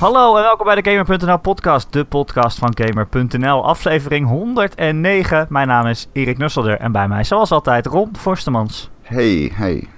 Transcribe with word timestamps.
Hallo 0.00 0.36
en 0.36 0.42
welkom 0.42 0.66
bij 0.66 0.82
de 0.82 0.90
Gamer.nl 0.90 1.38
podcast, 1.38 1.92
de 1.92 2.04
podcast 2.04 2.58
van 2.58 2.72
Gamer.nl, 2.74 3.66
aflevering 3.66 4.28
109. 4.28 5.46
Mijn 5.48 5.68
naam 5.68 5.86
is 5.86 6.08
Erik 6.12 6.38
Nusselder 6.38 6.78
en 6.78 6.92
bij 6.92 7.08
mij 7.08 7.24
zoals 7.24 7.50
altijd 7.50 7.86
Ron 7.86 8.16
Forstemans. 8.18 8.90
Hey, 9.02 9.52
hey. 9.54 9.88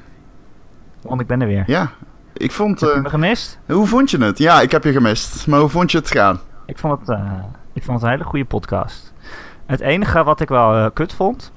Want 1.02 1.20
ik 1.20 1.26
ben 1.26 1.40
er 1.40 1.46
weer. 1.46 1.62
Ja, 1.66 1.90
ik 2.32 2.52
vond... 2.52 2.80
Heb 2.80 2.88
je 2.88 2.94
eh, 2.96 3.02
me 3.02 3.08
gemist? 3.08 3.58
hoe 3.66 3.86
vond 3.86 4.10
je 4.10 4.18
het? 4.18 4.38
Ja, 4.38 4.60
ik 4.60 4.70
heb 4.70 4.84
je 4.84 4.92
gemist. 4.92 5.46
Maar 5.46 5.60
hoe 5.60 5.68
vond 5.68 5.92
je 5.92 5.98
het 5.98 6.10
gaan? 6.10 6.40
Ik 6.66 6.78
vond 6.78 7.00
het, 7.00 7.08
eh, 7.08 7.32
ik 7.72 7.82
vond 7.82 7.96
het 7.96 8.06
een 8.06 8.12
hele 8.12 8.28
goede 8.28 8.44
podcast. 8.44 9.12
Het 9.66 9.80
enige 9.80 10.24
wat 10.24 10.40
ik 10.40 10.48
wel 10.48 10.74
eh, 10.74 10.86
kut 10.92 11.14
vond, 11.14 11.52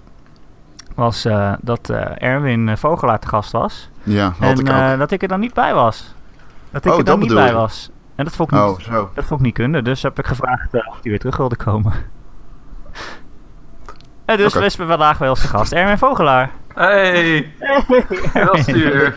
was 0.95 1.27
dat 1.61 1.89
Erwin 2.17 2.77
Vogelaar 2.77 3.19
te 3.19 3.27
gast 3.27 3.51
was. 3.51 3.89
Ja, 4.03 4.33
had 4.39 4.49
en 4.49 4.59
ik 4.59 4.91
ook. 4.91 4.99
dat 4.99 5.11
ik 5.11 5.21
er 5.21 5.27
dan 5.27 5.39
niet 5.39 5.53
bij 5.53 5.73
was. 5.73 6.13
Dat 6.71 6.85
ik 6.85 6.91
Oh, 6.91 6.97
er 6.97 7.03
dan 7.03 7.19
niet 7.19 7.33
bij 7.33 7.53
was. 7.53 7.89
En 8.15 8.23
dat 8.25 8.35
vond 8.35 8.51
ik 8.51 8.57
niet, 8.57 8.67
oh, 8.67 8.79
zo. 8.79 9.09
dat 9.13 9.25
vond 9.25 9.39
ik 9.39 9.45
niet 9.45 9.55
kunnen, 9.55 9.83
dus 9.83 10.01
heb 10.01 10.19
ik 10.19 10.25
gevraagd 10.25 10.73
eh, 10.73 10.87
of 10.87 10.93
hij 10.93 11.01
weer 11.11 11.19
terug 11.19 11.37
wilde 11.37 11.55
komen. 11.55 11.93
En 14.25 14.37
dus 14.37 14.55
Oké. 14.55 14.65
is 14.65 14.75
we 14.75 14.85
vandaag 14.85 15.17
wel 15.17 15.29
onze 15.29 15.47
gast, 15.47 15.71
Erwin 15.71 15.97
Vogelaar. 15.97 16.51
Hey, 16.73 17.53
wel 18.33 18.57
stuur. 18.57 19.15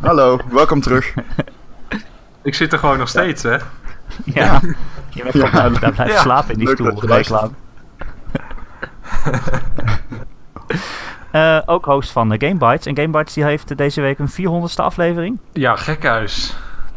Hallo, 0.00 0.38
welkom 0.50 0.80
terug. 0.80 1.14
Ik 2.42 2.54
zit 2.54 2.72
er 2.72 2.78
gewoon 2.78 2.98
nog 2.98 3.08
steeds, 3.08 3.42
hè? 3.42 3.56
Ja, 4.24 4.60
je 5.08 5.22
bent 5.22 5.34
Ja, 5.34 5.46
gewoon 5.46 5.72
daar 5.72 5.92
blijven 5.92 6.06
ja. 6.06 6.20
slapen 6.20 6.52
in 6.52 6.58
die 6.58 6.66
Leuk 6.66 7.24
stoel 7.24 7.38
lang. 7.38 7.52
Eh, 11.30 11.58
ook 11.66 11.84
host 11.84 12.10
van 12.10 12.28
de 12.28 12.46
Game 12.46 12.70
Bites. 12.70 12.86
En 12.86 12.96
Game 12.96 13.18
Bites 13.18 13.34
die 13.34 13.44
heeft 13.44 13.76
deze 13.76 14.00
week 14.00 14.18
een 14.18 14.30
400ste 14.30 14.76
aflevering. 14.76 15.38
Ja, 15.52 15.76
gekhuis. 15.76 16.56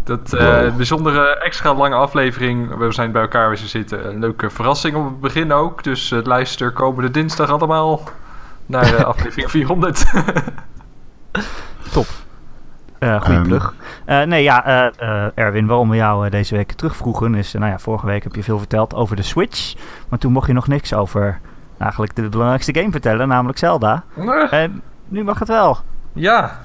Dat 0.09 0.33
eh 0.33 0.61
Wow. 0.61 0.75
bijzondere 0.75 1.37
extra 1.37 1.73
lange 1.73 1.95
aflevering. 1.95 2.75
We 2.77 2.91
zijn 2.91 3.11
bij 3.11 3.21
elkaar 3.21 3.47
weer 3.47 3.57
zitten. 3.57 4.07
Een 4.09 4.19
leuke 4.19 4.49
verrassing 4.49 4.95
op 4.95 5.05
het 5.05 5.19
begin 5.19 5.51
ook. 5.53 5.83
Dus 5.83 6.11
eh, 6.11 6.19
luister 6.23 6.71
komende 6.71 7.11
dinsdag 7.11 7.49
allemaal 7.49 8.01
naar 8.65 8.95
eh, 8.95 9.03
aflevering 9.13 9.49
400. 9.51 10.05
Top. 11.91 12.05
Eh 12.99 13.21
goeie 13.21 13.37
Ehm. 13.37 13.47
plug. 13.47 13.73
Eh, 14.05 14.21
nee, 14.21 14.43
ja, 14.43 14.65
eh, 14.65 15.25
eh, 15.25 15.31
Erwin, 15.35 15.67
waarom 15.67 15.89
we 15.89 15.95
jou 15.95 16.29
deze 16.29 16.55
week 16.55 16.71
terugvroegen 16.71 17.35
is... 17.35 17.53
nou 17.53 17.71
ja, 17.71 17.79
vorige 17.79 18.05
week 18.05 18.23
heb 18.23 18.35
je 18.35 18.43
veel 18.43 18.57
verteld 18.57 18.93
over 18.93 19.15
de 19.15 19.21
Switch. 19.21 19.73
Maar 20.09 20.19
toen 20.19 20.31
mocht 20.31 20.47
je 20.47 20.53
nog 20.53 20.67
niks 20.67 20.93
over 20.93 21.39
eigenlijk 21.77 22.15
de 22.15 22.29
belangrijkste 22.29 22.73
game 22.79 22.91
vertellen, 22.91 23.27
namelijk 23.27 23.57
Zelda. 23.57 24.03
En 24.49 24.81
nu 25.07 25.23
mag 25.23 25.39
het 25.39 25.47
wel. 25.47 25.77
ja, 26.13 26.59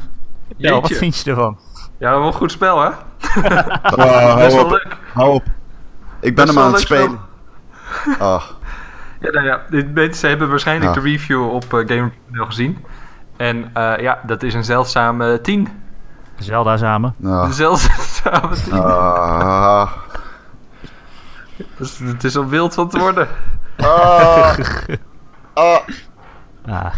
Ja, 0.57 0.81
wat 0.81 0.93
vind 0.93 1.17
je 1.19 1.31
ervan? 1.31 1.59
Ja, 1.99 2.11
wel 2.11 2.27
een 2.27 2.33
goed 2.33 2.53
spel, 2.53 2.81
hè? 2.83 2.89
Oh, 3.97 4.37
Best 4.37 4.55
hou 4.55 4.55
wel 4.55 4.65
op, 4.65 4.71
leuk. 4.71 4.97
hou 5.13 5.35
op. 5.35 5.45
Ik 6.21 6.35
ben 6.35 6.45
Best 6.45 6.57
hem 6.57 6.67
aan 6.67 6.73
het 6.73 6.81
spelen. 6.81 7.19
Ah, 8.19 8.43
Ja, 9.21 9.31
nou 9.31 9.45
ja, 9.47 9.63
dit- 9.71 9.95
mensen 9.95 10.29
hebben 10.29 10.49
waarschijnlijk 10.49 10.95
Ja. 10.95 11.01
de 11.01 11.09
review 11.09 11.51
op 11.51 11.73
uh, 11.73 11.89
Gamer.nl 11.89 12.45
gezien. 12.47 12.85
En 13.37 13.71
eh, 13.75 13.99
ja, 13.99 14.19
dat 14.23 14.43
is 14.43 14.55
een 14.55 14.65
zeldzame 14.65 15.41
10. 15.41 15.69
Zelda 16.39 16.77
samen. 16.77 17.15
Een 17.23 17.31
ah, 17.33 17.51
zeldzame 17.51 18.55
10. 18.65 18.73
ah, 18.73 19.91
Dus 21.77 21.99
het 21.99 22.25
is 22.25 22.37
al 22.37 22.47
wild 22.47 22.75
van 22.75 22.89
te 22.89 22.99
worden. 22.99 23.29
ah, 23.77 24.59
ah. 25.55 25.77
Ah. 26.67 26.93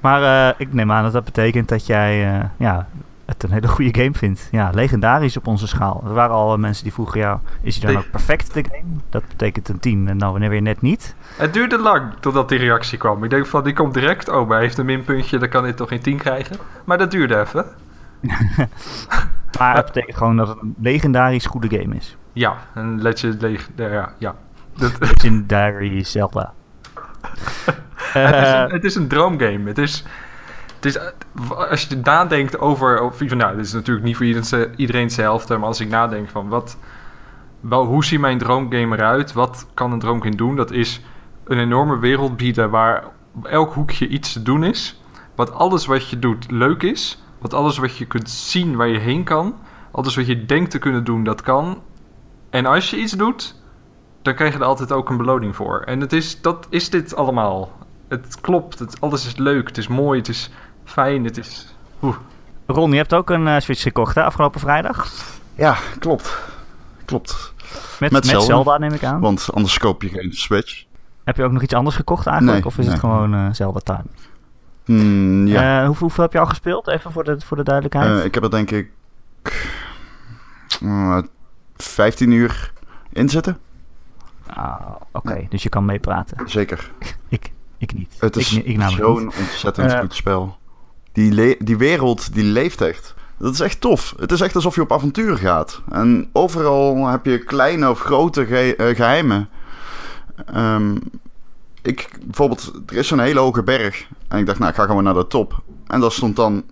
Maar 0.00 0.48
eh, 0.48 0.54
ik 0.58 0.72
neem 0.72 0.92
aan 0.92 1.02
dat 1.02 1.12
dat 1.12 1.24
betekent 1.24 1.68
dat 1.68 1.86
jij 1.86 2.34
eh, 2.34 2.44
ja, 2.56 2.86
het 3.32 3.42
een 3.42 3.50
hele 3.52 3.68
goede 3.68 4.00
game 4.00 4.14
vindt. 4.14 4.48
Ja, 4.50 4.70
legendarisch 4.74 5.36
op 5.36 5.46
onze 5.46 5.66
schaal. 5.66 6.02
Er 6.06 6.12
waren 6.14 6.34
al 6.34 6.52
eh, 6.52 6.58
mensen 6.58 6.82
die 6.84 6.92
vroegen, 6.92 7.20
ja, 7.20 7.40
is 7.62 7.76
hij 7.76 7.92
dan 7.92 8.02
ook 8.02 8.10
perfect 8.10 8.54
de 8.54 8.64
game? 8.70 9.00
Dat 9.08 9.22
betekent 9.28 9.68
een 9.68 9.80
10 9.80 10.08
en 10.08 10.16
nou 10.16 10.32
wanneer 10.32 10.50
weer 10.50 10.62
net 10.62 10.80
niet. 10.80 11.14
Het 11.36 11.52
duurde 11.52 11.78
lang 11.78 12.12
totdat 12.20 12.48
die 12.48 12.58
reactie 12.58 12.98
kwam. 12.98 13.24
Ik 13.24 13.30
denk 13.30 13.46
van, 13.46 13.64
die 13.64 13.72
komt 13.72 13.94
direct. 13.94 14.28
Oh, 14.28 14.46
maar 14.46 14.56
hij 14.56 14.64
heeft 14.66 14.78
een 14.78 14.86
minpuntje, 14.86 15.38
dan 15.38 15.48
kan 15.48 15.62
hij 15.62 15.72
toch 15.72 15.88
geen 15.88 16.00
10 16.00 16.16
krijgen. 16.16 16.56
Maar 16.84 16.98
dat 16.98 17.10
duurde 17.10 17.40
even. 17.40 17.66
Maar 19.58 19.76
het 19.76 19.86
betekent 19.86 20.16
gewoon 20.16 20.36
dat 20.36 20.48
het 20.48 20.58
een 20.60 20.74
legendarisch 20.78 21.46
goede 21.46 21.78
game 21.78 21.96
is. 21.96 22.16
Ja, 22.32 22.56
een 22.74 23.02
legend... 23.02 23.40
Leg, 23.42 23.68
ja, 23.76 24.12
ja. 24.18 24.34
Dat, 24.76 24.92
Legendary 25.08 26.04
Zelda. 26.04 26.52
het, 28.12 28.34
is 28.34 28.48
Eh, 28.52 28.60
een, 28.60 28.70
het 28.70 28.84
is 28.84 28.94
een 28.94 29.08
droomgame. 29.08 29.66
Het 29.68 29.78
is... 29.78 30.04
Het 30.80 30.84
is, 30.84 30.98
als 31.70 31.82
je 31.82 31.96
nadenkt 31.96 32.58
over, 32.58 33.12
nou, 33.28 33.56
dit 33.56 33.64
is 33.64 33.72
natuurlijk 33.72 34.06
niet 34.06 34.16
voor 34.16 34.26
iedereen, 34.26 34.74
iedereen 34.76 35.02
hetzelfde, 35.02 35.56
maar 35.56 35.66
als 35.66 35.80
ik 35.80 35.88
nadenk 35.88 36.28
van 36.28 36.48
wat, 36.48 36.76
wel, 37.60 37.84
hoe 37.84 38.04
ziet 38.04 38.20
mijn 38.20 38.38
droomgame 38.38 38.96
eruit? 38.96 39.32
Wat 39.32 39.66
kan 39.74 39.92
een 39.92 39.98
droomgame 39.98 40.36
doen? 40.36 40.56
Dat 40.56 40.70
is 40.70 41.00
een 41.44 41.58
enorme 41.58 41.98
wereld 41.98 42.36
bieden 42.36 42.70
waar 42.70 43.04
op 43.34 43.44
elk 43.44 43.72
hoekje 43.72 44.08
iets 44.08 44.32
te 44.32 44.42
doen 44.42 44.64
is. 44.64 45.00
Wat 45.34 45.52
alles 45.52 45.86
wat 45.86 46.08
je 46.08 46.18
doet 46.18 46.50
leuk 46.50 46.82
is. 46.82 47.22
Wat 47.38 47.54
alles 47.54 47.78
wat 47.78 47.96
je 47.96 48.06
kunt 48.06 48.30
zien 48.30 48.76
waar 48.76 48.88
je 48.88 48.98
heen 48.98 49.24
kan. 49.24 49.54
Alles 49.90 50.16
wat 50.16 50.26
je 50.26 50.46
denkt 50.46 50.70
te 50.70 50.78
kunnen 50.78 51.04
doen, 51.04 51.24
dat 51.24 51.40
kan. 51.40 51.82
En 52.50 52.66
als 52.66 52.90
je 52.90 52.96
iets 52.96 53.12
doet, 53.12 53.54
dan 54.22 54.34
krijg 54.34 54.52
je 54.52 54.58
er 54.58 54.64
altijd 54.64 54.92
ook 54.92 55.10
een 55.10 55.16
beloning 55.16 55.56
voor. 55.56 55.80
En 55.80 56.00
het 56.00 56.12
is, 56.12 56.40
dat 56.40 56.66
is 56.70 56.90
dit 56.90 57.16
allemaal. 57.16 57.72
Het 58.08 58.40
klopt, 58.40 58.78
het, 58.78 59.00
alles 59.00 59.26
is 59.26 59.36
leuk, 59.36 59.68
het 59.68 59.78
is 59.78 59.88
mooi, 59.88 60.18
het 60.18 60.28
is 60.28 60.50
fijn, 60.90 61.24
het 61.24 61.36
is... 61.36 61.74
Oeh. 62.02 62.16
Ron, 62.66 62.90
je 62.90 62.96
hebt 62.96 63.14
ook 63.14 63.30
een 63.30 63.48
eh, 63.48 63.60
Switch 63.60 63.82
gekocht 63.82 64.14
hè, 64.14 64.24
afgelopen 64.24 64.60
vrijdag. 64.60 65.12
Ja, 65.54 65.76
klopt. 65.98 66.38
Klopt. 67.04 67.52
Met, 68.00 68.10
Met 68.12 68.32
met 68.32 68.42
Zelda. 68.42 68.78
Neem 68.78 68.92
ik 68.92 69.04
aan. 69.04 69.20
Want 69.20 69.48
anders 69.52 69.78
koop 69.78 70.02
je 70.02 70.08
geen 70.08 70.32
Switch. 70.32 70.84
Heb 71.24 71.36
je 71.36 71.44
ook 71.44 71.52
nog 71.52 71.62
iets 71.62 71.74
anders 71.74 71.96
gekocht 71.96 72.26
eigenlijk? 72.26 72.56
Nee, 72.56 72.66
of 72.66 72.78
is 72.78 72.86
het 72.86 72.98
gewoon 72.98 73.34
eh 73.34 73.46
Zelda 73.52 73.80
Time? 73.80 74.04
Hmm, 74.84 75.46
ja. 75.46 75.80
Eh, 75.80 75.86
hoeveel, 75.86 76.02
hoeveel 76.02 76.24
heb 76.24 76.32
je 76.32 76.38
al 76.38 76.46
gespeeld? 76.46 76.88
Even 76.88 77.12
voor 77.12 77.24
de, 77.24 77.40
voor 77.40 77.56
de 77.56 77.62
duidelijkheid. 77.62 78.18
Eh, 78.18 78.24
ik 78.24 78.34
heb 78.34 78.42
er 78.42 78.50
denk 78.50 78.70
ik 78.70 78.90
eh, 80.80 81.18
15 81.76 82.30
uur 82.30 82.72
in 83.12 83.28
zitten. 83.28 83.58
Ah, 84.46 84.80
Oké, 85.12 85.46
dus 85.48 85.62
je 85.62 85.68
kan 85.68 85.84
meepraten. 85.84 86.48
Zeker. 86.48 86.90
Ik, 87.28 87.52
ik 87.78 87.94
niet. 87.94 88.16
Het 88.18 88.36
is 88.36 88.52
ik, 88.52 88.64
ik 88.64 88.76
namelijk 88.76 89.04
zo'n 89.04 89.32
ontzettend 89.38 89.94
goed 89.94 90.14
spel. 90.14 90.58
Die, 91.12 91.56
die 91.64 91.76
wereld, 91.76 92.34
die 92.34 92.44
leeft 92.44 92.80
echt. 92.80 93.14
Dat 93.38 93.52
is 93.52 93.60
echt 93.60 93.80
tof. 93.80 94.14
Het 94.18 94.32
is 94.32 94.40
echt 94.40 94.54
alsof 94.54 94.74
je 94.74 94.80
op 94.80 94.92
avontuur 94.92 95.36
gaat. 95.36 95.82
En 95.90 96.28
overal 96.32 97.06
heb 97.06 97.24
je 97.24 97.38
kleine 97.38 97.90
of 97.90 98.00
grote 98.00 98.44
eh, 98.44 98.96
geheimen. 98.96 99.48
Ehm, 100.46 100.96
ik, 101.82 102.08
bijvoorbeeld, 102.24 102.72
er 102.86 102.96
is 102.96 103.08
zo'n 103.08 103.18
hele 103.20 103.40
hoge 103.40 103.62
berg. 103.62 104.06
En 104.28 104.38
ik 104.38 104.46
dacht, 104.46 104.58
nou, 104.58 104.70
ik 104.70 104.76
ga 104.76 104.86
gewoon 104.86 105.04
naar 105.04 105.14
de 105.14 105.26
top. 105.26 105.62
En 105.86 106.00
daar 106.00 106.12
stond 106.12 106.36
dan 106.36 106.64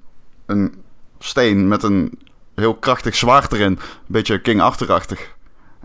een 0.46 0.74
steen 1.18 1.68
met 1.68 1.82
een 1.82 2.18
heel 2.54 2.74
krachtig 2.74 3.14
zwaard 3.14 3.52
erin. 3.52 3.72
Een 3.72 3.78
beetje 4.06 4.40
King 4.40 4.60
Arthur-achtig. 4.60 5.34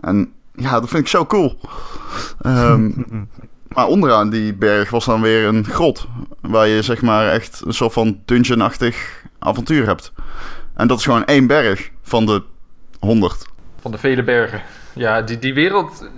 En 0.00 0.32
ja, 0.54 0.80
dat 0.80 0.88
vind 0.88 1.02
ik 1.02 1.08
zo 1.08 1.26
cool. 1.26 1.58
Ehm, 2.40 2.90
maar 3.74 3.86
onderaan 3.86 4.30
die 4.30 4.54
berg 4.54 4.90
was 4.90 5.04
dan 5.04 5.20
weer 5.20 5.46
een 5.46 5.64
grot. 5.64 6.06
Waar 6.40 6.66
je 6.68 6.82
zeg 6.82 7.02
maar 7.02 7.28
echt 7.28 7.62
een 7.66 7.74
soort 7.74 7.92
van 7.92 8.20
dungeon-achtig 8.24 9.24
avontuur 9.38 9.86
hebt. 9.86 10.12
En 10.74 10.86
dat 10.86 10.98
is 10.98 11.04
gewoon 11.04 11.24
één 11.24 11.46
berg 11.46 11.90
van 12.02 12.26
de 12.26 12.42
honderd. 13.00 13.46
Van 13.80 13.90
de 13.90 13.98
vele 13.98 14.22
bergen. 14.22 14.62
Ja, 14.92 15.22
die, 15.22 15.38
die 15.38 15.54
wereld, 15.54 16.10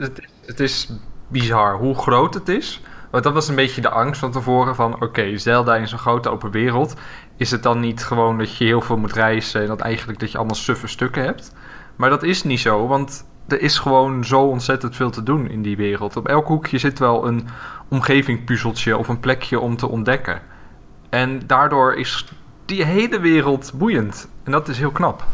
het, 0.47 0.61
is 0.61 0.91
bizar 1.28 1.77
hoe 1.77 1.95
groot 1.95 2.34
het 2.34 2.49
is. 2.49 2.81
Want 3.11 3.25
dat 3.25 3.33
was 3.33 3.49
een 3.49 3.55
beetje 3.55 3.81
de 3.81 3.89
angst 3.89 4.21
van 4.21 4.33
tevoren 4.33 4.75
van... 4.75 5.03
Oké, 5.03 5.39
Zelda 5.39 5.77
in 5.77 5.89
zo'n 5.89 5.99
grote 5.99 6.28
open 6.28 6.50
wereld... 6.50 6.95
Is 7.39 7.50
het 7.50 7.62
dan 7.62 7.80
niet 7.80 8.04
gewoon 8.04 8.39
dat 8.39 8.57
je 8.57 8.65
heel 8.65 8.80
veel 8.80 8.97
moet 8.97 9.13
reizen... 9.13 9.60
en 9.60 9.66
dat 9.66 9.80
eigenlijk 9.80 10.19
dat 10.19 10.30
je 10.30 10.39
allemaal 10.39 10.57
suffe 10.57 10.86
stukken 10.86 11.22
hebt? 11.22 11.53
Maar 11.97 12.10
dat 12.10 12.22
is 12.22 12.42
niet 12.42 12.60
zo, 12.60 12.86
want 12.86 13.25
er 13.48 13.60
is 13.60 13.78
gewoon 13.78 14.25
zo 14.25 14.43
ontzettend 14.43 14.97
veel 14.97 15.10
te 15.10 15.22
doen 15.22 15.51
in 15.51 15.63
die 15.63 15.77
wereld. 15.77 16.16
Op 16.16 16.28
elk 16.28 16.47
hoekje 16.47 16.78
zit 16.78 16.98
wel 16.98 17.27
een 17.27 17.47
omgevingpuzzeltje 17.89 18.97
of 18.97 19.09
een 19.09 19.21
plekje 19.21 19.60
om 19.60 19.77
te 19.77 19.89
ontdekken. 19.89 20.41
En 21.09 21.47
daardoor 21.47 21.95
is 21.95 22.33
die 22.65 22.84
hele 22.84 23.21
wereld 23.21 23.72
boeiend. 23.75 24.28
En 24.43 24.53
dat 24.53 24.69
is 24.69 24.78
heel 24.78 24.91
knap. 24.91 25.25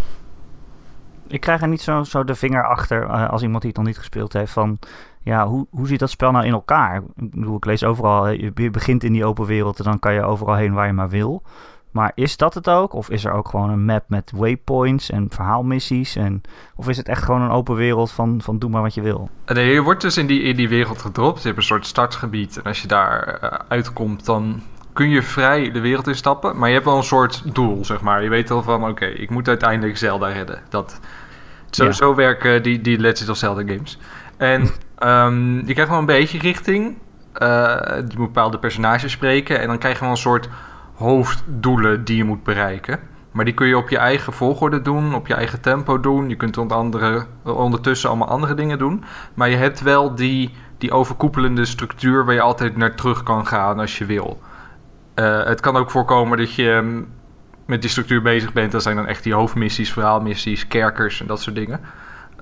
Ik 1.26 1.40
krijg 1.40 1.62
er 1.62 1.68
niet 1.68 1.80
zo, 1.80 2.02
zo 2.02 2.24
de 2.24 2.34
vinger 2.34 2.66
achter 2.66 3.02
eh, 3.02 3.30
als 3.30 3.42
iemand 3.42 3.62
die 3.62 3.70
het 3.70 3.78
nog 3.78 3.88
niet 3.88 3.98
gespeeld 3.98 4.32
heeft 4.32 4.52
van... 4.52 4.78
Ja, 5.24 5.46
hoe, 5.46 5.66
hoe 5.70 5.86
zit 5.86 5.98
dat 5.98 6.10
spel 6.10 6.30
nou 6.30 6.44
in 6.46 6.52
elkaar? 6.52 6.96
Ik 6.96 7.30
bedoel, 7.30 7.56
ik 7.56 7.64
lees 7.64 7.84
overal, 7.84 8.26
eh, 8.26 8.40
je, 8.40 8.52
je 8.54 8.70
begint 8.70 9.04
in 9.04 9.12
die 9.12 9.24
open 9.24 9.46
wereld 9.46 9.78
en 9.78 9.84
dan 9.84 9.98
kan 9.98 10.14
je 10.14 10.22
overal 10.22 10.54
heen 10.54 10.72
waar 10.72 10.86
je 10.86 10.92
maar 10.92 11.08
wil. 11.08 11.42
Maar 11.92 12.12
is 12.14 12.36
dat 12.36 12.54
het 12.54 12.68
ook? 12.68 12.92
Of 12.92 13.10
is 13.10 13.24
er 13.24 13.32
ook 13.32 13.48
gewoon 13.48 13.70
een 13.70 13.84
map 13.84 14.04
met 14.08 14.30
waypoints 14.34 15.10
en 15.10 15.26
verhaalmissies? 15.30 16.16
En, 16.16 16.42
of 16.76 16.88
is 16.88 16.96
het 16.96 17.08
echt 17.08 17.22
gewoon 17.22 17.40
een 17.42 17.50
open 17.50 17.74
wereld 17.74 18.10
van, 18.12 18.40
van 18.42 18.58
doe 18.58 18.70
maar 18.70 18.82
wat 18.82 18.94
je 18.94 19.00
wil? 19.02 19.30
Nee, 19.46 19.72
je 19.72 19.82
wordt 19.82 20.00
dus 20.00 20.16
in 20.16 20.26
die, 20.26 20.42
in 20.42 20.56
die 20.56 20.68
wereld 20.68 21.00
gedropt. 21.02 21.40
Je 21.40 21.46
hebt 21.46 21.58
een 21.58 21.64
soort 21.64 21.86
startgebied. 21.86 22.56
En 22.56 22.62
als 22.62 22.82
je 22.82 22.88
daar 22.88 23.22
eh, 23.24 23.58
uitkomt, 23.68 24.24
dan 24.24 24.62
kun 24.92 25.08
je 25.08 25.22
vrij 25.22 25.70
de 25.70 25.80
wereld 25.80 26.06
instappen. 26.06 26.58
Maar 26.58 26.68
je 26.68 26.74
hebt 26.74 26.86
wel 26.86 26.96
een 26.96 27.02
soort 27.02 27.54
doel, 27.54 27.84
zeg 27.84 28.00
maar. 28.00 28.22
Je 28.22 28.28
weet 28.28 28.50
al 28.50 28.62
van, 28.62 28.88
oké, 28.88 29.06
ik 29.06 29.30
moet 29.30 29.48
uiteindelijk 29.48 29.96
Zelda 29.98 30.26
redden. 30.28 30.60
Dat, 30.68 31.00
Zo, 31.70 31.84
Ja. 31.84 31.92
zo 31.92 32.14
werken 32.14 32.62
die, 32.62 32.80
die 32.80 32.98
Legend 32.98 33.28
of 33.28 33.36
Zelda 33.36 33.62
games. 33.74 33.98
En 34.36 34.68
ehm, 34.98 35.56
je 35.66 35.72
krijgt 35.72 35.90
wel 35.90 35.98
een 36.00 36.06
beetje 36.06 36.38
richting. 36.38 36.96
Eh, 37.32 37.48
je 38.08 38.14
moet 38.16 38.26
bepaalde 38.26 38.58
personages 38.58 39.12
spreken. 39.12 39.60
En 39.60 39.66
dan 39.66 39.78
krijg 39.78 39.94
je 39.94 40.00
wel 40.00 40.10
een 40.10 40.16
soort 40.16 40.48
hoofddoelen 41.02 42.04
die 42.04 42.16
je 42.16 42.24
moet 42.24 42.42
bereiken. 42.42 43.00
Maar 43.32 43.44
die 43.44 43.54
kun 43.54 43.66
je 43.66 43.76
op 43.76 43.88
je 43.88 43.98
eigen 43.98 44.32
volgorde 44.32 44.82
doen, 44.82 45.14
op 45.14 45.26
je 45.26 45.34
eigen 45.34 45.60
tempo 45.60 46.00
doen. 46.00 46.28
Je 46.28 46.36
kunt 46.36 46.58
onder 46.58 46.76
andere, 46.76 47.26
ondertussen 47.42 48.08
allemaal 48.08 48.28
andere 48.28 48.54
dingen 48.54 48.78
doen. 48.78 49.04
Maar 49.34 49.48
je 49.48 49.56
hebt 49.56 49.80
wel 49.80 50.14
die, 50.14 50.50
die 50.78 50.92
overkoepelende 50.92 51.64
structuur 51.64 52.24
waar 52.24 52.34
je 52.34 52.40
altijd 52.40 52.76
naar 52.76 52.94
terug 52.94 53.22
kan 53.22 53.46
gaan 53.46 53.78
als 53.78 53.98
je 53.98 54.04
wil. 54.04 54.40
Eh, 55.14 55.44
het 55.44 55.60
kan 55.60 55.76
ook 55.76 55.90
voorkomen 55.90 56.38
dat 56.38 56.54
je 56.54 56.80
mm, 56.82 57.06
met 57.66 57.80
die 57.80 57.90
structuur 57.90 58.22
bezig 58.22 58.52
bent. 58.52 58.72
Dat 58.72 58.82
zijn 58.82 58.96
dan 58.96 59.06
echt 59.06 59.22
die 59.22 59.34
hoofdmissies, 59.34 59.92
verhaalmissies, 59.92 60.68
kerkers 60.68 61.20
en 61.20 61.26
dat 61.26 61.40
soort 61.40 61.56
dingen. 61.56 61.80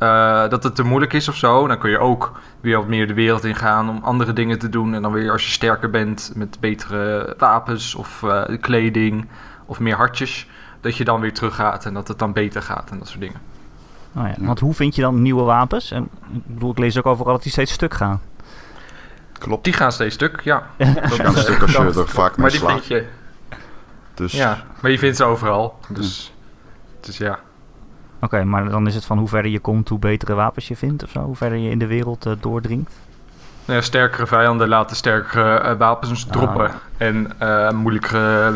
Eh, 0.00 0.49
dat 0.49 0.62
het 0.62 0.75
te 0.75 0.82
moeilijk 0.82 1.12
is 1.12 1.29
of 1.29 1.37
zo. 1.37 1.67
Dan 1.67 1.79
kun 1.79 1.91
je 1.91 1.99
ook 1.99 2.32
weer 2.61 2.76
wat 2.76 2.87
meer 2.87 3.06
de 3.06 3.14
wereld 3.14 3.44
ingaan 3.44 3.88
om 3.88 4.00
andere 4.02 4.32
dingen 4.32 4.58
te 4.58 4.69
doen. 4.69 4.94
En 4.94 5.02
dan 5.02 5.12
weer 5.12 5.31
als 5.31 5.44
je 5.44 5.50
sterker 5.50 5.91
bent 5.91 6.32
met 6.35 6.61
betere 6.61 7.35
wapens 7.38 7.94
of 7.94 8.23
eh, 8.23 8.43
kleding 8.61 9.29
of 9.67 9.81
meer 9.81 9.97
hartjes. 9.97 10.49
Dat 10.81 10.97
je 10.97 11.05
dan 11.05 11.20
weer 11.20 11.32
teruggaat 11.32 11.85
en 11.85 11.94
dat 11.94 12.08
het 12.08 12.19
dan 12.19 12.32
beter 12.32 12.62
gaat 12.62 12.91
en 12.91 12.99
dat 12.99 13.08
soort 13.08 13.20
dingen. 13.20 13.41
Oh 14.17 14.26
ja. 14.26 14.35
Want 14.38 14.61
hoe 14.61 14.75
vind 14.75 14.94
je 14.94 15.02
dan 15.02 15.23
nieuwe 15.23 15.43
wapens? 15.43 15.91
En, 15.91 16.08
ik 16.32 16.47
bedoel, 16.47 16.70
ik 16.70 16.79
lees 16.79 16.99
ook 16.99 17.06
overal 17.06 17.32
dat 17.32 17.43
die 17.43 17.52
steeds 17.52 17.73
stuk 17.73 17.94
gaan. 17.94 18.20
Klopt. 19.32 19.64
Die 19.64 19.73
gaan 19.73 19.93
steeds 19.93 20.14
stuk, 20.14 20.41
ja. 20.41 20.67
Die 20.76 20.87
gaan 20.87 21.37
stuk 21.37 21.62
als 21.62 21.73
je 21.73 21.79
er 21.79 22.08
vaak 22.08 22.37
mee 22.37 22.41
Maar 22.41 22.50
die 22.50 22.58
slaat. 22.58 22.70
vind 22.70 22.87
je, 22.87 23.06
Dus 24.14 24.32
ja, 24.32 24.64
maar 24.81 24.91
je 24.91 24.99
vindt 24.99 25.17
ze 25.17 25.25
overal. 25.25 25.79
Dus, 25.88 26.32
dus 27.00 27.17
ja. 27.17 27.38
Oké, 28.20 28.44
maar 28.44 28.69
dan 28.69 28.87
is 28.87 28.94
het 28.94 29.05
van 29.05 29.19
hoe 29.19 29.28
verder 29.28 29.50
je 29.50 29.58
komt, 29.61 29.88
hoe 29.88 29.99
betere 29.99 30.34
wapens 30.34 30.69
je 30.69 30.76
vindt 30.76 31.02
of 31.05 31.11
zo? 31.11 31.20
Hoe 31.20 31.37
verder 31.37 31.58
je 31.58 31.70
in 31.70 31.78
de 31.78 31.87
wereld 31.87 32.26
eh, 32.26 32.32
doordringt? 32.40 32.93
Ja, 33.64 33.81
sterkere 33.81 34.26
vijanden 34.26 34.69
laten 34.69 34.96
sterkere 34.96 35.55
eh, 35.58 35.76
wapens 35.78 36.26
Ah. 36.26 36.32
droppen. 36.32 36.70
En 36.96 37.32
eh, 37.38 37.70
moeilijkere. 37.70 38.52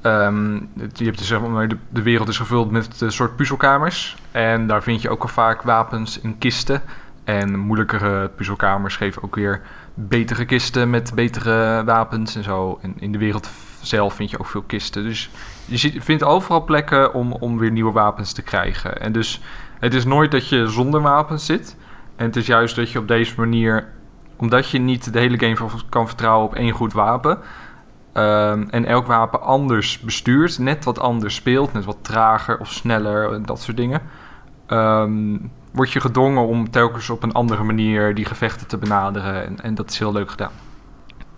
ehm, 0.00 0.54
je 0.92 1.04
hebt 1.04 1.18
dus, 1.18 1.26
zeg 1.26 1.40
maar, 1.40 1.68
de, 1.68 1.76
de 1.88 2.02
wereld 2.02 2.28
is 2.28 2.36
gevuld 2.36 2.70
met 2.70 3.00
een 3.00 3.12
soort 3.12 3.36
puzzelkamers. 3.36 4.16
En 4.30 4.66
daar 4.66 4.82
vind 4.82 5.02
je 5.02 5.10
ook 5.10 5.22
al 5.22 5.28
vaak 5.28 5.62
wapens 5.62 6.20
in 6.20 6.38
kisten. 6.38 6.82
En 7.24 7.58
moeilijkere 7.58 8.28
puzzelkamers 8.28 8.96
geven 8.96 9.22
ook 9.22 9.34
weer 9.34 9.60
betere 9.94 10.44
kisten 10.44 10.90
met 10.90 11.12
betere 11.14 11.84
wapens 11.84 12.36
en 12.36 12.42
zo. 12.42 12.78
En 12.82 12.94
in 12.98 13.12
de 13.12 13.18
wereld 13.18 13.50
zelf 13.86 14.14
vind 14.14 14.30
je 14.30 14.38
ook 14.38 14.46
veel 14.46 14.62
kisten. 14.66 15.02
Dus 15.02 15.30
je 15.64 15.76
ziet, 15.76 16.04
vindt 16.04 16.24
overal 16.24 16.64
plekken 16.64 17.14
om, 17.14 17.32
om 17.32 17.58
weer 17.58 17.70
nieuwe 17.70 17.92
wapens 17.92 18.32
te 18.32 18.42
krijgen. 18.42 19.00
En 19.00 19.12
dus 19.12 19.40
het 19.78 19.94
is 19.94 20.04
nooit 20.04 20.30
dat 20.30 20.48
je 20.48 20.66
zonder 20.66 21.02
wapens 21.02 21.46
zit. 21.46 21.76
En 22.16 22.26
het 22.26 22.36
is 22.36 22.46
juist 22.46 22.76
dat 22.76 22.90
je 22.90 22.98
op 22.98 23.08
deze 23.08 23.34
manier 23.36 23.88
omdat 24.36 24.70
je 24.70 24.78
niet 24.78 25.12
de 25.12 25.18
hele 25.18 25.38
game 25.38 25.70
kan 25.88 26.06
vertrouwen 26.06 26.46
op 26.46 26.54
één 26.54 26.72
goed 26.72 26.92
wapen. 26.92 27.38
ehm, 28.12 28.64
en 28.70 28.84
elk 28.84 29.06
wapen 29.06 29.42
anders 29.42 30.00
bestuurt, 30.00 30.58
net 30.58 30.84
wat 30.84 30.98
anders 30.98 31.34
speelt, 31.34 31.72
net 31.72 31.84
wat 31.84 31.96
trager 32.00 32.58
of 32.58 32.72
sneller 32.72 33.32
en 33.32 33.42
dat 33.42 33.60
soort 33.60 33.76
dingen. 33.76 34.00
ehm, 34.66 35.36
word 35.72 35.92
je 35.92 36.00
gedwongen 36.00 36.46
om 36.46 36.70
telkens 36.70 37.10
op 37.10 37.22
een 37.22 37.32
andere 37.32 37.62
manier 37.62 38.14
die 38.14 38.24
gevechten 38.24 38.66
te 38.66 38.78
benaderen. 38.78 39.46
En, 39.46 39.60
en 39.62 39.74
dat 39.74 39.90
is 39.90 39.98
heel 39.98 40.12
leuk 40.12 40.30
gedaan. 40.30 40.65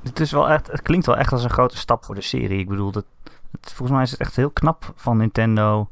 Het, 0.03 0.21
is 0.21 0.33
wel 0.33 0.50
echt, 0.50 0.67
het 0.67 0.83
klinkt 0.83 1.06
wel 1.06 1.17
echt 1.17 1.33
als 1.33 1.45
een 1.45 1.50
grote 1.50 1.77
stap 1.77 2.05
voor 2.05 2.15
de 2.15 2.21
serie. 2.21 2.59
Ik 2.59 2.69
bedoel, 2.69 2.91
dat, 2.91 3.05
het, 3.50 3.73
volgens 3.73 3.91
mij 3.91 4.03
is 4.03 4.11
het 4.11 4.21
echt 4.21 4.37
heel 4.37 4.50
knap 4.50 4.93
van 4.95 5.17
Nintendo. 5.17 5.89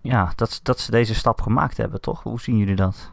Ja, 0.00 0.32
dat, 0.34 0.60
dat 0.62 0.80
ze 0.80 0.90
deze 0.90 1.14
stap 1.14 1.40
gemaakt 1.40 1.76
hebben, 1.76 2.00
toch? 2.00 2.22
Hoe 2.22 2.40
zien 2.40 2.56
jullie 2.56 2.76
dat? 2.76 3.12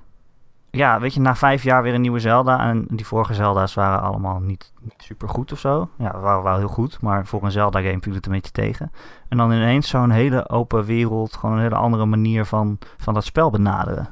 Ja, 0.72 1.00
weet 1.00 1.14
je, 1.14 1.20
na 1.20 1.36
vijf 1.36 1.64
jaar 1.64 1.84
weer 1.84 1.94
een 1.94 2.02
nieuwe 2.02 2.20
Zelda. 2.20 2.60
En 2.60 2.86
die 2.90 3.06
vorige 3.06 3.34
Zelda's 3.34 3.74
waren 3.74 4.02
allemaal 4.02 4.40
niet, 4.40 4.74
super 4.98 5.30
goed 5.30 5.52
of 5.52 5.60
zo. 5.60 5.90
Ja, 5.98 6.20
waren 6.20 6.44
wel 6.44 6.58
heel 6.58 6.68
goed, 6.68 7.02
maar 7.02 7.28
voor 7.28 7.44
een 7.44 7.52
Zelda-game 7.52 8.02
viel 8.02 8.14
het 8.14 8.26
een 8.26 8.32
beetje 8.32 8.52
tegen. 8.52 8.92
En 9.30 9.38
dan 9.38 9.52
ineens 9.52 9.90
zo'n 9.90 10.10
hele 10.10 10.50
open 10.50 10.84
wereld, 10.84 11.36
gewoon 11.36 11.56
een 11.56 11.62
hele 11.62 11.76
andere 11.76 12.06
manier 12.06 12.46
van, 12.46 12.78
van 12.98 13.14
dat 13.14 13.24
spel 13.24 13.50
benaderen. 13.50 14.10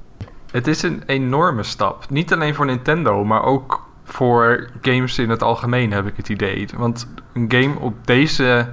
Het 0.51 0.67
is 0.67 0.81
een 0.81 1.03
enorme 1.05 1.63
stap. 1.63 2.09
Niet 2.09 2.33
alleen 2.33 2.55
voor 2.55 2.65
Nintendo, 2.65 3.23
maar 3.23 3.43
ook 3.43 3.88
voor 4.09 4.69
games 4.81 5.17
in 5.17 5.29
het 5.29 5.43
algemeen 5.43 5.91
heb 5.91 6.07
ik 6.07 6.17
het 6.17 6.29
idee. 6.29 6.67
Want 6.77 7.07
een 7.33 7.51
game 7.51 7.79
op 7.79 8.07
deze 8.07 8.69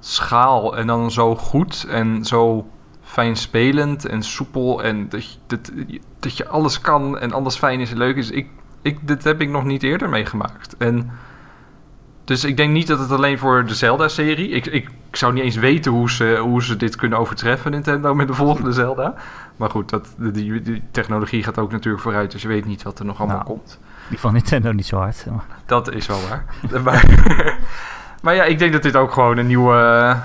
schaal 0.00 0.76
en 0.76 0.86
dan 0.86 1.10
zo 1.10 1.36
goed 1.36 1.86
en 1.88 2.24
zo 2.24 2.68
fijn 3.02 3.36
spelend 3.36 4.06
en 4.06 4.22
soepel 4.22 4.82
en 4.82 5.08
dat 5.08 5.32
je, 5.32 5.38
dat, 5.46 5.70
dat 6.18 6.36
je 6.36 6.48
alles 6.48 6.80
kan 6.80 7.18
en 7.18 7.32
alles 7.32 7.56
fijn 7.56 7.80
is 7.80 7.90
en 7.90 7.98
leuk 7.98 8.16
is. 8.16 8.30
Ik, 8.30 8.48
ik, 8.82 8.98
dit 9.06 9.24
heb 9.24 9.40
ik 9.40 9.48
nog 9.48 9.64
niet 9.64 9.82
eerder 9.82 10.08
meegemaakt. 10.08 10.76
En 10.76 11.10
dus 12.24 12.44
ik 12.44 12.56
denk 12.56 12.72
niet 12.72 12.86
dat 12.86 12.98
het 12.98 13.10
alleen 13.10 13.38
voor 13.38 13.66
de 13.66 13.74
Zelda-serie... 13.74 14.48
Ik, 14.48 14.66
ik, 14.66 14.90
ik 15.08 15.16
zou 15.16 15.32
niet 15.32 15.42
eens 15.42 15.56
weten 15.56 15.92
hoe 15.92 16.10
ze, 16.10 16.36
hoe 16.40 16.62
ze 16.62 16.76
dit 16.76 16.96
kunnen 16.96 17.18
overtreffen, 17.18 17.70
Nintendo, 17.70 18.14
met 18.14 18.28
de 18.28 18.34
volgende 18.34 18.72
Zelda. 18.72 19.14
Maar 19.56 19.70
goed, 19.70 19.90
dat, 19.90 20.14
die, 20.18 20.62
die 20.62 20.82
technologie 20.90 21.42
gaat 21.42 21.58
ook 21.58 21.72
natuurlijk 21.72 22.02
vooruit, 22.02 22.30
dus 22.30 22.42
je 22.42 22.48
weet 22.48 22.64
niet 22.64 22.82
wat 22.82 22.98
er 22.98 23.04
nog 23.04 23.18
allemaal 23.18 23.36
Nou. 23.36 23.48
komt. 23.48 23.80
Die 24.10 24.20
van 24.20 24.32
Nintendo 24.32 24.72
niet 24.72 24.86
zo 24.86 24.96
hard. 24.96 25.26
maar- 25.26 25.44
Dat 25.66 25.92
is 25.92 26.06
wel 26.06 26.18
waar. 26.28 26.44
maar, 26.84 27.56
maar 28.22 28.34
ja, 28.34 28.44
ik 28.44 28.58
denk 28.58 28.72
dat 28.72 28.82
dit 28.82 28.96
ook 28.96 29.12
gewoon 29.12 29.36
een 29.38 29.46
nieuwe, 29.46 30.16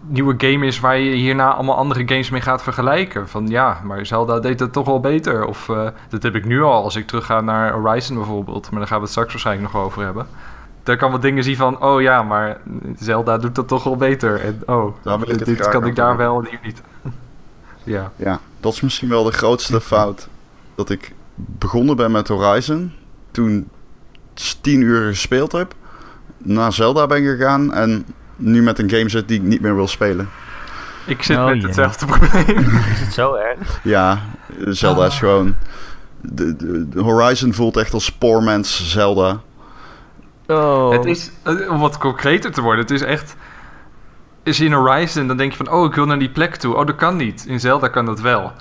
nieuwe 0.00 0.34
game 0.38 0.66
is 0.66 0.80
waar 0.80 0.98
je 0.98 1.14
hierna 1.14 1.54
allemaal 1.54 1.76
andere 1.76 2.00
games 2.08 2.30
mee 2.30 2.40
gaat 2.40 2.62
vergelijken. 2.62 3.28
Van 3.28 3.46
ja, 3.48 3.80
maar 3.84 4.06
Zelda 4.06 4.40
deed 4.40 4.60
het 4.60 4.72
toch 4.72 4.86
wel 4.86 5.00
beter. 5.00 5.44
Of 5.46 5.68
eh, 5.68 5.88
dat 6.08 6.22
heb 6.22 6.34
ik 6.34 6.44
nu 6.44 6.62
al 6.62 6.82
als 6.82 6.96
ik 6.96 7.06
terugga 7.06 7.40
naar 7.40 7.72
Horizon 7.72 8.16
bijvoorbeeld. 8.16 8.70
Maar 8.70 8.78
daar 8.78 8.88
gaan 8.88 8.96
we 8.96 9.02
het 9.02 9.12
straks 9.12 9.30
waarschijnlijk 9.32 9.72
nog 9.72 9.82
over 9.82 10.02
hebben. 10.04 10.26
Daar 10.82 10.96
kan 10.96 11.10
wat 11.10 11.22
dingen 11.22 11.44
zien 11.44 11.56
van, 11.56 11.82
oh 11.82 12.00
ja, 12.02 12.22
maar 12.22 12.60
Zelda 12.98 13.38
doet 13.38 13.54
dat 13.54 13.68
toch 13.68 13.84
wel 13.84 13.96
beter. 13.96 14.40
En 14.40 14.62
oh, 14.66 14.94
dit 15.44 15.68
kan 15.68 15.86
ik 15.86 15.96
daar 15.96 16.16
wel 16.16 16.38
en 16.40 16.48
hier 16.48 16.58
niet. 16.62 16.82
ja. 17.94 18.10
Ja, 18.16 18.38
dat 18.60 18.72
is 18.72 18.80
misschien 18.80 19.08
wel 19.08 19.24
de 19.24 19.32
grootste 19.32 19.80
fout. 19.90 20.28
Dat 20.74 20.90
ik 20.90 21.12
begonnen 21.34 21.96
ben 21.96 22.10
met 22.10 22.28
Horizon. 22.28 22.92
Toen 23.30 23.68
tien 24.60 24.80
uur 24.80 25.08
gespeeld 25.08 25.52
heb. 25.52 25.74
Naar 26.38 26.72
Zelda 26.72 27.06
ben 27.06 27.22
gegaan. 27.24 27.72
En 27.72 28.06
nu 28.36 28.62
met 28.62 28.78
een 28.78 28.90
game 28.90 29.08
zit 29.08 29.28
die 29.28 29.38
ik 29.38 29.44
niet 29.46 29.60
meer 29.60 29.74
wil 29.74 29.88
spelen. 29.88 30.28
Ik 31.06 31.22
zit 31.22 31.36
Oh, 31.36 31.46
met 31.46 31.62
hetzelfde 31.62 32.06
probleem. 32.06 32.58
Is 32.92 33.00
het 33.00 33.12
zo 33.12 33.34
erg? 33.34 33.80
Ja, 33.82 34.20
Zelda 34.64 35.00
Ah. 35.00 35.06
is 35.06 35.18
gewoon... 35.18 35.54
De, 36.20 36.56
de, 36.56 36.88
de 36.88 37.00
Horizon 37.00 37.54
voelt 37.54 37.76
echt 37.76 37.92
als 37.92 38.12
poor 38.12 38.42
man's 38.42 38.90
Zelda. 38.92 39.40
Oh. 40.46 40.90
Het 40.90 41.04
is, 41.04 41.30
eh, 41.42 41.70
om 41.70 41.80
wat 41.80 41.98
concreter 41.98 42.52
te 42.52 42.60
worden, 42.60 42.80
het 42.80 42.90
is 42.90 43.02
echt... 43.02 43.36
Is 44.42 44.60
in 44.60 44.72
Horizon, 44.72 45.26
dan 45.26 45.36
denk 45.36 45.50
je 45.50 45.56
van, 45.56 45.70
oh, 45.72 45.84
ik 45.84 45.94
wil 45.94 46.06
naar 46.06 46.18
die 46.18 46.30
plek 46.30 46.56
toe. 46.56 46.74
Oh, 46.74 46.86
dat 46.86 46.96
kan 46.96 47.16
niet. 47.16 47.44
In 47.46 47.60
Zelda 47.60 47.88
kan 47.88 48.04
dat 48.04 48.20
wel. 48.20 48.52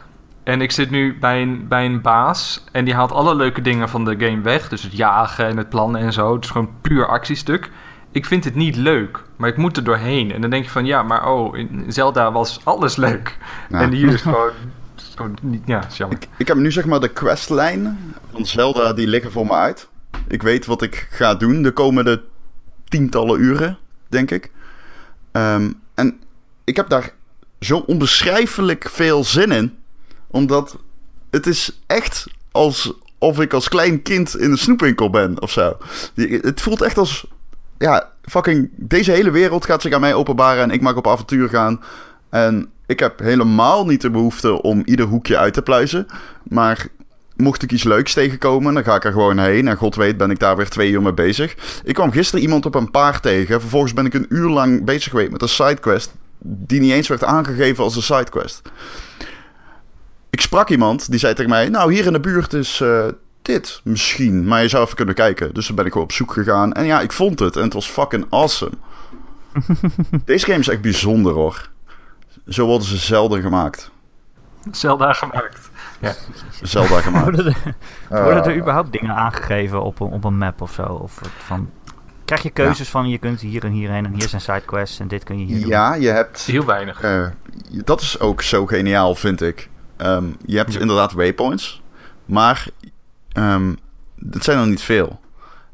En 0.44 0.62
ik 0.62 0.72
zit 0.72 0.90
nu 0.90 1.18
bij 1.20 1.42
een, 1.42 1.68
bij 1.68 1.86
een 1.86 2.02
baas 2.02 2.64
en 2.72 2.86
die 2.86 2.94
haalt 2.94 3.12
alle 3.12 3.36
leuke 3.36 3.62
dingen 3.62 3.90
van 3.90 4.06
de 4.06 4.16
game 4.18 4.42
weg. 4.42 4.70
Dus 4.70 4.84
het 4.84 4.98
jagen 4.98 5.48
en 5.48 5.58
het 5.58 5.70
plannen 5.70 6.02
en 6.02 6.14
zo. 6.14 6.34
Het 6.34 6.44
is 6.44 6.50
gewoon 6.50 6.70
puur 6.82 7.08
actiestuk. 7.08 7.70
Ik 8.12 8.26
vind 8.26 8.44
het 8.44 8.56
niet 8.56 8.76
leuk, 8.76 9.24
maar 9.36 9.50
ik 9.50 9.58
moet 9.58 9.78
er 9.78 9.84
doorheen. 9.84 10.32
En 10.32 10.42
dan 10.42 10.50
denk 10.50 10.64
je 10.64 10.70
van, 10.70 10.86
ja, 10.86 11.04
maar 11.04 11.32
oh, 11.32 11.58
in 11.58 11.86
Zelda 11.88 12.32
was 12.32 12.60
alles 12.64 12.96
leuk. 12.96 13.38
Ja. 13.70 13.82
En 13.82 13.92
hier 13.92 14.14
is 14.14 14.22
gewoon, 14.22 15.38
niet, 15.42 15.62
ja, 15.66 15.88
is 15.88 15.98
jammer. 15.98 16.18
Ik, 16.18 16.28
ik 16.38 16.48
heb 16.48 16.58
nu 16.58 16.72
zeg 16.72 16.86
maar 16.86 17.00
de 17.00 17.08
questlijn 17.08 18.14
van 18.32 18.46
Zelda, 18.46 18.94
die 18.94 19.08
liggen 19.08 19.32
voor 19.32 19.46
me 19.46 19.54
uit. 19.54 19.90
Ik 20.28 20.42
weet 20.42 20.66
wat 20.66 20.82
ik 20.82 21.08
ga 21.10 21.36
doen 21.36 21.62
de 21.62 21.72
komende 21.72 22.24
tientallen 22.88 23.42
uren, 23.42 23.78
denk 24.08 24.32
ik. 24.32 24.52
Ehm, 25.32 25.72
en 25.94 26.20
ik 26.64 26.76
heb 26.76 26.90
daar 26.90 27.14
zo 27.60 27.78
onbeschrijfelijk 27.78 28.90
veel 28.90 29.24
zin 29.24 29.52
in. 29.52 29.78
Omdat 30.34 30.78
het 31.30 31.48
is 31.48 31.80
echt 31.88 32.28
alsof 32.52 33.40
ik 33.40 33.54
als 33.54 33.70
klein 33.70 34.02
kind 34.02 34.38
in 34.38 34.52
een 34.52 34.58
snoepwinkel 34.58 35.10
ben 35.10 35.42
of 35.42 35.52
zo. 35.52 35.78
Het 36.16 36.62
voelt 36.62 36.82
echt 36.82 36.98
als... 36.98 37.28
Ja, 37.78 38.10
fucking... 38.22 38.70
Deze 38.76 39.12
hele 39.12 39.32
wereld 39.32 39.66
gaat 39.66 39.82
zich 39.82 39.94
aan 39.94 40.02
mij 40.02 40.14
openbaren 40.14 40.64
en 40.64 40.72
ik 40.72 40.82
mag 40.82 40.96
op 40.96 41.08
avontuur 41.08 41.50
gaan. 41.50 41.82
En 42.30 42.70
ik 42.86 43.00
heb 43.00 43.20
helemaal 43.20 43.86
niet 43.86 44.02
de 44.02 44.10
behoefte 44.10 44.62
om 44.62 44.82
ieder 44.86 45.06
hoekje 45.06 45.38
uit 45.38 45.54
te 45.54 45.62
pluizen. 45.62 46.06
Maar 46.44 46.88
mocht 47.36 47.64
ik 47.64 47.72
iets 47.72 47.84
leuks 47.84 48.14
tegenkomen, 48.14 48.74
dan 48.74 48.84
ga 48.84 48.96
ik 48.96 49.04
er 49.04 49.12
gewoon 49.12 49.40
heen. 49.40 49.68
En 49.68 49.78
god 49.78 49.96
weet 49.96 50.18
ben 50.18 50.32
ik 50.32 50.40
daar 50.40 50.56
weer 50.56 50.70
twee 50.70 50.92
uur 50.92 51.02
mee 51.02 51.14
bezig. 51.14 51.82
Ik 51.84 51.94
kwam 51.94 52.12
gisteren 52.12 52.44
iemand 52.44 52.66
op 52.66 52.76
een 52.76 52.92
paard 52.92 53.22
tegen. 53.22 53.62
Vervolgens 53.62 53.94
ben 53.94 54.06
ik 54.06 54.14
een 54.14 54.26
uur 54.30 54.50
lang 54.50 54.84
bezig 54.84 55.12
geweest 55.12 55.32
met 55.32 55.42
een 55.42 55.50
sidequest... 55.50 56.14
die 56.40 56.80
niet 56.80 56.92
eens 56.92 57.08
werd 57.08 57.24
aangegeven 57.24 57.84
als 57.84 57.96
een 57.96 58.02
sidequest. 58.02 58.62
Ik 60.34 60.42
sprak 60.42 60.70
iemand, 60.70 61.10
die 61.10 61.20
zei 61.20 61.34
tegen 61.34 61.50
mij... 61.52 61.70
Nou, 61.70 61.94
hier 61.94 62.06
in 62.06 62.14
de 62.14 62.20
buurt 62.20 62.54
is 62.54 62.82
eh, 62.82 63.06
dit 63.42 63.82
misschien. 63.84 64.48
Maar 64.48 64.62
je 64.62 64.68
zou 64.68 64.84
even 64.84 64.96
kunnen 64.96 65.16
kijken. 65.16 65.54
Dus 65.54 65.68
dan 65.68 65.76
ben 65.76 65.86
ik 65.86 65.92
gewoon 65.92 66.08
op 66.08 66.14
zoek 66.14 66.32
gegaan. 66.34 66.74
En 66.74 66.86
ja, 66.86 67.02
ik 67.02 67.12
vond 67.12 67.40
het. 67.40 67.56
En 67.56 67.64
het 67.64 67.74
was 67.74 67.86
fucking 67.90 68.26
awesome. 68.30 68.72
Deze 70.26 70.46
game 70.46 70.60
is 70.60 70.68
echt 70.68 70.82
bijzonder, 70.82 71.34
hoor. 71.34 71.70
Zo 72.48 72.66
worden 72.66 72.88
ze 72.88 72.98
zelden 72.98 73.42
gemaakt. 73.42 73.92
Zelda 74.72 75.14
gemaakt. 75.14 75.70
Zelda 76.62 77.02
gemaakt. 77.02 77.24
Worden 77.36 77.46
er, 77.46 77.76
Eh, 78.10 78.24
worden 78.24 78.44
er 78.46 78.58
überhaupt 78.58 78.92
dingen 78.92 79.16
aangegeven 79.16 79.82
op 79.84 80.00
een, 80.00 80.08
op 80.08 80.24
een 80.24 80.38
map 80.38 80.62
of 80.62 80.72
zo? 80.74 80.84
Of 80.84 81.20
van, 81.38 81.70
krijg 82.26 82.42
je 82.44 82.50
keuzes 82.50 82.90
van 82.90 83.10
je 83.10 83.18
kunt 83.18 83.42
hier 83.42 83.64
en 83.64 83.72
hierheen 83.72 84.06
en 84.06 84.14
hier 84.14 84.30
zijn 84.30 84.42
sidequests 84.42 85.00
en 85.00 85.08
dit 85.08 85.24
kun 85.24 85.40
je 85.40 85.46
hier 85.46 85.60
doen? 85.60 85.70
ja, 85.70 85.94
je 85.96 86.08
hebt... 86.10 86.42
Heel 86.42 86.66
weinig. 86.66 87.02
eh, 87.02 87.28
dat 87.84 88.02
is 88.02 88.20
ook 88.20 88.42
zo 88.42 88.66
geniaal, 88.66 89.16
vind 89.16 89.42
ik. 89.42 89.70
Ehm, 89.98 90.26
je 90.46 90.58
hebt 90.58 90.74
Ja. 90.74 90.80
inderdaad 90.80 91.12
waypoints, 91.14 91.82
maar 92.26 92.68
ehm 93.32 93.74
het 94.32 94.44
zijn 94.44 94.60
er 94.60 94.68
niet 94.68 94.82
veel. 94.82 95.20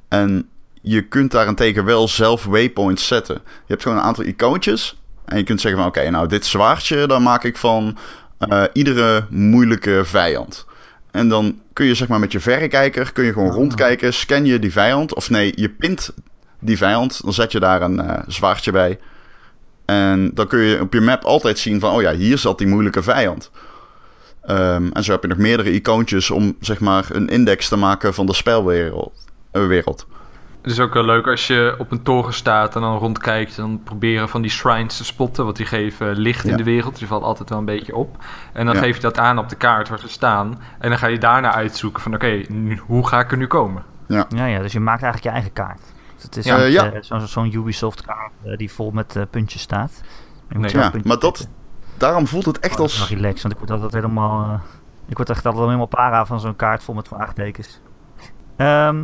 En 0.08 0.50
je 0.82 1.02
kunt 1.02 1.32
daarentegen 1.32 1.86
wel 1.86 2.08
zelf 2.08 2.46
waypoints 2.46 3.08
zetten. 3.08 3.36
Je 3.46 3.50
hebt 3.68 3.82
gewoon 3.82 3.98
een 3.98 4.04
aantal 4.04 4.24
icoontjes. 4.24 5.02
En 5.26 5.38
je 5.38 5.44
kunt 5.44 5.62
zeggen 5.62 5.80
van 5.82 5.90
oké, 5.90 6.10
nou 6.10 6.28
dit 6.28 6.46
zwaardje, 6.46 7.08
dan 7.08 7.24
maak 7.24 7.44
ik 7.44 7.58
van 7.58 7.98
eh, 8.38 8.64
iedere 8.74 9.26
moeilijke 9.30 10.02
vijand. 10.06 10.66
En 11.12 11.30
dan 11.30 11.60
kun 11.74 11.86
je 11.86 11.96
zeg 11.96 12.08
maar 12.08 12.20
met 12.20 12.32
je 12.32 12.40
verrekijker, 12.40 13.12
kun 13.14 13.24
je 13.24 13.34
gewoon 13.34 13.50
Ah. 13.50 13.56
rondkijken, 13.56 14.14
scan 14.14 14.46
je 14.46 14.60
die 14.60 14.72
vijand. 14.72 15.16
Of 15.16 15.30
nee, 15.30 15.52
je 15.56 15.70
pint 15.70 16.14
die 16.60 16.78
vijand, 16.78 17.24
dan 17.24 17.34
zet 17.34 17.52
je 17.52 17.60
daar 17.60 17.82
een 17.82 18.00
eh, 18.00 18.20
zwaardje 18.28 18.72
bij. 18.72 19.00
En 19.86 20.32
dan 20.34 20.48
kun 20.48 20.60
je 20.60 20.82
op 20.82 20.94
je 20.94 21.02
map 21.02 21.24
altijd 21.24 21.60
zien 21.60 21.80
van, 21.80 21.94
oh 21.94 22.02
ja, 22.02 22.14
hier 22.14 22.38
zat 22.38 22.58
die 22.58 22.68
moeilijke 22.68 23.04
vijand. 23.04 23.52
Ehm, 24.42 24.90
en 24.94 25.04
zo 25.04 25.12
heb 25.12 25.22
je 25.22 25.28
nog 25.28 25.38
meerdere 25.38 25.72
icoontjes 25.74 26.32
om 26.32 26.56
zeg 26.60 26.80
maar 26.80 27.06
een 27.12 27.28
index 27.28 27.68
te 27.68 27.76
maken 27.76 28.14
van 28.14 28.26
de 28.26 28.34
spelwereld. 28.34 29.28
eh, 29.52 29.68
wereld. 29.68 30.08
Het 30.62 30.72
is 30.72 30.80
ook 30.80 30.94
wel 30.94 31.06
leuk 31.06 31.28
als 31.28 31.48
je 31.48 31.76
op 31.78 31.92
een 31.92 32.02
toren 32.04 32.34
staat 32.34 32.76
en 32.76 32.82
dan 32.82 32.98
rondkijkt 32.98 33.58
en 33.58 33.64
dan 33.64 33.82
proberen 33.84 34.30
van 34.30 34.42
die 34.42 34.52
shrines 34.52 34.98
te 34.98 35.06
spotten, 35.06 35.44
want 35.44 35.56
die 35.58 35.66
geven 35.66 36.18
licht 36.18 36.44
in 36.44 36.52
Ja. 36.52 36.58
de 36.58 36.64
wereld. 36.64 36.92
Dus 36.92 37.00
je 37.00 37.08
valt 37.08 37.24
altijd 37.24 37.50
wel 37.50 37.58
een 37.58 37.66
beetje 37.66 37.96
op. 37.96 38.18
En 38.54 38.66
dan 38.66 38.76
Ja. 38.76 38.82
geef 38.82 38.96
je 38.96 39.02
dat 39.02 39.18
aan 39.18 39.38
op 39.40 39.50
de 39.50 39.56
kaart 39.56 39.90
waar 39.90 40.00
ze 40.00 40.10
staan. 40.10 40.62
En 40.80 40.90
dan 40.90 40.98
ga 40.98 41.08
je 41.08 41.18
daarna 41.18 41.54
uitzoeken 41.54 42.02
van 42.02 42.14
oké, 42.14 42.42
hoe 42.86 43.08
ga 43.08 43.20
ik 43.20 43.32
er 43.32 43.38
nu 43.38 43.48
komen? 43.48 43.84
Ja, 44.08 44.26
ja, 44.30 44.60
dus 44.62 44.72
je 44.72 44.80
maakt 44.80 45.04
eigenlijk 45.04 45.24
je 45.24 45.42
eigen 45.42 45.54
kaart. 45.54 45.82
Dus 46.16 46.24
het 46.24 46.38
is 46.38 46.46
Ja. 46.46 46.58
Eh, 46.58 46.72
ja. 46.72 46.92
zo'n 47.02 47.28
zo'n 47.28 47.54
Ubisoft 47.56 48.02
kaart 48.06 48.32
eh, 48.44 48.58
die 48.58 48.72
vol 48.72 48.92
met 48.92 49.18
puntjes 49.30 49.62
staat. 49.62 50.02
Nee. 50.50 50.72
Ja, 50.72 50.92
maar 51.04 51.20
dat. 51.20 51.48
Daarom 52.00 52.28
voelt 52.28 52.46
het 52.46 52.60
echt 52.60 52.74
Oh, 52.76 52.80
als... 52.80 52.98
wel 53.10 53.18
relaxed, 53.18 53.42
want 53.42 53.54
ik 53.54 53.60
word 53.60 53.72
altijd 53.72 53.94
helemaal... 53.94 54.44
eh, 54.44 54.60
ik 55.08 55.18
word 55.18 55.30
echt 55.30 55.46
altijd 55.46 55.66
helemaal 55.66 55.86
para 55.86 56.26
van 56.26 56.40
zo'n 56.40 56.56
kaart 56.56 56.84
vol 56.84 56.94
met 56.96 57.08
vraagtekens. 57.08 57.80
Ehm, 58.56 59.04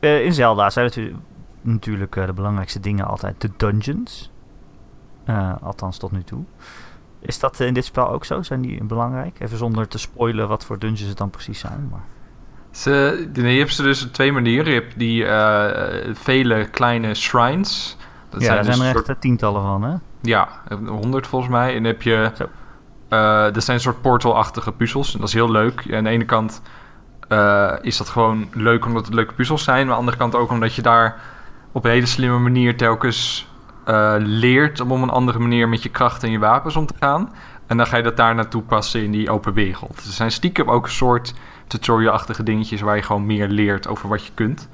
eh, 0.00 0.24
in 0.24 0.32
Zelda 0.32 0.70
zijn 0.70 0.84
natuurlijk, 0.86 1.16
natuurlijk 1.60 2.16
eh, 2.16 2.26
de 2.26 2.32
belangrijkste 2.32 2.80
dingen 2.80 3.06
altijd 3.06 3.40
de 3.40 3.50
dungeons. 3.56 4.30
Eh, 5.24 5.52
althans 5.62 5.98
tot 5.98 6.12
nu 6.12 6.22
toe. 6.22 6.42
Is 7.20 7.38
dat 7.38 7.60
in 7.60 7.74
dit 7.74 7.84
spel 7.84 8.08
ook 8.10 8.24
zo? 8.24 8.42
Zijn 8.42 8.60
die 8.60 8.84
belangrijk? 8.84 9.40
Even 9.40 9.58
zonder 9.58 9.88
te 9.88 9.98
spoilen 9.98 10.48
wat 10.48 10.64
voor 10.64 10.78
dungeons 10.78 11.08
het 11.08 11.16
dan 11.18 11.30
precies 11.30 11.58
zijn. 11.58 11.88
Maar... 11.90 12.02
Ze, 12.70 13.28
je 13.32 13.42
hebt 13.42 13.74
ze 13.74 13.82
dus 13.82 14.04
op 14.04 14.12
twee 14.12 14.32
manieren. 14.32 14.72
Je 14.72 14.80
hebt 14.80 14.98
die 14.98 15.24
eh, 15.26 16.14
vele 16.14 16.68
kleine 16.70 17.14
shrines. 17.14 17.96
Dat 18.28 18.40
ja, 18.42 18.54
daar 18.54 18.64
dus 18.64 18.76
zijn 18.76 18.88
er 18.88 18.94
soort- 18.94 19.08
echt 19.08 19.20
tientallen 19.20 19.62
van, 19.62 19.82
hè? 19.82 19.94
Ja, 20.26 20.48
100 20.86 21.26
volgens 21.26 21.50
mij. 21.50 21.68
En 21.68 21.82
dan 21.82 21.92
heb 21.92 22.02
je. 22.02 22.30
Zo. 22.36 22.44
eh 23.08 23.52
dat 23.52 23.64
zijn 23.64 23.76
een 23.76 23.82
soort 23.82 24.00
portal-achtige 24.00 24.72
puzzels. 24.72 25.14
En 25.14 25.20
dat 25.20 25.28
is 25.28 25.34
heel 25.34 25.50
leuk. 25.50 25.80
En 25.80 25.96
aan 25.96 26.04
de 26.04 26.10
ene 26.10 26.24
kant 26.24 26.62
eh, 27.28 27.72
is 27.80 27.96
dat 27.96 28.08
gewoon 28.08 28.48
leuk 28.52 28.84
omdat 28.84 29.04
het 29.04 29.14
leuke 29.14 29.34
puzzels 29.34 29.64
zijn. 29.64 29.86
Maar 29.86 29.96
aan 29.96 30.04
de 30.04 30.10
andere 30.10 30.16
kant 30.16 30.34
ook 30.34 30.50
omdat 30.50 30.74
je 30.74 30.82
daar 30.82 31.20
op 31.72 31.84
een 31.84 31.90
hele 31.90 32.06
slimme 32.06 32.38
manier 32.38 32.76
telkens 32.76 33.48
eh, 33.84 34.14
leert 34.18 34.80
om 34.80 34.92
op 34.92 35.02
een 35.02 35.10
andere 35.10 35.38
manier 35.38 35.68
met 35.68 35.82
je 35.82 35.88
kracht 35.88 36.22
en 36.22 36.30
je 36.30 36.38
wapens 36.38 36.76
om 36.76 36.86
te 36.86 36.94
gaan. 37.00 37.32
En 37.66 37.76
dan 37.76 37.86
ga 37.86 37.96
je 37.96 38.02
dat 38.02 38.16
daar 38.16 38.34
naartoe 38.34 38.62
passen 38.62 39.02
in 39.02 39.10
die 39.10 39.30
open 39.30 39.52
wereld. 39.52 39.96
Er 39.96 40.12
zijn 40.12 40.30
stiekem 40.30 40.70
ook 40.70 40.84
een 40.84 40.90
soort 40.90 41.34
tutorial-achtige 41.66 42.42
dingetjes 42.42 42.80
waar 42.80 42.96
je 42.96 43.02
gewoon 43.02 43.26
meer 43.26 43.48
leert 43.48 43.88
over 43.88 44.08
wat 44.08 44.26
je 44.26 44.32
kunt. 44.34 44.68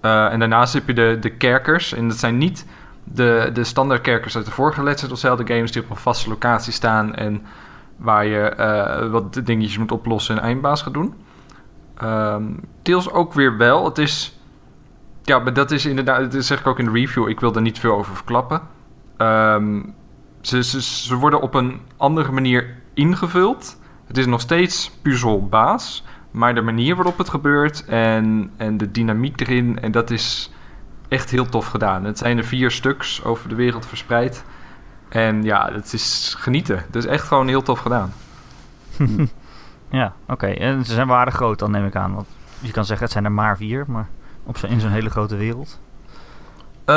En 0.00 0.38
daarnaast 0.38 0.72
heb 0.72 0.86
je 0.86 0.92
de, 0.92 1.16
de 1.20 1.30
kerkers. 1.30 1.92
En 1.92 2.08
dat 2.08 2.16
zijn 2.16 2.38
niet 2.38 2.66
de, 3.12 3.50
de 3.52 3.64
standaard 3.64 4.00
kerkers 4.00 4.36
uit 4.36 4.44
de 4.44 4.50
vorige 4.50 4.82
Legend 4.82 5.12
of 5.12 5.18
Zelda 5.18 5.44
games 5.46 5.72
die 5.72 5.82
op 5.82 5.90
een 5.90 5.96
vaste 5.96 6.28
locatie 6.28 6.72
staan 6.72 7.14
en 7.14 7.42
waar 7.96 8.26
je 8.26 8.40
eh, 8.40 9.10
wat 9.10 9.40
dingetjes 9.44 9.78
moet 9.78 9.92
oplossen 9.92 10.36
en 10.36 10.42
eindbaas 10.42 10.82
gaat 10.82 10.94
doen. 10.94 11.14
Deels 12.82 13.10
ook 13.10 13.32
weer 13.32 13.56
wel. 13.56 13.84
Het 13.84 13.98
is, 13.98 14.38
ja, 15.22 15.38
maar 15.38 15.52
dat 15.52 15.70
is 15.70 15.86
inderdaad, 15.86 16.32
dat 16.32 16.44
zeg 16.44 16.60
ik 16.60 16.66
ook 16.66 16.78
in 16.78 16.84
de 16.84 16.90
review, 16.90 17.28
ik 17.28 17.40
wil 17.40 17.54
er 17.54 17.60
niet 17.62 17.78
veel 17.78 17.96
over 17.96 18.14
verklappen. 18.14 18.60
Ehm, 19.16 19.80
ze, 20.40 20.62
ze, 20.62 20.82
ze 20.82 21.14
worden 21.14 21.40
op 21.40 21.54
een 21.54 21.80
andere 21.96 22.32
manier 22.32 22.74
ingevuld. 22.94 23.80
Het 24.06 24.18
is 24.18 24.26
nog 24.26 24.40
steeds 24.40 24.90
puzzelbaas, 25.02 26.04
maar 26.30 26.54
de 26.54 26.62
manier 26.62 26.96
waarop 26.96 27.18
het 27.18 27.28
gebeurt 27.28 27.84
en, 27.84 28.50
en 28.56 28.76
de 28.76 28.90
dynamiek 28.90 29.40
erin, 29.40 29.80
en 29.80 29.92
dat 29.92 30.10
is 30.10 30.50
echt 31.08 31.30
heel 31.30 31.46
tof 31.46 31.66
gedaan. 31.66 32.04
Het 32.04 32.18
zijn 32.18 32.38
er 32.38 32.44
vier 32.44 32.70
stuks 32.70 33.24
over 33.24 33.48
de 33.48 33.54
wereld 33.54 33.86
verspreid. 33.86 34.44
En 35.08 35.42
ja, 35.42 35.72
het 35.72 35.92
is 35.92 36.34
genieten. 36.38 36.76
Het 36.86 36.96
is 36.96 37.06
echt 37.06 37.26
gewoon 37.26 37.48
heel 37.48 37.62
tof 37.62 37.78
gedaan. 37.78 38.12
Ja, 39.90 40.12
oké. 40.28 40.46
En 40.46 40.84
ze 40.84 40.92
zijn 40.92 41.06
waardig 41.06 41.34
groot 41.34 41.58
dan, 41.58 41.70
neem 41.70 41.86
ik 41.86 41.96
aan. 41.96 42.14
Want 42.14 42.26
je 42.60 42.72
kan 42.72 42.84
zeggen, 42.84 43.04
het 43.04 43.12
zijn 43.12 43.24
er 43.24 43.32
maar 43.32 43.56
vier, 43.56 43.84
maar 43.88 44.08
op 44.44 44.58
zo, 44.58 44.66
in 44.66 44.80
zo'n 44.80 44.90
hele 44.90 45.10
grote 45.10 45.36
wereld. 45.36 45.80
Eh, 46.86 46.94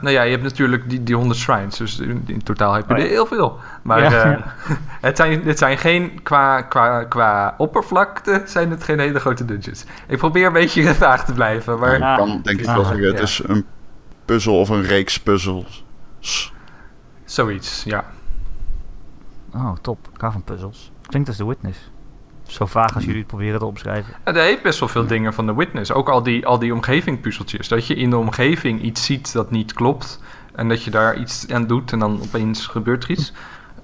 nou 0.00 0.10
ja, 0.10 0.22
je 0.22 0.30
hebt 0.30 0.42
natuurlijk 0.42 0.88
die, 0.90 1.02
die 1.02 1.14
100 1.14 1.38
shrines. 1.38 1.76
Dus 1.76 1.98
in, 1.98 2.22
in 2.26 2.42
totaal 2.42 2.72
heb 2.72 2.88
je 2.88 2.92
Oh 2.94 2.98
ja. 2.98 3.04
er 3.04 3.10
heel 3.10 3.26
veel. 3.26 3.58
Maar 3.82 4.02
Ja. 4.02 4.24
eh, 4.36 4.46
het, 5.00 5.16
zijn, 5.16 5.42
het 5.44 5.58
zijn 5.58 5.78
geen, 5.78 6.22
qua, 6.22 6.62
qua, 6.62 7.04
qua 7.04 7.54
oppervlakte, 7.58 8.42
zijn 8.46 8.70
het 8.70 8.84
geen 8.84 8.98
hele 8.98 9.20
grote 9.20 9.44
dungeons. 9.44 9.84
Ik 10.06 10.18
probeer 10.18 10.46
een 10.46 10.52
beetje 10.52 10.94
vaag 10.94 11.24
te 11.24 11.32
blijven. 11.32 11.78
Maar 11.78 12.16
kan 12.16 12.40
denk 12.42 12.60
ik 12.60 12.66
wel 12.66 12.74
Ah, 12.74 12.86
zeggen, 12.88 13.06
het 13.06 13.16
ja. 13.16 13.22
is 13.22 13.42
een 13.46 13.64
puzzel 14.24 14.58
of 14.60 14.68
een 14.68 14.82
reeks 14.82 15.20
puzzels. 15.20 15.84
zoiets, 17.24 17.84
ja. 17.84 18.04
Oh, 19.54 19.72
top. 19.82 20.08
Ik 20.14 20.20
hou 20.20 20.32
van 20.32 20.42
puzzels. 20.44 20.92
Klinkt 21.06 21.28
als 21.28 21.36
The 21.36 21.46
Witness. 21.46 21.90
Zo 22.46 22.66
vaag 22.66 22.94
als 22.94 23.04
jullie 23.04 23.18
het 23.18 23.28
proberen 23.28 23.58
te 23.58 23.64
omschrijven. 23.64 24.14
Ja, 24.24 24.34
Er 24.34 24.42
heeft 24.42 24.62
best 24.62 24.80
wel 24.80 24.88
veel 24.88 25.06
dingen 25.06 25.34
van 25.34 25.46
The 25.46 25.56
Witness. 25.56 25.92
Ook 25.92 26.08
al 26.08 26.22
die, 26.22 26.46
al 26.46 26.58
die 26.58 26.74
omgevingpuzzeltjes. 26.74 27.68
Dat 27.68 27.86
je 27.86 27.94
in 27.94 28.10
de 28.10 28.16
omgeving 28.16 28.82
iets 28.82 29.04
ziet 29.04 29.32
dat 29.32 29.50
niet 29.50 29.72
klopt. 29.72 30.20
En 30.54 30.68
dat 30.68 30.82
je 30.82 30.90
daar 30.90 31.16
iets 31.16 31.48
aan 31.50 31.66
doet 31.66 31.92
en 31.92 31.98
dan 31.98 32.20
opeens 32.22 32.66
gebeurt 32.66 33.04
er 33.04 33.10
iets. 33.10 33.32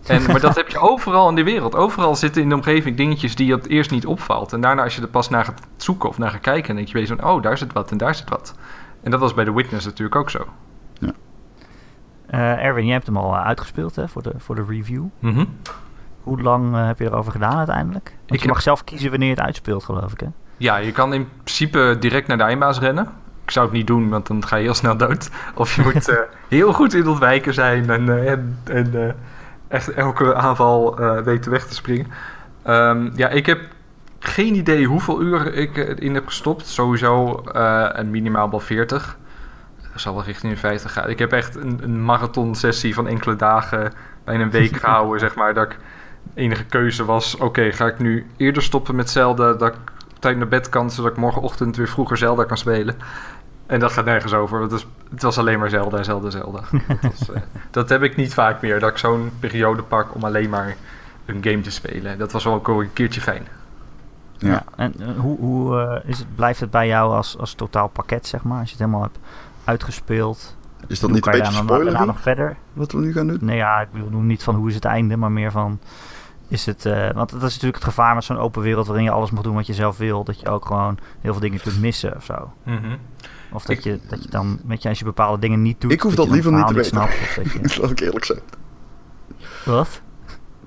En, 0.07 0.23
maar 0.31 0.41
dat 0.41 0.57
heb 0.57 0.69
je 0.69 0.79
overal 0.79 1.29
in 1.29 1.35
de 1.35 1.45
wereld. 1.45 1.75
Overal 1.75 2.17
zitten 2.17 2.43
in 2.43 2.49
de 2.49 2.55
omgeving 2.55 2.97
dingetjes 2.97 3.35
die 3.35 3.47
je 3.47 3.55
het 3.55 3.69
eerst 3.69 3.91
niet 3.91 4.07
opvalt. 4.07 4.53
En 4.53 4.61
daarna 4.61 4.83
als 4.83 4.97
je 4.97 5.03
er 5.03 5.09
pas 5.09 5.29
naar 5.29 5.45
gaat 5.45 5.61
zoeken 5.77 6.09
of 6.09 6.19
naar 6.19 6.31
gaat 6.31 6.41
kijken... 6.41 6.67
dan 6.67 6.77
denk 6.77 6.89
je 6.89 6.95
weer 6.95 7.07
zo 7.07 7.17
van, 7.17 7.31
oh, 7.31 7.43
daar 7.43 7.59
zit 7.59 7.73
wat 7.73 7.91
en 7.91 7.97
daar 7.97 8.15
zit 8.15 8.29
wat. 8.29 8.55
En 9.03 9.11
dat 9.11 9.21
was 9.21 9.35
bij 9.35 9.45
The 9.45 9.55
Witness 9.55 9.85
natuurlijk 9.85 10.17
ook 10.17 10.31
zo. 10.31 10.47
Eh, 12.33 12.65
Erwin, 12.65 12.85
jij 12.85 12.93
hebt 12.95 13.07
hem 13.07 13.17
al 13.17 13.35
eh, 13.35 13.45
uitgespeeld 13.45 13.97
hè, 13.97 14.09
voor, 14.09 14.23
de, 14.23 14.33
voor 14.37 14.55
de 14.55 14.65
review. 14.69 15.05
Mhm. 15.19 15.45
Hoe 16.23 16.43
lang 16.43 16.75
eh, 16.77 16.87
heb 16.87 16.99
je 16.99 17.05
erover 17.05 17.33
gedaan 17.33 17.57
uiteindelijk? 17.57 18.05
Want 18.05 18.33
Ik 18.35 18.41
je 18.41 18.47
mag 18.47 18.55
heb- 18.57 18.65
zelf 18.65 18.85
kiezen 18.85 19.11
wanneer 19.11 19.29
je 19.29 19.35
het 19.35 19.45
uitspeelt, 19.45 19.85
geloof 19.85 20.13
ik. 20.13 20.21
Hè? 20.21 20.27
Ja, 20.57 20.77
je 20.77 20.93
kan 20.93 21.13
in 21.15 21.29
principe 21.43 21.97
direct 22.01 22.27
naar 22.27 22.37
de 22.37 22.43
eindbaas 22.43 22.79
rennen. 22.79 23.09
Ik 23.45 23.51
zou 23.51 23.67
het 23.67 23.75
niet 23.75 23.87
doen, 23.87 24.09
want 24.09 24.27
dan 24.27 24.47
ga 24.47 24.57
je 24.57 24.63
heel 24.63 24.75
snel 24.75 24.97
dood. 24.97 25.31
Of 25.55 25.75
je 25.77 25.83
moet 25.83 26.09
eh, 26.09 26.17
heel 26.49 26.73
goed 26.73 26.93
in 26.93 26.99
het 27.01 27.09
ontwijken 27.09 27.55
zijn 27.55 27.91
en, 27.91 28.09
eh, 28.09 28.31
en, 28.31 28.59
en 28.65 29.17
echt 29.69 29.93
elke 29.93 30.35
aanval 30.35 30.97
weten 31.25 31.51
weg 31.51 31.67
te 31.67 31.75
springen. 31.75 32.07
Ehm, 32.63 33.11
ja, 33.15 33.29
ik 33.29 33.47
heb 33.47 33.61
geen 34.19 34.55
idee 34.55 34.85
hoeveel 34.87 35.23
uur 35.23 35.55
ik 35.55 35.77
erin 35.77 36.15
heb 36.15 36.27
gestopt. 36.27 36.67
Sowieso 36.67 37.41
een 37.93 38.11
minimaal 38.11 38.51
wel 38.51 38.61
40. 38.61 39.17
Dat 39.93 40.01
zal 40.01 40.15
wel 40.15 40.25
richting 40.25 40.53
de 40.53 40.59
50 40.59 40.93
gaan. 40.93 41.09
Ik 41.09 41.19
heb 41.19 41.33
echt 41.33 41.57
een, 41.57 41.79
een 41.83 42.05
marathon 42.05 42.55
sessie 42.55 42.95
van 42.95 43.07
enkele 43.09 43.37
dagen, 43.37 43.93
bijna 44.25 44.43
een 44.43 44.51
week 44.51 44.77
gehouden, 44.83 45.21
zeg 45.21 45.35
maar. 45.35 45.55
Dat 45.55 45.65
ik 45.73 45.79
enige 46.35 46.65
keuze 46.65 47.05
was, 47.05 47.37
oké, 47.37 47.73
ga 47.73 47.87
ik 47.87 47.99
nu 47.99 48.27
eerder 48.37 48.63
stoppen 48.63 48.95
met 48.95 49.11
Zelda, 49.11 49.53
dat 49.53 49.73
ik 49.73 49.79
tijd 50.19 50.37
naar 50.37 50.49
bed 50.49 50.69
kan, 50.69 50.91
zodat 50.91 51.11
ik 51.11 51.17
morgenochtend 51.17 51.77
weer 51.77 51.89
vroeger 51.89 52.17
Zelda 52.17 52.45
kan 52.45 52.59
spelen. 52.59 52.97
En 53.67 53.81
dat 53.81 53.93
gaat 53.93 54.05
nergens 54.05 54.33
over, 54.33 54.59
want 54.59 54.71
het, 55.11 55.23
was 55.23 55.39
alleen 55.39 55.59
maar 55.59 55.71
Zelda, 55.71 56.03
Zelda, 56.03 56.31
Zelda. 56.31 56.61
Dat, 57.01 57.13
was, 57.19 57.31
eh, 57.31 57.41
dat 57.71 57.89
heb 57.89 58.03
ik 58.03 58.17
niet 58.17 58.35
vaak 58.35 58.63
meer, 58.63 58.81
dat 58.81 58.91
ik 58.91 58.99
zo'n 58.99 59.31
periode 59.41 59.83
pak 59.83 60.15
om 60.15 60.25
alleen 60.25 60.51
maar 60.51 60.77
een 61.27 61.45
game 61.45 61.61
te 61.61 61.71
spelen. 61.71 62.19
Dat 62.19 62.33
was 62.33 62.45
wel 62.45 62.55
ook 62.55 62.69
een 62.69 62.93
keertje 62.93 63.21
fijn. 63.21 63.47
Ja. 64.39 64.65
En 64.77 64.95
eh, 64.99 65.19
hoe, 65.19 65.39
hoe 65.39 65.81
eh, 65.81 66.11
is 66.11 66.19
het, 66.19 66.35
blijft 66.35 66.61
het 66.61 66.71
bij 66.71 66.87
jou 66.87 67.13
als, 67.15 67.39
als 67.39 67.55
totaal 67.55 67.89
pakket, 67.89 68.27
zeg 68.27 68.43
maar? 68.43 68.59
Als 68.61 68.71
je 68.71 68.77
het 68.77 68.85
helemaal 68.85 69.03
hebt 69.03 69.19
uitgespeeld. 69.65 70.57
Is 70.89 71.01
dat 71.01 71.11
niet 71.11 71.27
een 71.27 71.33
beetje 71.33 71.53
spoilery, 71.53 72.05
nog 72.05 72.21
verder? 72.21 72.57
wat 72.73 72.93
we 72.93 72.99
nu 73.01 73.13
gaan 73.13 73.27
doen? 73.27 73.39
Nee, 73.41 73.57
ja, 73.57 73.81
ik 73.81 73.93
bedoel 73.93 74.21
niet 74.21 74.43
van 74.43 74.55
hoe 74.55 74.69
is 74.69 74.75
het 74.75 74.85
einde, 74.85 75.17
maar 75.17 75.31
meer 75.33 75.51
van... 75.51 75.79
Is 76.49 76.67
het, 76.67 76.87
eh, 76.87 77.11
want 77.11 77.31
dat 77.31 77.43
is 77.43 77.53
natuurlijk 77.53 77.75
het 77.75 77.85
gevaar 77.85 78.15
met 78.15 78.25
zo'n 78.25 78.39
open 78.39 78.63
wereld 78.63 78.87
waarin 78.87 79.05
je 79.05 79.11
alles 79.11 79.31
mag 79.31 79.43
doen 79.43 79.55
wat 79.55 79.67
je 79.67 79.75
zelf 79.75 79.97
wil. 79.99 80.25
Dat 80.25 80.41
je 80.41 80.49
ook 80.49 80.65
gewoon 80.67 80.99
heel 81.21 81.33
veel 81.33 81.41
dingen 81.41 81.61
kunt 81.61 81.81
missen 81.81 82.17
of 82.17 82.25
zo. 82.25 82.53
Of 83.53 83.63
dat, 83.65 83.77
Ik- 83.77 83.83
je, 83.85 83.99
dat 84.09 84.23
je 84.23 84.29
dan, 84.31 84.61
met 84.65 84.83
je, 84.83 84.89
als 84.89 84.99
je 84.99 85.05
bepaalde 85.05 85.39
dingen 85.39 85.63
niet 85.63 85.81
doet... 85.81 85.93
Ik 85.93 86.01
hoef 86.01 86.15
dat 86.15 86.29
liever 86.31 86.53
niet 86.53 86.67
te 86.67 86.85
verhaal 86.85 87.07
snapt. 87.09 87.13
Of 87.23 87.35
dat 87.43 87.53
je, 87.73 87.79
Laat 87.81 87.91
ik 87.91 88.01
eerlijk 88.01 88.25
zijn. 88.25 88.41
wat? 89.65 90.01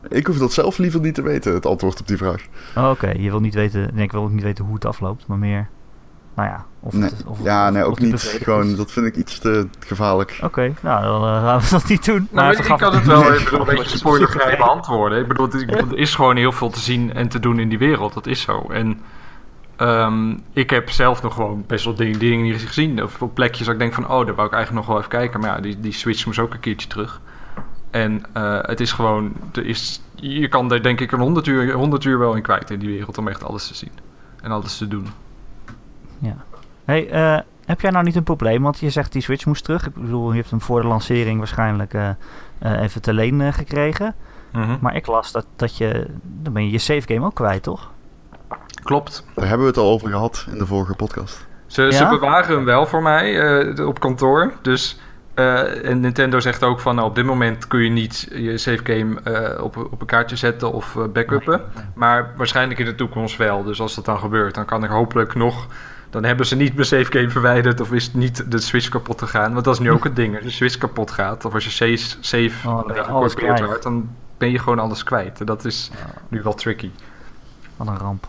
Ik 0.09 0.27
hoef 0.27 0.37
dat 0.37 0.53
zelf 0.53 0.77
liever 0.77 0.99
niet 0.99 1.15
te 1.15 1.21
weten, 1.21 1.53
het 1.53 1.65
antwoord 1.65 1.99
op 1.99 2.07
die 2.07 2.17
vraag. 2.17 2.45
Oh, 2.75 2.89
Oké, 2.89 3.09
je 3.09 3.29
wil 3.29 3.39
niet 3.39 3.53
weten, 3.53 3.89
nee, 3.93 4.03
ik 4.03 4.11
wil 4.11 4.21
ook 4.23 4.31
niet 4.31 4.43
weten 4.43 4.65
hoe 4.65 4.73
het 4.73 4.85
afloopt, 4.85 5.27
maar 5.27 5.37
meer, 5.37 5.69
nou 6.35 6.49
ja, 6.49 6.65
of 6.79 6.93
Nee. 6.93 7.09
het, 7.09 7.23
of, 7.25 7.43
ja, 7.43 7.69
nee, 7.69 7.83
of 7.83 7.89
ook 7.89 7.99
niet. 7.99 8.21
Gewoon, 8.43 8.65
is. 8.69 8.75
dat 8.75 8.91
vind 8.91 9.05
ik 9.05 9.15
iets 9.15 9.39
te 9.39 9.67
gevaarlijk. 9.79 10.39
Oké, 10.43 10.73
nou 10.81 11.03
dan 11.03 11.23
eh, 11.23 11.43
gaan 11.43 11.59
we 11.59 11.67
dat 11.69 11.87
niet 11.87 12.05
doen. 12.05 12.27
Nou, 12.31 12.45
Maar 12.55 12.65
je, 12.65 12.73
ik 12.73 12.77
kan 12.77 12.95
het 12.95 13.05
wel 13.05 13.21
Nee. 13.21 13.31
even 13.31 13.59
een 13.59 13.65
beetje 13.65 13.97
spoilervrij 14.03 14.57
beantwoorden. 14.57 15.19
Ik 15.19 15.27
bedoel, 15.27 15.45
het 15.45 15.53
is, 15.55 15.61
ik 15.61 15.67
bedoel, 15.67 15.91
er 15.91 15.97
is 15.97 16.15
gewoon 16.15 16.35
heel 16.35 16.51
veel 16.51 16.69
te 16.69 16.79
zien 16.79 17.13
en 17.13 17.27
te 17.27 17.39
doen 17.39 17.59
in 17.59 17.69
die 17.69 17.77
wereld. 17.77 18.13
Dat 18.13 18.27
is 18.27 18.41
zo. 18.41 18.65
En 18.69 18.99
ehm, 19.75 20.35
ik 20.53 20.69
heb 20.69 20.89
zelf 20.89 21.21
nog 21.21 21.33
gewoon 21.33 21.63
best 21.67 21.85
wel 21.85 21.95
dingen, 21.95 22.19
dingen 22.19 22.43
niet 22.43 22.61
gezien. 22.67 23.03
Of 23.03 23.21
op 23.21 23.33
plekjes 23.33 23.65
dat 23.65 23.73
ik 23.73 23.79
denk 23.79 23.93
van, 23.93 24.03
oh, 24.09 24.25
daar 24.25 24.35
wou 24.35 24.47
ik 24.47 24.53
eigenlijk 24.53 24.73
nog 24.73 24.85
wel 24.85 24.97
even 24.97 25.09
kijken. 25.19 25.39
Maar 25.39 25.49
ja, 25.55 25.61
die, 25.61 25.79
die 25.79 25.93
Switch 25.93 26.25
moest 26.25 26.39
ook 26.39 26.53
een 26.53 26.59
keertje 26.59 26.87
terug. 26.87 27.21
En 27.91 28.23
eh, 28.33 28.57
het 28.61 28.79
is 28.79 28.91
gewoon, 28.91 29.33
er 29.53 29.65
is, 29.65 30.01
je 30.15 30.47
kan 30.47 30.71
er 30.71 30.83
denk 30.83 30.99
ik 30.99 31.11
een 31.11 31.19
100 31.19 31.47
uur, 31.47 31.73
100 31.73 32.03
uur 32.03 32.19
wel 32.19 32.35
in 32.35 32.41
kwijt 32.41 32.69
in 32.71 32.79
die 32.79 32.89
wereld 32.89 33.17
om 33.17 33.27
echt 33.27 33.43
alles 33.43 33.67
te 33.67 33.75
zien. 33.75 33.91
En 34.41 34.51
alles 34.51 34.77
te 34.77 34.87
doen. 34.87 35.07
Hey, 36.85 37.09
eh, 37.09 37.39
heb 37.65 37.81
jij 37.81 37.91
nou 37.91 38.03
niet 38.05 38.15
een 38.15 38.23
probleem? 38.23 38.63
Want 38.63 38.79
je 38.79 38.89
zegt 38.89 39.11
die 39.11 39.21
Switch 39.21 39.45
moest 39.45 39.63
terug. 39.63 39.85
Ik 39.87 39.93
bedoel, 39.93 40.31
je 40.31 40.37
hebt 40.37 40.49
hem 40.49 40.61
voor 40.61 40.81
de 40.81 40.87
lancering 40.87 41.37
waarschijnlijk 41.37 41.93
eh, 41.93 42.09
eh, 42.57 42.81
even 42.81 43.01
te 43.01 43.13
leen 43.13 43.53
gekregen. 43.53 44.15
Maar 44.79 44.95
ik 44.95 45.07
las 45.07 45.31
dat, 45.31 45.45
dat 45.55 45.77
je, 45.77 46.07
dan 46.23 46.53
ben 46.53 46.63
je 46.65 46.71
je 46.71 46.77
save 46.77 47.01
game 47.13 47.25
ook 47.25 47.35
kwijt, 47.35 47.63
toch? 47.63 47.91
Klopt. 48.83 49.25
Daar 49.33 49.47
hebben 49.47 49.65
we 49.65 49.71
het 49.73 49.81
al 49.81 49.89
over 49.91 50.09
gehad 50.09 50.45
in 50.51 50.57
de 50.57 50.65
vorige 50.65 50.93
podcast. 50.95 51.45
Ze, 51.65 51.91
ze 51.91 52.03
Ja? 52.03 52.09
bewaren 52.09 52.55
hem 52.55 52.65
wel 52.65 52.85
voor 52.85 53.01
mij 53.01 53.39
eh, 53.75 53.87
op 53.87 53.99
kantoor. 53.99 54.53
Dus, 54.61 54.99
eh, 55.33 55.89
en 55.89 55.99
Nintendo 55.99 56.39
zegt 56.39 56.63
ook 56.63 56.79
van 56.79 56.95
nou, 56.95 57.07
op 57.07 57.15
dit 57.15 57.25
moment 57.25 57.67
kun 57.67 57.79
je 57.79 57.89
niet 57.89 58.27
je 58.31 58.57
save 58.57 58.79
game 58.83 59.21
eh, 59.21 59.63
op, 59.63 59.77
op 59.91 60.01
een 60.01 60.07
kaartje 60.07 60.35
zetten 60.35 60.73
of 60.73 60.97
backuppen. 61.13 61.61
Maar 61.95 62.33
waarschijnlijk 62.37 62.79
in 62.79 62.85
de 62.85 62.95
toekomst 62.95 63.37
wel. 63.37 63.63
Dus 63.63 63.81
als 63.81 63.95
dat 63.95 64.05
dan 64.05 64.19
gebeurt, 64.19 64.55
dan 64.55 64.65
kan 64.65 64.83
ik 64.83 64.89
hopelijk 64.89 65.35
nog. 65.35 65.67
Dan 66.15 66.23
hebben 66.23 66.45
ze 66.45 66.55
niet 66.55 66.73
mijn 66.73 66.85
save 66.87 67.11
game 67.11 67.29
verwijderd 67.29 67.81
of 67.81 67.91
is 67.91 68.13
niet 68.13 68.51
de 68.51 68.59
Switch 68.59 68.89
kapot 68.89 69.19
gegaan. 69.21 69.53
Want 69.53 69.65
dat 69.65 69.73
is 69.73 69.79
nu 69.79 69.91
ook 69.91 70.03
het 70.03 70.15
ding. 70.15 70.35
Als 70.35 70.43
je 70.43 70.49
Switch 70.49 70.77
kapot 70.77 71.11
gaat 71.11 71.45
of 71.45 71.53
als 71.53 71.77
je 71.77 71.97
save, 72.21 72.69
Oh, 72.69 72.97
eh, 72.97 73.25
kwijt. 73.33 73.65
wordt, 73.65 73.83
dan 73.83 74.09
ben 74.37 74.51
je 74.51 74.59
gewoon 74.59 74.79
alles 74.79 75.03
kwijt. 75.03 75.39
En 75.39 75.45
dat 75.45 75.65
is 75.65 75.91
nu 76.27 76.41
wel 76.41 76.53
tricky. 76.53 76.91
Wat 77.75 77.87
een 77.87 77.97
ramp. 77.97 78.27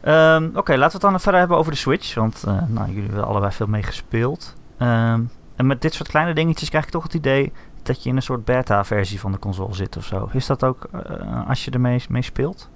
Ehm, 0.00 0.44
Oké, 0.54 0.72
laten 0.76 1.00
we 1.00 1.06
het 1.06 1.12
dan 1.12 1.20
verder 1.20 1.40
hebben 1.40 1.58
over 1.58 1.72
de 1.72 1.78
Switch. 1.78 2.14
Want 2.14 2.44
eh, 2.46 2.62
nou, 2.66 2.88
jullie 2.88 3.06
hebben 3.08 3.26
allebei 3.26 3.52
veel 3.52 3.66
mee 3.66 3.82
gespeeld. 3.82 4.54
Ehm, 4.78 5.20
en 5.56 5.66
met 5.66 5.82
dit 5.82 5.94
soort 5.94 6.08
kleine 6.08 6.34
dingetjes 6.34 6.68
krijg 6.68 6.84
ik 6.84 6.90
toch 6.90 7.02
het 7.02 7.14
idee 7.14 7.52
dat 7.82 8.02
je 8.02 8.08
in 8.08 8.16
een 8.16 8.22
soort 8.22 8.44
beta-versie 8.44 9.20
van 9.20 9.32
de 9.32 9.38
console 9.38 9.74
zit 9.74 9.96
of 9.96 10.04
zo. 10.04 10.28
Is 10.32 10.46
dat 10.46 10.64
ook 10.64 10.88
eh, 10.92 11.48
als 11.48 11.64
je 11.64 11.70
ermee 11.70 12.04
mee 12.08 12.22
speelt? 12.22 12.70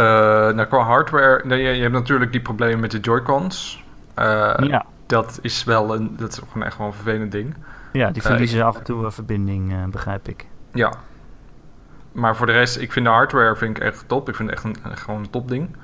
Eh, 0.00 0.54
nou, 0.54 0.64
qua 0.64 0.78
hardware, 0.78 1.42
nee, 1.44 1.62
je, 1.62 1.68
je 1.68 1.80
hebt 1.82 1.94
natuurlijk 1.94 2.32
die 2.32 2.40
problemen 2.40 2.80
met 2.80 2.90
de 2.90 3.00
Joy-Cons. 3.00 3.84
Eh, 4.14 4.54
ja. 4.60 4.86
Dat 5.06 5.38
is 5.42 5.64
wel 5.64 5.94
een, 5.94 6.16
dat 6.16 6.32
is 6.32 6.40
gewoon 6.48 6.66
echt 6.66 6.78
wel 6.78 6.86
een 6.86 6.92
vervelend 6.92 7.32
ding. 7.32 7.54
ja, 7.92 8.10
die 8.10 8.22
eh, 8.22 8.28
verliezen 8.28 8.64
af 8.64 8.76
en 8.76 8.84
toe 8.84 9.04
een 9.04 9.12
verbinding, 9.12 9.90
begrijp 9.90 10.28
ik. 10.28 10.46
Ja. 10.72 10.92
Maar 12.12 12.36
voor 12.36 12.46
de 12.46 12.52
rest, 12.52 12.78
ik 12.78 12.92
vind 12.92 13.04
de 13.04 13.10
hardware 13.10 13.56
vind 13.56 13.76
ik 13.76 13.82
echt 13.82 14.04
top. 14.08 14.28
Ik 14.28 14.34
vind 14.34 14.50
het 14.50 14.58
echt 14.58 14.76
een, 14.84 14.96
gewoon 14.96 15.20
een 15.20 15.30
topding. 15.30 15.76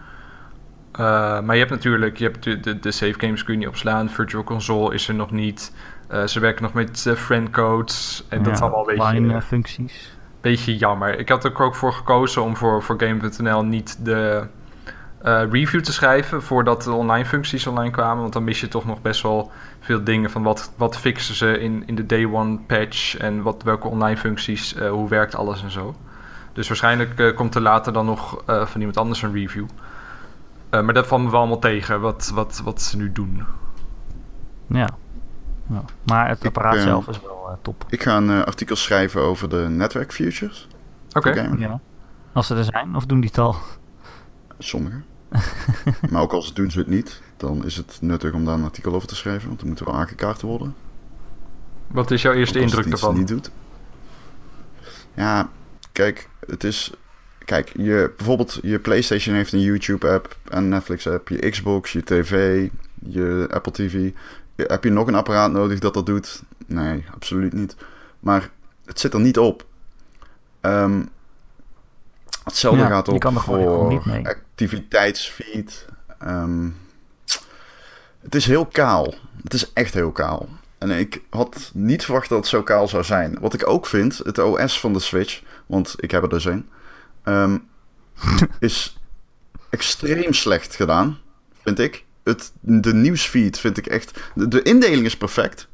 Eh 0.92 1.40
maar 1.40 1.54
je 1.54 1.61
hebt 1.61 1.70
natuurlijk, 1.70 2.16
je 2.16 2.25
hebt 2.25 2.42
de, 2.42 2.61
de, 2.61 2.78
de 2.78 2.90
save 2.90 3.14
games 3.18 3.44
kun 3.44 3.52
je 3.52 3.58
niet 3.58 3.68
opslaan. 3.68 4.08
Virtual 4.11 4.44
Console 4.44 4.94
is 4.94 5.08
er 5.08 5.14
nog 5.14 5.30
niet. 5.30 5.73
Ze 6.26 6.40
werken 6.40 6.62
nog 6.62 6.73
met 6.73 7.06
eh, 7.06 7.14
friendcodes. 7.14 8.26
En 8.28 8.42
dat 8.42 8.58
Ja, 8.58 8.62
allemaal 8.64 8.90
een 8.90 8.96
beetje, 8.96 9.20
line, 9.20 9.42
functies. 9.42 10.15
Beetje 10.49 10.76
jammer. 10.76 11.19
Ik 11.19 11.28
had 11.28 11.45
er 11.45 11.61
ook 11.61 11.75
voor 11.75 11.93
gekozen 11.93 12.43
om 12.43 12.56
voor, 12.56 12.82
voor 12.82 13.00
Game.nl 13.00 13.65
niet 13.65 14.04
de 14.04 14.47
eh, 15.23 15.43
review 15.50 15.80
te 15.80 15.93
schrijven 15.93 16.43
voordat 16.43 16.82
de 16.82 16.93
online 16.93 17.25
functies 17.25 17.67
online 17.67 17.91
kwamen. 17.91 18.21
Want 18.21 18.32
dan 18.32 18.45
mis 18.45 18.61
je 18.61 18.69
toch 18.69 18.85
nog 18.85 19.02
best 19.02 19.23
wel 19.23 19.50
veel 19.80 20.04
dingen 20.04 20.30
van 20.30 20.43
wat, 20.43 20.73
wat 20.76 20.99
fixen 20.99 21.35
ze 21.35 21.59
in, 21.59 21.82
in 21.87 21.95
de 21.95 22.06
day 22.06 22.25
one 22.25 22.59
patch 22.67 23.17
en 23.17 23.43
wat, 23.43 23.63
welke 23.63 23.89
online 23.89 24.17
functies, 24.17 24.75
eh, 24.75 24.91
hoe 24.91 25.09
werkt 25.09 25.35
alles 25.35 25.63
en 25.63 25.71
zo. 25.71 25.95
Dus 26.52 26.69
waarschijnlijk 26.69 27.19
eh, 27.19 27.35
komt 27.35 27.54
er 27.54 27.61
later 27.61 27.93
dan 27.93 28.06
nog 28.06 28.43
van 28.47 28.80
iemand 28.80 28.97
anders 28.97 29.23
een 29.23 29.32
review. 29.32 29.67
Maar 30.71 30.95
dat 30.95 31.06
valt 31.06 31.23
me 31.23 31.30
wel 31.30 31.39
allemaal 31.39 31.59
tegen, 31.59 32.00
wat, 32.00 32.30
wat, 32.35 32.61
wat 32.65 32.82
ze 32.82 32.97
nu 32.97 33.13
doen. 33.13 33.45
Ja. 34.67 34.89
Ja. 35.69 35.85
Maar 36.07 36.29
het 36.29 36.39
Ik, 36.39 36.47
apparaat 36.47 36.75
eh, 36.75 36.83
zelf 36.83 37.09
is 37.09 37.21
wel 37.21 37.49
eh, 37.49 37.57
top. 37.63 37.85
Ik 37.89 38.02
ga 38.02 38.17
een 38.17 38.31
eh, 38.31 38.43
artikel 38.43 38.76
schrijven 38.76 39.21
over 39.21 39.49
de 39.49 39.67
netwerk 39.69 40.13
futures. 40.13 40.69
Oké. 41.13 41.55
Ja. 41.59 41.81
Als 42.33 42.47
ze 42.47 42.55
er 42.55 42.65
zijn, 42.65 42.97
of 42.97 43.07
doen 43.07 43.21
die 43.21 43.29
het 43.29 43.39
al? 43.39 43.57
Sommige. 44.59 45.00
maar 46.11 46.23
ook 46.23 46.33
als 46.33 46.55
doen 46.55 46.71
ze 46.71 46.79
het 46.79 46.89
niet, 46.89 47.23
dan 47.37 47.65
is 47.65 47.76
het 47.76 47.99
nuttig 48.00 48.33
om 48.33 48.45
daar 48.45 48.55
een 48.55 48.65
artikel 48.65 48.95
over 48.95 49.09
te 49.09 49.17
schrijven. 49.17 49.49
Want 49.49 49.61
dan 49.61 49.69
moet 49.69 49.79
er 49.79 49.85
wel 49.85 49.95
aangekaart 49.95 50.43
worden. 50.43 50.75
Wat 51.87 52.11
is 52.11 52.23
jouw 52.23 52.33
eerste 52.33 52.61
indruk 52.61 52.85
het 52.85 52.93
ervan? 52.93 53.15
niet 53.15 53.29
doet. 53.29 53.50
Ja, 55.15 55.49
kijk, 55.93 56.29
het 56.47 56.65
is. 56.65 56.93
Kijk, 57.45 57.73
je, 57.76 58.13
bijvoorbeeld 58.17 58.59
je 58.63 58.79
PlayStation 58.79 59.35
heeft 59.35 59.52
een 59.52 59.61
YouTube-app 59.61 60.37
en 60.49 60.69
Netflix-app, 60.69 61.29
je 61.29 61.50
Xbox, 61.50 61.93
je 61.93 62.02
TV, 62.02 62.69
je 62.95 63.49
Apple 63.50 63.73
TV. 63.73 64.11
Heb 64.56 64.84
je 64.84 64.90
nog 64.90 65.06
een 65.06 65.14
apparaat 65.14 65.52
nodig 65.52 65.78
dat 65.78 65.95
dat 65.95 66.06
doet? 66.06 66.42
Nee, 66.66 67.04
absoluut 67.14 67.52
niet. 67.52 67.76
Maar 68.21 68.50
het 68.84 69.00
zit 69.00 69.14
er 69.14 69.21
niet 69.21 69.38
op. 69.38 69.66
Ehm, 70.60 71.02
hetzelfde 72.45 72.80
Ja, 72.80 72.88
gaat 72.88 73.08
op 73.08 73.21
kan 73.21 73.40
gewoon 73.40 73.62
voor 73.62 73.88
niet 73.88 74.04
mee. 74.04 74.26
activiteitsfeed. 74.28 75.86
Ehm, 76.19 76.69
het 78.21 78.34
is 78.34 78.47
heel 78.47 78.66
kaal. 78.66 79.14
Het 79.42 79.54
is 79.54 79.73
echt 79.73 79.95
heel 79.95 80.12
kaal. 80.12 80.49
En 80.78 80.90
ik 80.90 81.23
had 81.30 81.71
niet 81.75 82.04
verwacht 82.04 82.28
dat 82.28 82.38
het 82.38 82.47
zo 82.47 82.62
kaal 82.62 82.88
zou 82.88 83.04
zijn. 83.04 83.36
Wat 83.40 83.54
ik 83.54 83.69
ook 83.69 83.86
vind, 83.86 84.19
het 84.25 84.38
OS 84.38 84.80
van 84.80 84.92
de 84.92 84.99
Switch, 85.00 85.42
want 85.66 85.95
ik 85.97 86.10
heb 86.10 86.23
er 86.23 86.28
dus 86.28 86.45
een, 86.45 86.69
ehm, 87.23 87.58
is 88.58 88.99
extreem 89.71 90.32
slecht 90.32 90.75
gedaan, 90.75 91.19
vind 91.62 91.78
ik. 91.78 92.04
Het, 92.26 92.52
de 92.60 92.95
nieuwsfeed 92.95 93.58
vind 93.58 93.76
ik 93.76 93.86
echt... 93.86 94.21
De, 94.34 94.49
de 94.49 94.62
indeling 94.62 95.04
is 95.04 95.17
perfect. 95.17 95.69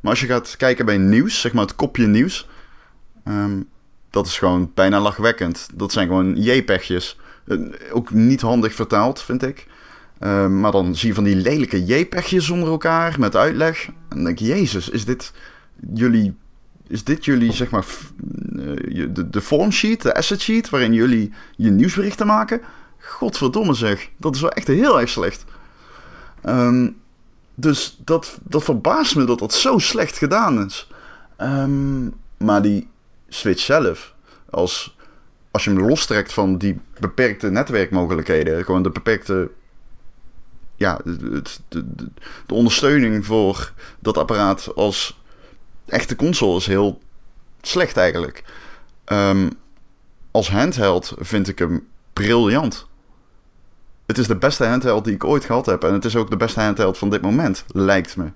Maar 0.00 0.10
als 0.10 0.20
je 0.20 0.26
gaat 0.26 0.56
kijken 0.56 0.84
bij 0.84 0.98
nieuws, 0.98 1.40
zeg 1.40 1.52
maar 1.52 1.62
het 1.62 1.76
kopje 1.76 2.06
nieuws... 2.06 2.48
ehm, 3.24 3.60
dat 4.10 4.26
is 4.26 4.38
gewoon 4.38 4.70
bijna 4.74 5.00
lachwekkend. 5.00 5.68
Dat 5.74 5.92
zijn 5.92 6.06
gewoon 6.06 6.36
JPEG'jes. 6.36 7.18
Eh, 7.46 7.58
ook 7.92 8.10
niet 8.10 8.40
handig 8.40 8.74
vertaald, 8.74 9.22
vind 9.22 9.42
ik. 9.42 9.66
Eh, 10.18 10.46
maar 10.48 10.72
dan 10.72 10.96
zie 10.96 11.08
je 11.08 11.14
van 11.14 11.24
die 11.24 11.36
lelijke 11.36 11.84
JPEG'jes 11.84 12.50
onder 12.50 12.68
elkaar 12.68 13.16
met 13.18 13.36
uitleg. 13.36 13.86
En 13.86 13.94
dan 14.08 14.24
denk 14.24 14.38
je, 14.38 14.46
jezus, 14.46 14.88
is 14.88 15.04
dit 15.04 15.32
jullie... 15.94 16.34
Is 16.88 17.04
dit 17.04 17.24
jullie, 17.24 17.52
zeg 17.52 17.70
maar, 17.70 17.84
eh, 17.84 19.06
de, 19.10 19.30
de 19.30 19.40
formsheet, 19.40 20.02
de 20.02 20.14
asset 20.14 20.40
sheet... 20.40 20.70
waarin 20.70 20.92
jullie 20.92 21.32
je 21.56 21.70
nieuwsberichten 21.70 22.26
maken? 22.26 22.60
Godverdomme 22.98 23.74
zeg, 23.74 24.08
dat 24.16 24.34
is 24.34 24.40
wel 24.40 24.50
echt 24.50 24.66
heel 24.66 25.00
erg 25.00 25.08
slecht. 25.08 25.44
Ehm, 26.44 26.88
dus 27.54 27.96
dat, 28.04 28.38
dat 28.42 28.64
verbaast 28.64 29.16
me 29.16 29.24
dat 29.24 29.38
dat 29.38 29.52
zo 29.52 29.78
slecht 29.78 30.18
gedaan 30.18 30.66
is. 30.66 30.88
Ehm, 31.36 32.08
maar 32.36 32.62
die 32.62 32.88
Switch 33.28 33.62
zelf, 33.62 34.14
als, 34.50 34.96
als 35.50 35.64
je 35.64 35.70
hem 35.70 35.86
lostrekt 35.88 36.32
van 36.32 36.58
die 36.58 36.80
beperkte 37.00 37.50
netwerkmogelijkheden, 37.50 38.64
gewoon 38.64 38.82
de 38.82 38.90
beperkte. 38.90 39.50
Ja, 40.76 41.00
de, 41.04 41.42
de, 41.68 41.84
de 42.46 42.54
ondersteuning 42.54 43.26
voor 43.26 43.72
dat 43.98 44.18
apparaat 44.18 44.74
als 44.74 45.20
echte 45.86 46.16
console 46.16 46.56
is 46.56 46.66
heel 46.66 47.00
slecht 47.62 47.96
eigenlijk. 47.96 48.44
Ehm, 49.04 49.50
als 50.30 50.50
handheld 50.50 51.14
vind 51.18 51.48
ik 51.48 51.58
hem 51.58 51.86
briljant. 52.12 52.86
Het 54.06 54.18
is 54.18 54.26
de 54.26 54.36
beste 54.36 54.66
handheld 54.66 55.04
die 55.04 55.14
ik 55.14 55.24
ooit 55.24 55.44
gehad 55.44 55.66
heb. 55.66 55.84
En 55.84 55.92
het 55.92 56.04
is 56.04 56.16
ook 56.16 56.30
de 56.30 56.36
beste 56.36 56.60
handheld 56.60 56.98
van 56.98 57.10
dit 57.10 57.22
moment, 57.22 57.64
lijkt 57.68 58.16
me. 58.16 58.32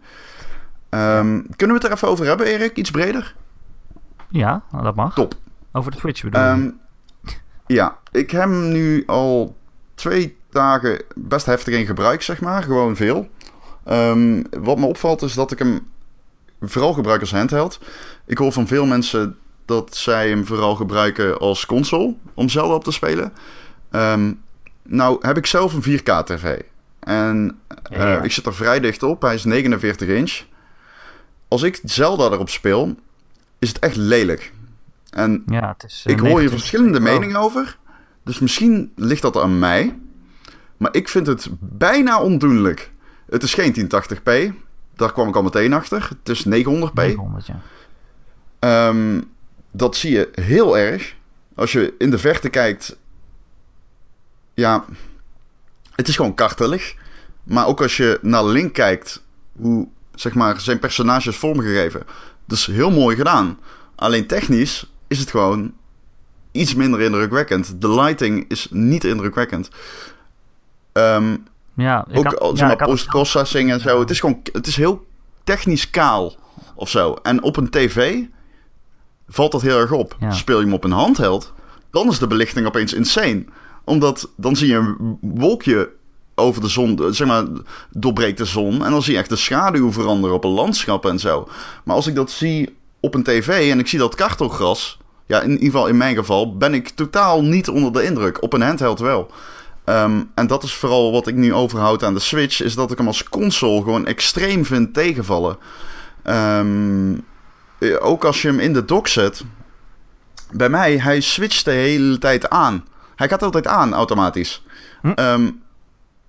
Ehm, 0.88 1.40
kunnen 1.56 1.76
we 1.76 1.82
het 1.82 1.84
er 1.84 1.92
even 1.92 2.08
over 2.08 2.26
hebben, 2.26 2.46
Erik? 2.46 2.76
Iets 2.76 2.90
breder? 2.90 3.34
Ja, 4.28 4.62
dat 4.82 4.94
mag. 4.94 5.14
Top. 5.14 5.34
Over 5.72 5.90
de 5.90 5.98
Switch 5.98 6.22
bedoel? 6.22 6.40
Ehm, 6.40 6.70
ja, 7.66 7.98
ik 8.12 8.30
heb 8.30 8.42
hem 8.42 8.68
nu 8.68 9.02
al 9.06 9.56
twee 9.94 10.36
dagen 10.50 11.02
best 11.14 11.46
heftig 11.46 11.74
in 11.74 11.86
gebruik, 11.86 12.22
zeg 12.22 12.40
maar. 12.40 12.62
Gewoon 12.62 12.96
veel. 12.96 13.28
Ehm, 13.84 14.42
wat 14.60 14.78
me 14.78 14.86
opvalt 14.86 15.22
is 15.22 15.34
dat 15.34 15.52
ik 15.52 15.58
hem 15.58 15.86
vooral 16.60 16.92
gebruik 16.92 17.20
als 17.20 17.32
handheld. 17.32 17.80
Ik 18.26 18.38
hoor 18.38 18.52
van 18.52 18.66
veel 18.66 18.86
mensen 18.86 19.36
dat 19.64 19.96
zij 19.96 20.28
hem 20.28 20.46
vooral 20.46 20.74
gebruiken 20.74 21.38
als 21.38 21.66
console 21.66 22.14
om 22.34 22.48
Zelda 22.48 22.74
op 22.74 22.84
te 22.84 22.92
spelen. 22.92 23.32
Ehm, 23.90 24.32
nou 24.88 25.18
heb 25.26 25.36
ik 25.36 25.46
zelf 25.46 25.72
een 25.72 25.98
4K 25.98 26.24
tv. 26.24 26.58
En 27.00 27.58
eh, 27.90 27.98
Ja. 27.98 28.22
ik 28.22 28.32
zit 28.32 28.46
er 28.46 28.54
vrij 28.54 28.80
dicht 28.80 29.02
op. 29.02 29.22
Hij 29.22 29.34
is 29.34 29.44
49 29.44 30.08
inch. 30.08 30.42
Als 31.48 31.62
ik 31.62 31.80
Zelda 31.84 32.24
erop 32.24 32.48
speel, 32.48 32.94
is 33.58 33.68
het 33.68 33.78
echt 33.78 33.96
lelijk. 33.96 34.52
En 35.10 35.42
Ja, 35.46 35.68
het 35.78 35.84
is... 35.84 36.02
eh, 36.06 36.12
ik 36.12 36.18
hoor 36.18 36.28
hier 36.28 36.50
29 36.50 36.58
verschillende 36.60 36.98
Oh. 36.98 37.04
meningen 37.04 37.36
over. 37.40 37.78
Dus 38.24 38.38
misschien 38.38 38.92
ligt 38.96 39.22
dat 39.22 39.36
aan 39.36 39.58
mij. 39.58 39.98
Maar 40.76 40.94
ik 40.94 41.08
vind 41.08 41.26
het 41.26 41.48
bijna 41.58 42.20
ondoenlijk. 42.20 42.90
Het 43.30 43.42
is 43.42 43.54
geen 43.54 43.72
1080p. 43.72 44.52
Daar 44.96 45.12
kwam 45.12 45.28
ik 45.28 45.36
al 45.36 45.42
meteen 45.42 45.72
achter. 45.72 46.08
Het 46.18 46.28
is 46.28 46.44
900p. 46.44 46.92
900, 46.94 47.46
ja. 47.46 47.60
Ehm, 48.58 49.20
dat 49.70 49.96
zie 49.96 50.10
je 50.12 50.28
heel 50.32 50.78
erg. 50.78 51.14
Als 51.54 51.72
je 51.72 51.94
in 51.98 52.10
de 52.10 52.18
verte 52.18 52.48
kijkt. 52.48 52.98
Ja, 54.58 54.84
het 55.94 56.08
is 56.08 56.16
gewoon 56.16 56.34
kartelig. 56.34 56.94
Maar 57.42 57.66
ook 57.66 57.82
als 57.82 57.96
je 57.96 58.18
naar 58.22 58.44
Link 58.44 58.72
kijkt, 58.74 59.22
hoe 59.56 59.88
zeg 60.14 60.34
maar, 60.34 60.60
zijn 60.60 60.78
personage 60.78 61.28
is 61.28 61.36
vormgegeven. 61.36 62.02
Dat 62.44 62.58
is 62.58 62.66
heel 62.66 62.90
mooi 62.90 63.16
gedaan. 63.16 63.58
Alleen 63.94 64.26
technisch 64.26 64.90
is 65.08 65.18
het 65.18 65.30
gewoon 65.30 65.72
iets 66.52 66.74
minder 66.74 67.00
indrukwekkend. 67.00 67.80
De 67.80 67.90
lighting 67.94 68.44
is 68.48 68.66
niet 68.70 69.04
indrukwekkend. 69.04 69.68
Ehm, 70.92 71.36
Ja, 71.74 72.04
ik 72.10 72.18
ook 72.18 72.24
had- 72.24 72.40
ja, 72.40 72.56
zeg 72.56 72.68
maar 72.68 72.78
had- 72.78 72.88
post-processing 72.88 73.70
en 73.70 73.80
zo. 73.80 74.00
Het 74.00 74.10
is 74.10 74.20
gewoon 74.20 74.40
het 74.52 74.66
is 74.66 74.76
heel 74.76 75.06
technisch 75.44 75.90
kaal 75.90 76.34
of 76.74 76.88
zo. 76.88 77.14
En 77.22 77.42
op 77.42 77.56
een 77.56 77.70
tv 77.70 78.20
valt 79.28 79.52
dat 79.52 79.62
heel 79.62 79.78
erg 79.78 79.92
op. 79.92 80.16
Ja. 80.20 80.30
Speel 80.30 80.58
je 80.58 80.64
hem 80.64 80.74
op 80.74 80.84
een 80.84 80.90
handheld, 80.92 81.52
dan 81.90 82.08
is 82.08 82.18
de 82.18 82.26
belichting 82.26 82.66
opeens 82.66 82.92
insane. 82.94 83.44
Omdat 83.88 84.30
dan 84.36 84.56
zie 84.56 84.68
je 84.68 84.74
een 84.74 85.18
wolkje 85.20 85.90
over 86.34 86.60
de 86.60 86.68
zon, 86.68 87.00
zeg 87.10 87.26
maar, 87.26 87.44
doorbreekt 87.90 88.38
de 88.38 88.44
zon. 88.44 88.84
En 88.84 88.90
dan 88.90 89.02
zie 89.02 89.12
je 89.12 89.18
echt 89.18 89.28
de 89.28 89.36
schaduw 89.36 89.92
veranderen 89.92 90.36
op 90.36 90.44
een 90.44 90.50
landschap 90.50 91.06
en 91.06 91.18
zo. 91.18 91.48
Maar 91.84 91.96
als 91.96 92.06
ik 92.06 92.14
dat 92.14 92.30
zie 92.30 92.76
op 93.00 93.14
een 93.14 93.22
tv 93.22 93.70
en 93.70 93.78
ik 93.78 93.88
zie 93.88 93.98
dat 93.98 94.14
kartelgras... 94.14 94.98
Ja, 95.26 95.40
in 95.40 95.50
ieder 95.50 95.64
geval 95.64 95.86
in 95.86 95.96
mijn 95.96 96.16
geval 96.16 96.56
ben 96.56 96.74
ik 96.74 96.88
totaal 96.88 97.42
niet 97.42 97.68
onder 97.68 97.92
de 97.92 98.04
indruk. 98.04 98.42
Op 98.42 98.52
een 98.52 98.62
handheld 98.62 98.98
wel. 98.98 99.30
Ehm, 99.84 100.22
en 100.34 100.46
dat 100.46 100.62
is 100.62 100.74
vooral 100.74 101.12
wat 101.12 101.26
ik 101.26 101.34
nu 101.34 101.54
overhoud 101.54 102.04
aan 102.04 102.14
de 102.14 102.20
Switch... 102.20 102.62
is 102.62 102.74
dat 102.74 102.90
ik 102.90 102.98
hem 102.98 103.06
als 103.06 103.28
console 103.28 103.82
gewoon 103.82 104.06
extreem 104.06 104.64
vind 104.64 104.94
tegenvallen. 104.94 105.56
Ehm, 106.22 107.12
eh, 107.78 108.06
ook 108.06 108.24
als 108.24 108.42
je 108.42 108.48
hem 108.48 108.58
in 108.58 108.72
de 108.72 108.84
dock 108.84 109.08
zet... 109.08 109.44
Bij 110.52 110.68
mij, 110.68 110.98
hij 110.98 111.20
switcht 111.20 111.64
de 111.64 111.70
hele 111.70 112.18
tijd 112.18 112.50
aan. 112.50 112.84
Hij 113.18 113.28
gaat 113.28 113.42
altijd 113.42 113.66
aan, 113.66 113.94
automatisch. 113.94 114.64
Hm. 115.02 115.10
Ehm, 115.10 115.50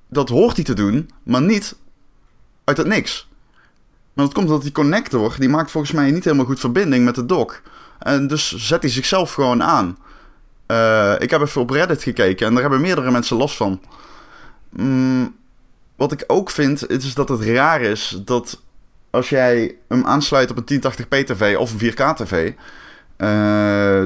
dat 0.08 0.30
hoort 0.30 0.56
hij 0.56 0.66
te 0.66 0.74
doen, 0.74 1.10
maar 1.24 1.42
niet 1.42 1.76
uit 2.64 2.78
het 2.78 2.88
niks. 2.88 3.28
Maar 4.14 4.26
dat 4.26 4.34
komt 4.34 4.48
omdat 4.48 4.62
die 4.62 4.72
connector, 4.72 5.36
die 5.40 5.50
maakt 5.50 5.72
volgens 5.72 5.94
mij 5.94 6.12
niet 6.12 6.24
helemaal 6.24 6.46
goed 6.46 6.60
verbinding 6.60 7.06
met 7.06 7.16
de 7.16 7.26
dock. 7.26 7.62
En 8.00 8.28
dus 8.28 8.56
zet 8.56 8.82
hij 8.82 8.92
zichzelf 8.92 9.34
gewoon 9.34 9.64
aan. 9.64 9.98
Eh, 10.66 11.16
ik 11.20 11.30
heb 11.30 11.42
even 11.42 11.62
op 11.62 11.70
Reddit 11.70 12.04
gekeken 12.04 12.48
en 12.48 12.54
daar 12.54 12.62
hebben 12.62 12.82
meerdere 12.82 13.12
mensen 13.12 13.38
last 13.38 13.56
van. 13.56 13.82
Mm, 14.70 15.36
wat 15.96 16.12
ik 16.12 16.24
ook 16.28 16.50
vind, 16.50 16.90
is 16.90 17.14
dat 17.14 17.30
het 17.30 17.42
raar 17.42 17.82
is 17.82 18.22
dat 18.26 18.62
als 19.10 19.30
jij 19.30 19.76
hem 19.88 20.06
aansluit 20.06 20.52
op 20.52 20.58
een 20.58 20.66
1080p 20.66 21.26
tv 21.26 21.58
of 21.58 21.72
een 21.72 21.80
4K 21.80 22.16
tv, 22.16 22.52
eh, 23.16 23.28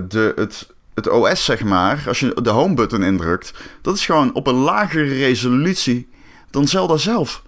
de, 0.08 0.34
het, 0.36 0.73
het 0.93 1.10
OS 1.10 1.45
zeg 1.45 1.63
maar, 1.63 2.03
als 2.08 2.19
je 2.19 2.41
de 2.41 2.49
home 2.49 2.73
button 2.73 3.03
indrukt, 3.03 3.53
dat 3.82 3.95
is 3.95 4.06
gewoon 4.06 4.34
op 4.34 4.47
een 4.47 4.56
lagere 4.56 5.13
resolutie 5.13 6.10
dan 6.49 6.67
Zelda 6.67 6.97
zelf. 6.97 7.43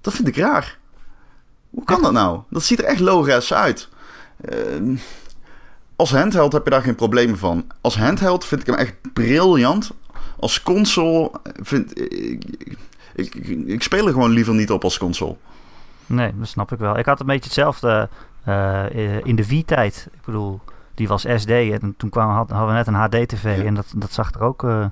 Dat 0.00 0.14
vind 0.14 0.28
ik 0.28 0.36
raar. 0.36 0.78
Hoe 1.70 1.84
kan 1.84 2.02
dat 2.02 2.12
nou? 2.12 2.40
Dat 2.50 2.62
ziet 2.62 2.78
er 2.78 2.84
echt 2.84 3.00
low-res 3.00 3.54
uit. 3.54 3.88
Eh, 4.40 4.58
als 5.96 6.10
handheld 6.10 6.52
heb 6.52 6.64
je 6.64 6.70
daar 6.70 6.82
geen 6.82 6.94
problemen 6.94 7.38
van. 7.38 7.66
Als 7.80 7.98
handheld 7.98 8.44
vind 8.44 8.60
ik 8.60 8.66
hem 8.66 8.76
echt 8.76 8.94
briljant. 9.12 9.90
Als 10.38 10.62
console 10.62 11.30
vind 11.62 12.00
ik, 12.00 12.44
ik, 13.66 13.82
speel 13.82 14.06
er 14.06 14.12
gewoon 14.12 14.30
liever 14.30 14.54
niet 14.54 14.70
op 14.70 14.84
als 14.84 14.98
console. 14.98 15.36
Nee, 16.06 16.32
dat 16.38 16.48
snap 16.48 16.72
ik 16.72 16.78
wel. 16.78 16.98
Ik 16.98 17.06
had 17.06 17.20
een 17.20 17.26
beetje 17.26 17.44
hetzelfde 17.44 18.08
eh, 18.44 18.84
in 19.24 19.36
de 19.36 19.44
V-tijd. 19.44 20.08
Ik 20.12 20.24
bedoel, 20.24 20.60
die 20.96 21.08
was 21.08 21.24
SD 21.36 21.50
en 21.50 21.94
toen 21.96 22.10
kwam, 22.10 22.28
had- 22.30 22.50
hadden 22.50 22.68
we 22.68 22.74
net 22.74 22.86
een 22.86 22.94
HD-tv 22.94 23.56
Ja. 23.58 23.64
en 23.64 23.74
dat, 23.74 23.92
dat 23.96 24.12
zag 24.12 24.32
er 24.34 24.40
ook 24.40 24.64
eh, 24.64 24.86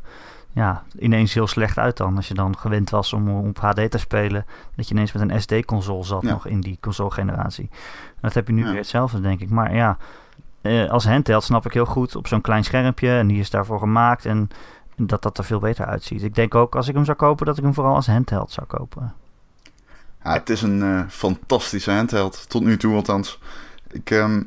ja, 0.53 0.83
ineens 0.99 1.35
heel 1.35 1.47
slecht 1.47 1.79
uit 1.79 1.97
dan. 1.97 2.17
Als 2.17 2.29
je 2.29 2.35
dan 2.35 2.59
gewend 2.59 2.91
was 2.91 3.13
om 3.13 3.29
op 3.29 3.59
HD 3.59 3.91
te 3.91 3.99
spelen, 3.99 4.47
dat 4.77 4.89
je 4.89 4.95
ineens 4.95 5.13
met 5.13 5.31
een 5.31 5.41
SD-console 5.41 6.05
zat 6.05 6.23
Ja. 6.23 6.31
nog 6.31 6.47
in 6.47 6.61
die 6.61 6.79
console-generatie. 6.81 7.69
En 8.07 8.21
dat 8.21 8.35
heb 8.35 8.47
je 8.47 8.53
nu 8.53 8.63
Ja. 8.63 8.69
weer 8.69 8.77
hetzelfde, 8.77 9.21
denk 9.21 9.41
ik. 9.41 9.51
Maar 9.51 9.75
ja, 9.75 9.97
eh, 10.61 10.91
als 10.91 11.05
handheld 11.07 11.45
snap 11.45 11.67
ik 11.67 11.73
heel 11.73 11.85
goed 11.87 12.17
op 12.17 12.27
zo'n 12.27 12.41
klein 12.41 12.65
schermpje 12.65 13.11
en 13.19 13.27
die 13.27 13.39
is 13.39 13.51
daarvoor 13.51 13.79
gemaakt 13.79 14.25
en 14.27 14.49
dat 14.97 15.23
dat 15.23 15.39
er 15.39 15.45
veel 15.45 15.59
beter 15.59 15.87
uitziet. 15.87 16.23
Ik 16.23 16.35
denk 16.35 16.55
ook 16.55 16.77
als 16.77 16.89
ik 16.89 16.95
hem 16.95 17.05
zou 17.05 17.17
kopen, 17.17 17.47
dat 17.47 17.57
ik 17.59 17.65
hem 17.65 17.75
vooral 17.75 17.95
als 17.95 18.07
handheld 18.07 18.51
zou 18.51 18.67
kopen. 18.67 19.13
Ja, 20.25 20.33
het 20.33 20.51
is 20.51 20.63
een 20.63 20.83
eh, 20.83 21.01
fantastische 21.09 21.91
handheld, 21.93 22.49
tot 22.49 22.63
nu 22.63 22.77
toe 22.77 22.95
althans. 22.95 23.41
Ik, 23.91 24.11
ehm, 24.11 24.43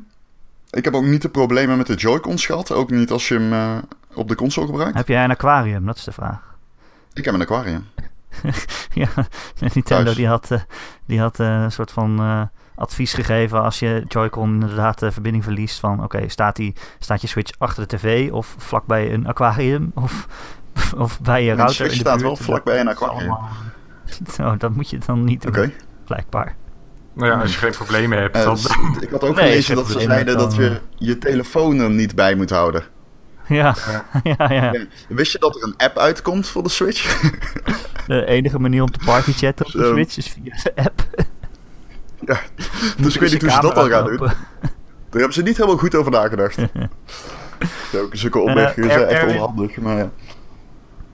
ik 0.70 0.84
heb 0.84 0.94
ook 0.94 1.04
niet 1.04 1.22
de 1.22 1.28
problemen 1.28 1.76
met 1.76 1.86
de 1.86 1.94
Joy-Cons 1.94 2.46
gehad, 2.46 2.72
ook 2.72 2.90
niet 2.90 3.10
als 3.10 3.28
je 3.28 3.34
hem 3.34 3.52
eh, 3.52 3.76
op 4.14 4.28
de 4.28 4.34
console 4.34 4.66
gebruikt. 4.66 4.96
Heb 4.96 5.08
jij 5.08 5.24
een 5.24 5.30
aquarium? 5.30 5.86
Dat 5.86 5.96
is 5.96 6.04
de 6.04 6.12
vraag. 6.12 6.56
Ik 7.12 7.24
heb 7.24 7.34
een 7.34 7.40
aquarium. 7.40 7.84
ja, 8.94 9.08
Nintendo 9.60 10.02
Thuis. 10.04 10.16
die 10.16 10.26
had, 10.26 10.50
eh, 10.50 10.60
die 11.06 11.20
had 11.20 11.40
eh, 11.40 11.46
een 11.62 11.72
soort 11.72 11.90
van 11.90 12.48
advies 12.74 13.14
gegeven 13.14 13.62
als 13.62 13.78
je 13.78 14.04
Joy-Con 14.08 14.50
inderdaad 14.52 14.98
de 14.98 15.12
verbinding 15.12 15.44
verliest 15.44 15.78
van 15.80 16.02
oké, 16.04 16.28
staat, 16.28 16.56
die, 16.56 16.74
staat 16.98 17.20
je 17.20 17.26
Switch 17.26 17.52
achter 17.58 17.88
de 17.88 17.96
tv 17.96 18.30
of 18.32 18.54
vlakbij 18.58 19.12
een 19.12 19.26
aquarium 19.26 19.90
of, 20.04 20.26
of 20.96 21.20
bij 21.20 21.44
je 21.44 21.54
router 21.54 21.74
Switch 21.74 21.92
in 21.92 21.98
de 21.98 22.04
staat 22.04 22.16
buurt? 22.16 22.26
wel 22.26 22.36
vlakbij 22.36 22.80
een 22.80 22.88
aquarium. 22.88 23.18
allemaal- 23.30 23.48
Zo, 24.36 24.56
dat 24.56 24.74
moet 24.74 24.90
je 24.90 24.98
dan 25.06 25.24
niet 25.24 25.42
doen, 25.42 25.50
Oké. 25.50 25.72
blijkbaar. 26.04 26.56
Nou 27.18 27.30
ja, 27.30 27.40
als 27.40 27.52
je 27.52 27.58
geen 27.58 27.70
problemen 27.70 28.18
hebt, 28.18 28.36
Eh, 28.36 28.44
dan... 28.44 28.58
ik 29.00 29.10
had 29.10 29.24
ook 29.24 29.34
Nee, 29.36 29.48
gelezen 29.48 29.76
dat 29.76 29.90
ze 29.90 30.00
zeiden 30.00 30.36
dan, 30.36 30.48
dat 30.48 30.56
je 30.56 30.80
je 30.96 31.18
telefoon 31.18 31.78
er 31.80 31.90
niet 31.90 32.14
bij 32.14 32.34
moet 32.34 32.50
houden. 32.50 32.82
Ja, 33.48 33.74
ja, 34.22 34.34
ja. 34.52 34.72
Ja. 34.72 34.72
Wist 35.08 35.32
je 35.32 35.38
dat 35.38 35.56
er 35.56 35.62
een 35.62 35.74
app 35.76 35.98
uitkomt 35.98 36.48
voor 36.48 36.62
de 36.62 36.68
Switch? 36.68 37.20
De 38.06 38.24
enige 38.26 38.58
manier 38.58 38.82
om 38.82 38.90
te 38.90 38.98
partychatten 39.04 39.66
op 39.66 39.72
de. 39.72 39.88
Switch 39.92 40.16
is 40.16 40.28
via 40.28 40.56
de 40.62 40.82
app. 40.84 41.06
ja. 42.26 42.40
Dus 42.98 43.14
ik 43.14 43.20
weet 43.20 43.32
niet 43.32 43.42
hoe 43.42 43.50
ze 43.50 43.60
dat 43.60 43.74
al 43.76 43.88
gaan 43.88 44.04
doen. 44.04 44.16
Daar 45.10 45.20
hebben 45.20 45.32
ze 45.32 45.42
niet 45.42 45.56
helemaal 45.56 45.78
goed 45.78 45.94
over 45.94 46.10
nagedacht. 46.10 46.56
Zulke 48.12 48.38
opmerkingen 48.38 48.90
Eh, 48.90 48.96
zijn 48.96 49.08
Er- 49.08 49.14
echt 49.16 49.32
onhandig. 49.34 49.76
Maar 49.76 49.96
ja. 49.96 50.10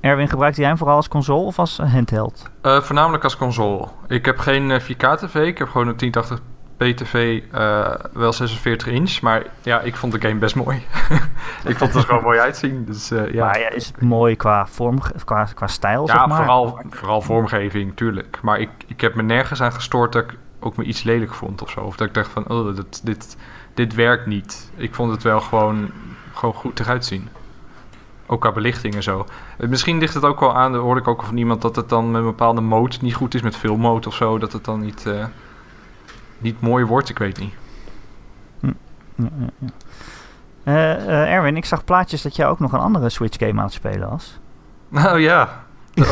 Erwin, 0.05 0.29
gebruikt 0.29 0.57
jij 0.57 0.67
hem 0.67 0.77
vooral 0.77 0.97
als 0.97 1.09
console 1.09 1.45
of 1.45 1.59
als 1.59 1.79
handheld? 1.79 2.51
Eh, 2.61 2.81
voornamelijk 2.81 3.25
als 3.25 3.37
console. 3.37 3.89
Ik 4.09 4.25
heb 4.25 4.39
geen 4.39 4.71
eh, 4.71 4.81
4K-tv. 4.81 5.35
Ik 5.35 5.59
heb 5.59 5.69
gewoon 5.69 5.89
een 5.89 5.97
1080p 5.97 6.95
tv, 6.95 7.43
eh, 7.53 7.95
wel 8.13 8.33
46 8.33 8.89
inch. 8.89 9.21
Maar 9.21 9.43
ja, 9.63 9.81
ik 9.81 9.97
vond 9.97 10.13
de 10.13 10.21
game 10.21 10.35
best 10.35 10.55
mooi. 10.55 10.77
ik 11.71 11.77
vond 11.77 11.93
het 11.93 11.95
er 11.95 12.09
gewoon 12.09 12.23
mooi 12.23 12.39
uitzien. 12.39 12.85
Dus 12.85 13.11
eh, 13.11 13.33
ja, 13.33 13.45
Maar 13.45 13.61
ja, 13.61 13.71
is 13.71 13.87
het 13.87 14.01
mooi 14.01 14.37
qua 14.37 14.67
vorm, 14.67 14.99
qua, 15.25 15.49
qua 15.55 15.67
stijl, 15.67 16.07
zeg 16.07 16.17
ja 16.17 16.27
maar? 16.27 16.37
vooral, 16.37 16.81
vooral 16.91 17.21
vormgeving, 17.21 17.97
tuurlijk. 17.97 18.39
Maar 18.43 18.61
ik, 18.61 18.71
ik 18.87 19.01
heb 19.01 19.15
me 19.15 19.23
nergens 19.23 19.63
aan 19.63 19.73
gestoord 19.73 20.13
dat 20.13 20.23
ik 20.23 20.39
ook 20.61 20.77
me 20.77 20.85
iets 20.85 21.03
lelijk 21.03 21.35
vond 21.35 21.63
of 21.63 21.71
zo. 21.71 21.81
Of 21.81 21.97
dat 21.97 22.09
ik 22.09 22.15
dacht 22.15 22.31
van, 22.31 22.49
oh, 22.49 22.77
dat, 22.77 23.01
dit, 23.05 23.37
dit 23.75 23.95
werkt 23.95 24.27
niet. 24.27 24.71
Ik 24.77 24.95
vond 24.95 25.11
het 25.11 25.23
wel 25.23 25.41
gewoon, 25.41 25.91
gewoon 26.33 26.55
goed 26.55 26.81
eruit 26.81 27.05
zien. 27.05 27.29
Ook 28.27 28.41
qua 28.41 28.53
belichting 28.53 28.95
en 28.95 29.03
zo. 29.03 29.27
Misschien 29.59 29.99
ligt 29.99 30.15
het 30.15 30.25
ook 30.25 30.41
wel 30.41 30.57
aan, 30.57 30.73
dat 30.73 30.81
hoorde 30.83 31.01
ik 31.01 31.09
ook 31.09 31.23
van 31.23 31.37
iemand, 31.37 31.63
dat 31.63 31.77
het 31.77 31.89
dan 31.89 32.11
met 32.11 32.21
een 32.21 32.27
bepaalde 32.27 32.61
mode 32.61 32.97
niet 33.01 33.15
goed 33.15 33.35
is, 33.35 33.43
met 33.43 33.57
veel 33.57 33.77
mode 33.77 34.09
of 34.09 34.15
zo. 34.15 34.39
Dat 34.39 34.53
het 34.53 34.65
dan 34.65 34.81
niet, 34.81 35.07
eh, 35.07 35.25
niet 36.39 36.61
mooi 36.61 36.85
wordt, 36.85 37.09
ik 37.09 37.19
weet 37.19 37.39
niet. 37.39 37.55
Ja, 38.61 38.73
ja, 39.17 39.29
ja. 39.59 39.69
Eh, 40.65 40.93
eh, 41.23 41.33
Erwin, 41.33 41.57
ik 41.57 41.65
zag 41.65 41.85
plaatjes 41.85 42.23
dat 42.23 42.37
jij 42.37 42.47
ook 42.47 42.59
nog 42.59 42.73
een 42.73 42.79
andere 42.81 43.09
Switch 43.09 43.39
game 43.39 43.59
aan 43.59 43.65
het 43.65 43.73
spelen 43.75 44.09
was. 44.11 44.39
Nou 44.89 45.21
ja. 45.21 45.63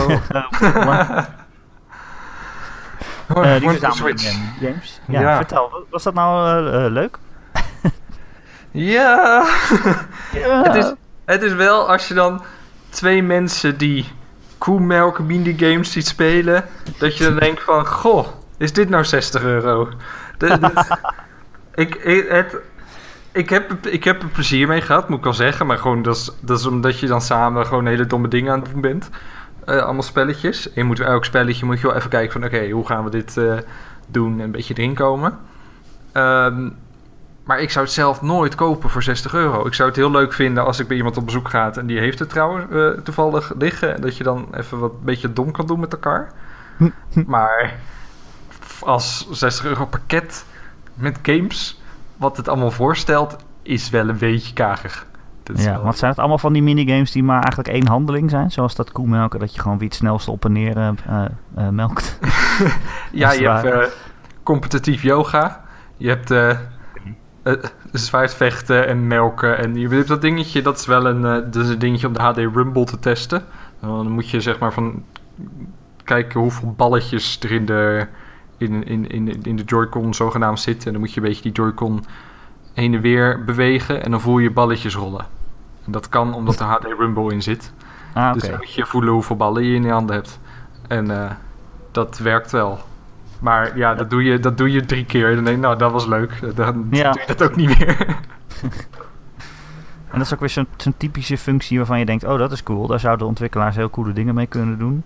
Oh. 3.35 3.55
Eh, 3.55 3.61
die 3.61 3.91
Switch. 3.93 4.31
games. 4.61 5.01
Ja, 5.07 5.21
Ja. 5.21 5.37
vertel, 5.37 5.87
was 5.91 6.03
dat 6.03 6.15
nou 6.15 6.61
leuk? 6.91 7.19
Ja. 8.71 9.45
Ja. 10.33 10.63
Het, 10.63 10.75
is, 10.75 10.93
het 11.33 11.43
is 11.43 11.53
wel 11.55 11.89
als 11.89 12.09
je 12.09 12.15
dan 12.15 12.43
twee 12.91 13.23
mensen 13.23 13.79
die 13.79 14.07
koemelk 14.59 15.19
minigames 15.19 15.93
ziet 15.93 16.07
spelen, 16.07 16.65
dat 16.99 17.17
je 17.17 17.25
dan 17.25 17.37
denkt 17.37 17.63
van, 17.63 17.87
goh, 17.87 18.27
is 18.57 18.73
dit 18.73 18.89
nou 18.89 19.05
60 19.05 19.43
euro? 19.43 19.89
De- 20.39 20.59
ik, 21.75 21.95
ik, 21.95 22.29
het, 22.29 22.57
ik, 23.33 23.51
heb, 23.51 23.87
ik 23.87 24.05
heb 24.05 24.23
er 24.23 24.29
plezier 24.29 24.69
mee 24.69 24.81
gehad, 24.81 25.09
moet 25.09 25.19
ik 25.19 25.25
wel 25.25 25.33
zeggen, 25.33 25.67
maar 25.67 25.79
gewoon 25.79 26.03
dat 26.03 26.17
is, 26.17 26.31
dat 26.41 26.59
is 26.59 26.67
omdat 26.67 26.99
je 26.99 27.07
dan 27.07 27.21
samen 27.21 27.67
gewoon 27.67 27.87
hele 27.87 28.07
domme 28.07 28.29
dingen 28.29 28.53
aan 28.53 28.61
het 28.61 28.71
doen 28.71 28.81
bent. 28.81 29.11
Eh, 29.65 29.83
allemaal 29.83 30.03
spelletjes. 30.03 30.67
En 30.67 30.73
je 30.75 30.85
moet 30.85 31.01
elk 31.01 31.25
spelletje 31.25 31.65
moet 31.67 31.81
je 31.81 31.87
wel 31.87 31.97
even 31.97 32.11
kijken 32.11 32.33
van, 32.33 32.45
oké, 32.45 32.71
hoe 32.71 32.87
gaan 32.87 33.05
we 33.05 33.11
dit 33.11 33.37
eh, 33.37 33.55
doen 34.07 34.33
en 34.39 34.45
een 34.45 34.51
beetje 34.51 34.75
erin 34.75 34.95
komen. 34.95 35.39
Ehm, 36.13 36.69
Maar 37.45 37.61
ik 37.61 37.71
zou 37.71 37.85
het 37.85 37.95
zelf 37.95 38.23
nooit 38.23 38.55
kopen 38.55 38.91
voor 38.91 39.03
60 39.03 39.35
euro. 39.35 39.67
Ik 39.67 39.75
zou 39.75 39.89
het 39.89 39.99
heel 39.99 40.11
leuk 40.11 40.33
vinden 40.33 40.65
als 40.65 40.79
ik 40.79 40.89
bij 40.89 40.97
iemand 40.97 41.17
op 41.17 41.25
bezoek 41.25 41.49
ga 41.49 41.73
en 41.75 41.87
die 41.87 41.99
heeft 41.99 42.19
het 42.19 42.29
trouwens 42.29 42.71
eh, 42.71 43.03
toevallig 43.05 43.53
liggen. 43.59 43.95
En 43.95 44.01
dat 44.01 44.17
je 44.17 44.25
dan 44.25 44.47
even 44.55 44.79
wat 44.79 44.93
een 44.93 45.05
beetje 45.05 45.33
dom 45.33 45.51
kan 45.51 45.67
doen 45.67 45.81
met 45.81 45.93
elkaar. 45.93 46.33
maar 47.27 47.75
als 48.81 49.29
60 49.31 49.65
euro 49.65 49.87
pakket 49.87 50.45
met 50.95 51.19
games, 51.23 51.81
wat 52.17 52.37
het 52.37 52.49
allemaal 52.49 52.71
voorstelt, 52.71 53.37
is 53.63 53.91
wel 53.91 54.09
een 54.09 54.19
beetje 54.19 54.53
kagig. 54.53 55.07
Ja, 55.55 55.73
wel- 55.73 55.83
want 55.83 55.99
zijn 55.99 56.11
het 56.11 56.19
allemaal 56.19 56.39
van 56.39 56.53
die 56.53 56.63
minigames 56.63 57.13
die 57.13 57.23
maar 57.23 57.43
eigenlijk 57.43 57.69
één 57.69 57.87
handeling 57.87 58.31
zijn? 58.31 58.51
Zoals 58.51 58.75
dat 58.75 58.93
koemelken, 58.93 59.41
dat 59.41 59.55
je 59.55 59.61
gewoon 59.61 59.79
wie 59.79 59.87
het 59.89 59.97
snelste 59.97 60.31
op 60.31 60.45
en 60.45 60.53
neer 60.53 60.77
eh, 60.77 60.89
eh, 61.55 61.69
melkt. 61.69 62.19
Ja, 63.13 63.33
je 63.33 63.49
hebt 63.49 63.97
competitief 64.43 65.03
yoga. 65.03 65.65
Je 65.97 66.09
hebt 66.09 66.31
eh 67.43 67.53
eh, 67.53 67.59
zwaardvechten 67.93 68.87
en 68.87 69.07
melken. 69.07 69.59
En 69.59 69.75
je 69.75 69.89
hebt 69.89 70.09
dat 70.09 70.21
dingetje, 70.21 70.63
dat 70.63 70.79
is 70.79 70.87
wel 70.87 71.07
een, 71.07 71.25
eh, 71.25 71.53
dat 71.53 71.65
is 71.65 71.69
een 71.69 71.79
dingetje 71.79 72.07
om 72.07 72.13
de 72.13 72.23
HD 72.23 72.37
Rumble 72.37 72.85
te 72.85 72.99
testen. 72.99 73.45
Dan 73.81 74.11
moet 74.11 74.31
je 74.31 74.41
zeg 74.41 74.59
maar 74.59 74.73
van 74.73 75.05
kijken 76.05 76.41
hoeveel 76.41 76.75
balletjes 76.77 77.41
er 77.41 77.51
in 77.51 77.67
de, 77.67 78.07
in, 78.57 78.87
in, 78.87 79.09
in, 79.09 79.43
in 79.43 79.57
de 79.57 79.63
Joy-Con 79.65 80.15
zogenaamd 80.15 80.61
zitten. 80.61 80.87
En 80.87 80.93
dan 80.93 81.01
moet 81.01 81.13
je 81.13 81.21
een 81.21 81.27
beetje 81.27 81.43
die 81.43 81.53
Joy-Con 81.53 82.05
heen 82.75 82.95
en 82.95 83.01
weer 83.01 83.45
bewegen. 83.45 84.05
En 84.05 84.11
dan 84.11 84.21
voel 84.21 84.39
je 84.39 84.51
balletjes 84.51 84.95
rollen. 84.95 85.27
En 85.85 85.93
dat 85.93 86.09
kan 86.09 86.35
omdat 86.35 86.61
er 86.61 86.67
HD 86.67 86.85
Rumble 86.85 87.33
in 87.33 87.43
zit. 87.43 87.73
Ah. 88.15 88.33
Dus 88.33 88.43
dan 88.43 88.57
moet 88.57 88.75
je 88.75 88.87
voelen 88.87 89.13
hoeveel 89.13 89.37
ballen 89.37 89.65
je 89.65 89.75
in 89.75 89.83
je 89.83 89.91
handen 89.91 90.15
hebt. 90.15 90.39
En 90.89 91.11
eh, 91.11 91.31
dat 91.91 92.19
werkt 92.19 92.51
wel. 92.51 92.79
Maar 93.43 93.77
ja, 93.79 93.95
dat 93.95 94.11
doe 94.11 94.25
je, 94.25 94.39
dat 94.39 94.57
doe 94.59 94.73
je 94.73 94.85
drie 94.87 95.05
keer. 95.05 95.35
Dan 95.35 95.45
denk 95.45 95.57
je, 95.57 95.63
nou, 95.63 95.79
dat 95.79 95.93
was 95.93 96.07
leuk. 96.07 96.41
Dan 96.55 96.87
Ja. 96.91 97.11
doe 97.11 97.21
je 97.21 97.27
dat 97.27 97.43
ook 97.43 97.57
niet 97.57 97.79
meer. 97.79 97.97
En 100.11 100.19
dat 100.19 100.27
is 100.27 100.33
ook 100.35 100.41
weer 100.41 100.49
zo'n 100.77 100.95
typische 100.97 101.39
functie 101.39 101.77
waarvan 101.77 101.99
je 101.99 102.05
denkt, 102.05 102.25
oh 102.25 102.39
dat 102.39 102.53
is 102.53 102.63
cool. 102.63 102.87
Daar 102.87 103.01
zouden 103.01 103.27
ontwikkelaars 103.27 103.77
heel 103.77 103.91
coole 103.91 104.13
dingen 104.13 104.35
mee 104.35 104.47
kunnen 104.47 104.79
doen. 104.79 105.03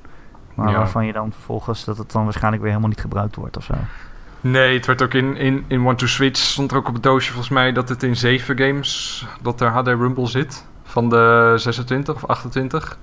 Maar 0.54 0.70
Ja. 0.70 0.76
waarvan 0.76 1.06
je 1.06 1.12
dan 1.12 1.32
vervolgens 1.32 1.84
dat 1.84 1.98
het 1.98 2.12
dan 2.12 2.24
waarschijnlijk 2.24 2.62
weer 2.62 2.70
helemaal 2.70 2.90
niet 2.92 3.00
gebruikt 3.00 3.36
wordt 3.36 3.56
of 3.56 3.64
zo. 3.64 3.74
nee, 4.40 4.76
het 4.76 4.86
werd 4.86 5.02
ook 5.02 5.14
in, 5.14 5.36
in, 5.36 5.64
in 5.66 5.86
One 5.86 5.94
to 5.94 6.06
Switch 6.06 6.38
stond 6.40 6.70
er 6.70 6.76
ook 6.76 6.88
op 6.88 6.94
het 6.94 7.02
doosje 7.02 7.28
volgens 7.32 7.52
mij 7.52 7.72
dat 7.72 7.88
het 7.88 8.02
in 8.02 8.16
zeven 8.16 8.58
games, 8.58 9.26
dat 9.42 9.60
er 9.60 9.68
HD 9.70 9.86
Rumble 9.86 10.26
zit. 10.26 10.66
Van 10.84 11.08
de 11.08 11.52
26 11.56 12.14
of 12.14 12.24
28. 12.26 12.98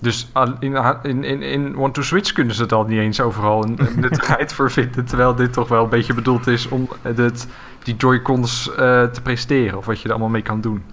Dus 0.00 0.30
in, 0.60 0.76
in, 1.02 1.24
in, 1.24 1.42
in 1.42 1.76
One 1.76 1.90
to 1.92 2.02
Switch 2.02 2.32
kunnen 2.32 2.54
ze 2.54 2.62
het 2.62 2.72
al 2.72 2.84
niet 2.84 2.98
eens 2.98 3.20
overal 3.20 3.64
een, 3.64 3.80
een 3.80 4.00
nuttigheid 4.06 4.52
voor 4.52 4.70
vinden. 4.70 5.04
Terwijl 5.04 5.34
dit 5.34 5.52
toch 5.52 5.68
wel 5.68 5.84
een 5.84 5.90
beetje 5.90 6.14
bedoeld 6.14 6.46
is 6.46 6.68
om 6.68 6.88
het, 7.02 7.48
die 7.82 7.96
Joy-Cons 7.96 8.70
eh, 8.70 8.76
te 9.04 9.22
presteren. 9.22 9.78
Of 9.78 9.86
wat 9.86 9.98
je 10.00 10.04
er 10.04 10.10
allemaal 10.10 10.28
mee 10.30 10.42
kan 10.42 10.60
doen. 10.60 10.84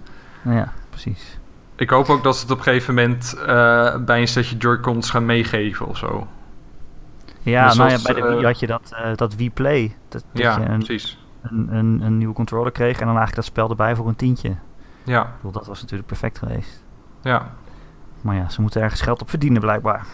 Ja, 0.42 0.72
precies. 0.90 1.38
Ik 1.76 1.90
hoop 1.90 2.08
ook 2.08 2.22
dat 2.22 2.36
ze 2.36 2.42
het 2.42 2.50
op 2.50 2.56
een 2.58 2.62
gegeven 2.64 2.94
moment 2.94 3.34
eh, 3.46 3.96
bij 3.96 4.20
een 4.20 4.28
setje 4.28 4.56
Joy-Cons 4.56 5.10
gaan 5.10 5.26
meegeven 5.26 5.86
of 5.86 5.96
zo. 5.96 6.26
Ja, 7.42 7.64
Maar 7.66 7.76
nou 7.76 7.90
ja, 7.90 7.98
bij 8.02 8.14
de 8.14 8.22
Wii 8.28 8.38
eh, 8.38 8.44
had 8.44 8.58
je 8.60 8.66
dat, 8.66 8.92
eh, 8.96 9.14
dat 9.14 9.34
Wii 9.34 9.50
Play. 9.50 9.96
Dat, 10.08 10.24
dat 10.32 10.42
Ja, 10.42 10.58
je 10.58 10.64
een, 10.64 10.84
precies. 10.84 11.18
een, 11.42 11.68
een, 11.76 12.00
een 12.02 12.18
nieuwe 12.18 12.34
controller 12.34 12.72
kreeg 12.72 12.92
en 13.00 13.06
dan 13.06 13.16
eigenlijk 13.16 13.34
dat 13.36 13.44
spel 13.44 13.68
erbij 13.70 13.96
voor 13.96 14.08
een 14.08 14.16
tientje. 14.16 14.48
Ik 14.48 14.56
Ja, 15.04 15.32
bedoel, 15.36 15.52
dat 15.52 15.66
was 15.66 15.80
natuurlijk 15.80 16.08
perfect 16.08 16.38
geweest. 16.38 16.82
ja. 17.22 17.50
Maar 18.20 18.36
ja, 18.36 18.48
ze 18.48 18.60
moeten 18.60 18.82
ergens 18.82 19.00
geld 19.00 19.20
op 19.20 19.30
verdienen 19.30 19.60
blijkbaar. 19.60 20.06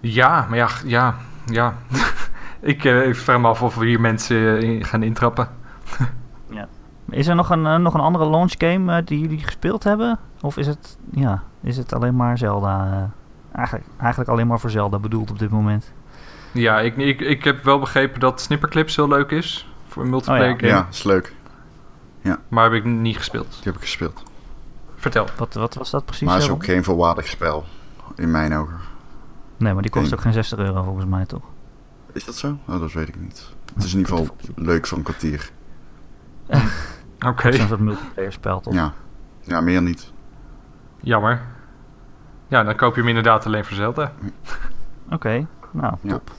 Ja, 0.00 0.46
maar 0.48 0.58
ja, 0.58 0.68
ja, 0.84 1.14
ja. 1.46 1.74
ik, 2.60 2.84
eh, 2.84 3.08
ik 3.08 3.16
vraag 3.16 3.40
me 3.40 3.48
af 3.48 3.62
of 3.62 3.74
we 3.74 3.86
hier 3.86 4.00
mensen 4.00 4.58
eh, 4.58 4.62
in 4.62 4.84
gaan 4.84 5.02
intrappen. 5.02 5.48
Is 7.10 7.26
er 7.26 7.34
nog 7.34 7.50
een, 7.50 7.66
eh, 7.66 7.76
nog 7.76 7.94
een 7.94 8.00
andere 8.00 8.30
launch 8.30 8.52
game 8.58 8.96
eh, 8.96 9.06
die 9.06 9.20
jullie 9.20 9.38
gespeeld 9.38 9.84
hebben? 9.84 10.18
Of 10.40 10.56
is 10.56 10.66
het, 10.66 10.98
ja, 11.10 11.42
is 11.62 11.76
het 11.76 11.92
alleen 11.92 12.16
maar 12.16 12.38
Zelda? 12.38 13.10
eigenlijk, 13.52 13.86
eigenlijk 13.98 14.30
alleen 14.30 14.46
maar 14.46 14.60
voor 14.60 14.70
Zelda 14.70 14.98
bedoeld 14.98 15.30
op 15.30 15.38
dit 15.38 15.50
moment. 15.50 15.92
Ja, 16.52 16.80
ik, 16.80 16.96
ik, 16.96 17.20
ik 17.20 17.44
heb 17.44 17.62
wel 17.64 17.78
begrepen 17.78 18.20
dat 18.20 18.40
Snipperclips 18.40 18.96
heel 18.96 19.08
leuk 19.08 19.30
is. 19.30 19.68
Voor 19.88 20.02
een 20.02 20.10
multiplayer 20.10 20.52
Oh 20.52 20.58
game. 20.58 20.72
Ja, 20.72 20.86
is 20.90 21.02
leuk. 21.02 21.34
Maar 22.48 22.64
heb 22.64 22.72
ik 22.72 22.84
niet 22.84 23.16
gespeeld. 23.16 23.48
Die 23.50 23.62
heb 23.62 23.74
ik 23.74 23.80
gespeeld. 23.80 24.22
Vertel. 25.00 25.26
Wat, 25.36 25.54
wat 25.54 25.74
was 25.74 25.90
dat 25.90 26.04
precies? 26.04 26.26
Maar 26.26 26.34
het 26.34 26.44
is 26.44 26.50
ook 26.50 26.64
geen 26.64 26.84
volwaardig 26.84 27.26
spel. 27.26 27.64
In 28.16 28.30
mijn 28.30 28.54
ogen. 28.54 28.78
Nee, 29.56 29.72
maar 29.72 29.82
die 29.82 29.90
kost 29.90 30.12
ook 30.14 30.20
geen 30.20 30.32
60 30.32 30.58
euro 30.58 30.82
volgens 30.82 31.04
mij, 31.06 31.24
toch? 31.26 31.42
Is 32.12 32.24
dat 32.24 32.34
zo? 32.34 32.58
Oh, 32.66 32.80
dat 32.80 32.92
weet 32.92 33.08
ik 33.08 33.20
niet. 33.20 33.52
Het 33.74 33.84
is 33.84 33.92
in 33.92 33.98
ieder 33.98 34.16
geval 34.16 34.36
leuk 34.54 34.86
voor 34.86 34.98
een 34.98 35.04
kwartier. 35.04 35.50
Oké, 37.26 37.52
Zo'n 37.52 37.68
soort 37.68 37.80
multiplayer 37.80 38.32
spel, 38.32 38.60
toch? 38.60 38.74
Ja. 38.74 38.92
Ja, 39.40 39.60
meer 39.60 39.82
niet. 39.82 40.12
jammer. 41.00 41.42
Ja, 42.48 42.62
dan 42.62 42.76
koop 42.76 42.94
je 42.94 43.00
hem 43.00 43.08
inderdaad 43.08 43.46
alleen 43.46 43.64
voor 43.64 43.76
Zelda. 43.76 44.12
Oké, 45.10 45.46
nou, 45.72 45.94
Ja. 46.00 46.12
top. 46.12 46.30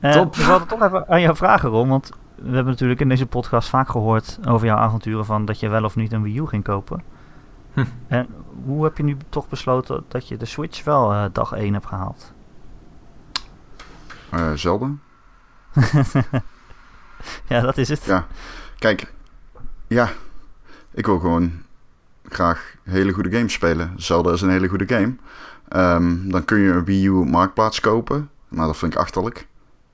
Eh, 0.00 0.12
Top. 0.12 0.34
We 0.36 0.42
hadden 0.42 0.68
toch 0.68 0.82
even 0.82 1.08
aan 1.08 1.20
jou 1.20 1.36
vragen, 1.36 1.68
Ron, 1.68 1.88
want 1.88 2.10
we 2.34 2.44
hebben 2.54 2.64
natuurlijk 2.72 3.00
in 3.00 3.08
deze 3.08 3.26
podcast 3.26 3.68
vaak 3.68 3.88
gehoord 3.88 4.38
over 4.48 4.66
jouw 4.66 4.76
avonturen 4.76 5.24
van 5.24 5.44
dat 5.44 5.60
je 5.60 5.68
wel 5.68 5.84
of 5.84 5.96
niet 5.96 6.12
een 6.12 6.22
Wii 6.22 6.38
U 6.38 6.46
ging 6.46 6.64
kopen. 6.64 7.02
Hm. 7.84 8.14
En 8.14 8.26
hoe 8.64 8.84
heb 8.84 8.96
je 8.96 9.02
nu 9.02 9.16
toch 9.28 9.48
besloten 9.48 10.04
dat 10.08 10.28
je 10.28 10.36
de 10.36 10.44
Switch 10.44 10.84
wel 10.84 11.12
eh, 11.12 11.24
dag 11.32 11.52
1 11.52 11.72
hebt 11.72 11.86
gehaald? 11.86 12.32
Eh 14.30 14.52
Zelda? 14.52 14.90
ja, 17.48 17.60
dat 17.60 17.78
is 17.78 17.88
het. 17.88 18.04
Ja. 18.04 18.26
Kijk. 18.78 19.12
Ja. 19.86 20.10
Ik 20.90 21.06
wil 21.06 21.18
gewoon 21.18 21.52
graag 22.24 22.74
hele 22.82 23.12
goede 23.12 23.30
games 23.30 23.52
spelen. 23.52 23.92
Zelda 23.96 24.32
is 24.32 24.40
een 24.40 24.50
hele 24.50 24.68
goede 24.68 24.88
game. 24.88 25.16
Ehm, 25.68 26.28
dan 26.28 26.44
kun 26.44 26.58
je 26.58 26.70
een 26.70 26.84
Wii 26.84 27.06
U 27.06 27.10
marktplaats 27.12 27.80
kopen. 27.80 28.30
Maar 28.48 28.66
dat 28.66 28.76
vind 28.76 28.92
ik 28.92 28.98
achterlijk. 28.98 29.46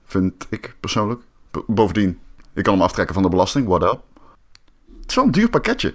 Vind 0.05 0.47
ik 0.49 0.77
persoonlijk. 0.81 1.21
B- 1.51 1.65
bovendien, 1.67 2.19
ik 2.55 2.63
kan 2.65 2.73
hem 2.75 2.83
aftrekken 2.83 3.15
van 3.15 3.23
de 3.23 3.29
belasting. 3.29 3.67
What 3.67 3.83
up? 3.83 4.01
Het 5.01 5.09
is 5.11 5.15
wel 5.15 5.25
een 5.25 5.31
duur 5.31 5.51
pakketje. 5.51 5.95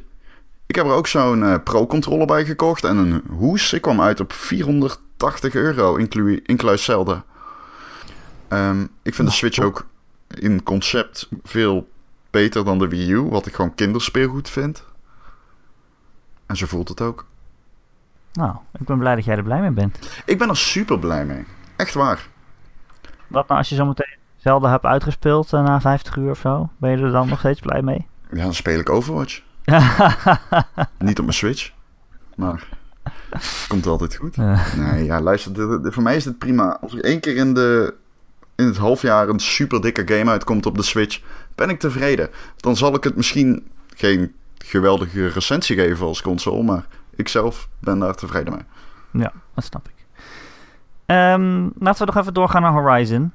Ik 0.71 0.77
heb 0.77 0.85
er 0.85 0.91
ook 0.91 1.07
zo'n 1.07 1.43
eh, 1.43 1.55
Pro-controller 1.63 2.25
bij 2.25 2.45
gekocht. 2.45 2.83
En 2.83 2.97
een 2.97 3.23
hoes. 3.29 3.73
Ik 3.73 3.81
kwam 3.81 4.01
uit 4.01 4.19
op 4.19 4.33
480 4.33 5.53
euro, 5.53 5.95
inclu 5.95 6.41
inclusief 6.45 6.81
Zelda. 6.81 7.23
Ehm, 8.47 8.85
ik 9.01 9.15
vind 9.15 9.27
de 9.27 9.33
Switch 9.33 9.59
ook 9.59 9.85
in 10.27 10.63
concept 10.63 11.29
veel 11.43 11.89
beter 12.29 12.65
dan 12.65 12.79
de 12.79 12.87
Wii 12.87 13.11
U. 13.11 13.19
Wat 13.19 13.45
ik 13.45 13.53
gewoon 13.53 13.75
kinderspeelgoed 13.75 14.49
vind. 14.49 14.83
En 16.45 16.57
zo 16.57 16.65
voelt 16.65 16.89
het 16.89 17.01
ook. 17.01 17.25
Nou, 18.33 18.55
ik 18.79 18.85
ben 18.85 18.97
blij 18.97 19.15
dat 19.15 19.25
jij 19.25 19.35
er 19.35 19.43
blij 19.43 19.61
mee 19.61 19.71
bent. 19.71 20.21
Ik 20.25 20.37
ben 20.37 20.49
er 20.49 20.57
super 20.57 20.99
blij 20.99 21.25
mee. 21.25 21.45
Echt 21.75 21.93
waar. 21.93 22.27
Wat 23.27 23.47
nou 23.47 23.59
als 23.59 23.69
je 23.69 23.75
zometeen 23.75 24.17
Zelda 24.37 24.69
hebt 24.69 24.85
uitgespeeld 24.85 25.53
eh, 25.53 25.63
na 25.63 25.81
50 25.81 26.15
uur 26.15 26.29
of 26.29 26.39
zo? 26.39 26.69
Ben 26.77 26.91
je 26.91 27.03
er 27.03 27.11
dan 27.11 27.27
nog 27.27 27.39
steeds 27.39 27.59
blij 27.59 27.81
mee? 27.81 28.07
Ja, 28.31 28.43
dan 28.43 28.53
speel 28.53 28.79
ik 28.79 28.89
Overwatch. 28.89 29.49
Niet 30.97 31.19
op 31.19 31.25
mijn 31.25 31.33
Switch. 31.33 31.71
Maar 32.35 32.67
komt 33.67 33.85
altijd 33.85 34.15
goed. 34.15 34.37
Nee, 34.75 35.03
ja, 35.03 35.21
luister. 35.21 35.79
voor 35.91 36.03
mij 36.03 36.15
is 36.15 36.23
dit 36.23 36.37
prima. 36.37 36.77
Als 36.81 36.93
er 36.93 37.03
één 37.03 37.19
keer 37.19 37.35
in, 37.35 37.53
de, 37.53 37.93
in 38.55 38.65
het 38.65 38.77
halfjaar 38.77 39.29
een 39.29 39.39
super 39.39 39.81
dikke 39.81 40.17
game 40.17 40.31
uitkomt 40.31 40.65
op 40.65 40.77
de 40.77 40.83
Switch, 40.83 41.21
ben 41.55 41.69
ik 41.69 41.79
tevreden. 41.79 42.29
Dan 42.57 42.75
zal 42.75 42.95
ik 42.95 43.03
het 43.03 43.15
misschien 43.15 43.67
geen 43.95 44.33
geweldige 44.57 45.27
recensie 45.27 45.75
geven 45.75 46.05
als 46.05 46.21
console, 46.21 46.63
maar 46.63 46.85
ik 47.15 47.27
zelf 47.27 47.69
ben 47.79 47.99
daar 47.99 48.15
tevreden 48.15 48.53
mee. 48.53 48.63
Ja, 49.23 49.31
dat 49.53 49.63
snap 49.63 49.87
ik. 49.87 50.05
Ehm, 51.05 51.69
laten 51.79 52.05
we 52.05 52.11
nog 52.11 52.17
even 52.17 52.33
doorgaan 52.33 52.61
naar 52.61 52.71
Horizon. 52.71 53.31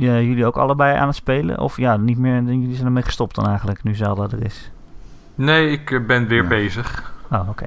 Ja, 0.00 0.20
jullie 0.20 0.46
ook 0.46 0.56
allebei 0.56 0.96
aan 0.96 1.06
het 1.06 1.16
spelen? 1.16 1.58
Of 1.58 1.76
ja, 1.76 1.96
niet 1.96 2.18
meer, 2.18 2.42
jullie 2.42 2.74
zijn 2.74 2.86
ermee 2.86 3.02
gestopt 3.02 3.34
dan 3.34 3.46
eigenlijk, 3.46 3.82
nu 3.82 3.94
Zelda 3.94 4.22
er 4.36 4.44
is. 4.44 4.70
Nee, 5.34 5.70
ik 5.70 5.90
eh, 5.90 6.06
ben 6.06 6.26
weer 6.28 6.42
Ja. 6.42 6.48
bezig. 6.48 7.12
Oh, 7.30 7.48
oké. 7.48 7.64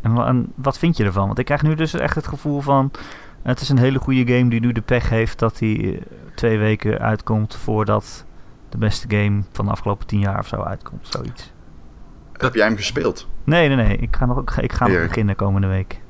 En, 0.00 0.12
wa- 0.14 0.26
en 0.26 0.52
wat 0.54 0.78
vind 0.78 0.96
je 0.96 1.04
ervan? 1.04 1.26
Want 1.26 1.38
ik 1.38 1.44
krijg 1.44 1.62
nu 1.62 1.74
dus 1.74 1.94
echt 1.94 2.14
het 2.14 2.26
gevoel 2.26 2.60
van... 2.60 2.90
Het 3.42 3.60
is 3.60 3.68
een 3.68 3.78
hele 3.78 3.98
goede 3.98 4.34
game 4.34 4.50
die 4.50 4.60
nu 4.60 4.72
de 4.72 4.80
pech 4.80 5.08
heeft 5.08 5.38
dat 5.38 5.58
hij 5.58 5.76
eh, 5.94 6.00
twee 6.34 6.58
weken 6.58 6.98
uitkomt 6.98 7.56
voordat 7.56 8.24
de 8.68 8.78
beste 8.78 9.16
game 9.16 9.42
van 9.52 9.64
de 9.64 9.70
afgelopen 9.70 10.06
tien 10.06 10.20
jaar 10.20 10.38
of 10.38 10.46
zo 10.46 10.62
uitkomt. 10.62 11.06
Zoiets. 11.08 11.52
Heb 12.32 12.54
jij 12.54 12.66
hem 12.66 12.76
gespeeld? 12.76 13.28
Nee, 13.44 13.68
nee, 13.68 13.76
nee. 13.86 13.96
Ik 13.96 14.16
ga 14.16 14.26
nog, 14.26 14.58
ik 14.58 14.72
ga 14.72 14.86
nog 14.86 15.06
beginnen 15.06 15.36
komende 15.36 15.66
week. 15.66 16.00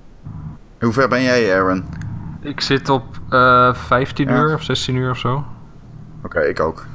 Hoe 0.80 0.92
ver 0.92 1.08
ben 1.08 1.22
jij, 1.22 1.54
Aaron? 1.56 1.84
Ik 2.46 2.60
zit 2.60 2.88
op 2.88 3.04
eh 3.30 3.74
15 3.74 4.28
Ja. 4.28 4.34
uur 4.40 4.54
of 4.54 4.62
16 4.62 4.94
uur 4.94 5.10
of 5.10 5.18
zo. 5.18 5.44
Oké, 6.22 6.40
ik 6.40 6.60
ook. 6.60 6.86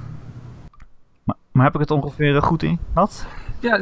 Maar, 1.23 1.35
maar 1.51 1.65
heb 1.65 1.73
ik 1.73 1.79
het 1.79 1.91
ongeveer 1.91 2.35
eh, 2.35 2.41
goed 2.43 2.63
in 2.63 2.79
gehad? 2.93 3.25
Ja, 3.59 3.79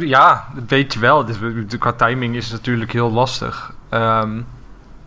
ja, 0.00 0.44
dat 0.54 0.64
weet 0.68 0.92
je 0.92 0.98
wel. 1.00 1.24
Dus, 1.24 1.38
we- 1.38 1.66
qua 1.78 1.92
timing 1.92 2.36
is 2.36 2.44
het 2.44 2.52
natuurlijk 2.52 2.92
heel 2.92 3.12
lastig. 3.12 3.74
Ehm, 3.88 4.40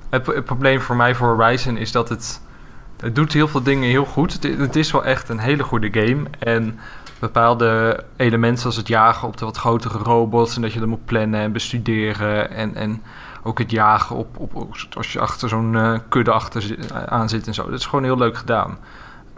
het, 0.10 0.26
het 0.26 0.46
probleem 0.46 0.82
voor 0.82 0.96
mij 0.96 1.16
voor 1.16 1.28
Horizon 1.36 1.78
is 1.78 1.92
dat 1.92 2.10
het... 2.10 2.42
Het 3.00 3.16
doet 3.16 3.34
heel 3.34 3.48
veel 3.48 3.64
dingen 3.64 3.90
heel 3.90 4.06
goed. 4.06 4.34
Het, 4.34 4.44
het 4.58 4.76
is 4.76 4.92
wel 4.92 5.06
echt 5.06 5.30
een 5.30 5.40
hele 5.40 5.64
goede 5.64 5.90
game. 6.02 6.24
En 6.40 6.80
bepaalde 7.20 8.04
elementen 8.16 8.60
zoals 8.62 8.76
het 8.76 8.88
jagen 8.88 9.28
op 9.28 9.38
de 9.38 9.46
wat 9.46 9.58
grotere 9.58 9.98
robots 9.98 10.56
en 10.56 10.62
dat 10.62 10.74
je 10.74 10.80
dat 10.80 10.88
moet 10.88 11.06
plannen 11.06 11.40
en 11.40 11.52
bestuderen 11.52 12.52
en, 12.52 12.76
en 12.76 13.02
ook 13.44 13.60
het 13.60 13.72
jagen 13.72 14.16
op, 14.16 14.40
op 14.40 14.76
als 14.94 15.14
je 15.14 15.20
achter 15.20 15.50
zo'n 15.50 15.74
uh, 15.74 15.98
kudde 16.10 16.32
achter 16.32 16.62
zit, 16.62 16.94
aan 16.94 17.30
zit 17.30 17.48
en 17.48 17.54
zo. 17.54 17.64
Dat 17.70 17.80
is 17.80 17.86
gewoon 17.86 18.04
heel 18.04 18.18
leuk 18.18 18.38
gedaan. 18.38 18.78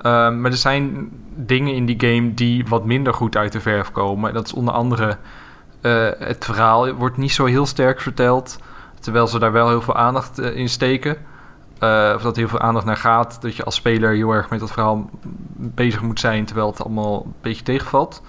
Um, 0.06 0.42
maar 0.42 0.52
er 0.52 0.58
zijn 0.58 1.10
dingen 1.36 1.74
in 1.74 1.86
die 1.86 2.00
game 2.00 2.34
die 2.34 2.66
wat 2.68 2.86
minder 2.86 3.14
goed 3.14 3.38
uit 3.38 3.52
de 3.52 3.60
verf 3.60 3.92
komen. 3.92 4.34
Dat 4.34 4.46
is 4.46 4.54
onder 4.54 4.74
andere 4.74 5.18
uh, 5.82 6.10
het 6.18 6.46
verhaal 6.46 6.92
wordt 6.92 7.18
niet 7.18 7.32
zo 7.32 7.46
heel 7.46 7.66
sterk 7.66 8.02
verteld, 8.02 8.60
terwijl 9.00 9.28
ze 9.28 9.40
daar 9.40 9.52
wel 9.52 9.70
heel 9.70 9.82
veel 9.82 9.96
aandacht 9.96 10.40
in 10.40 10.70
steken. 10.70 11.18
of 12.16 12.22
dat 12.22 12.36
heel 12.36 12.48
veel 12.48 12.60
aandacht 12.60 12.86
naar 12.86 12.98
gaat. 12.98 13.42
Dat 13.42 13.56
je 13.56 13.64
als 13.64 13.76
speler 13.76 14.14
heel 14.14 14.32
erg 14.32 14.50
met 14.50 14.60
dat 14.60 14.72
verhaal 14.72 15.10
bezig 15.56 16.02
moet 16.02 16.20
zijn, 16.20 16.46
terwijl 16.46 16.68
het 16.68 16.84
allemaal 16.84 17.24
een 17.26 17.34
beetje 17.42 17.64
tegenvalt. 17.64 18.22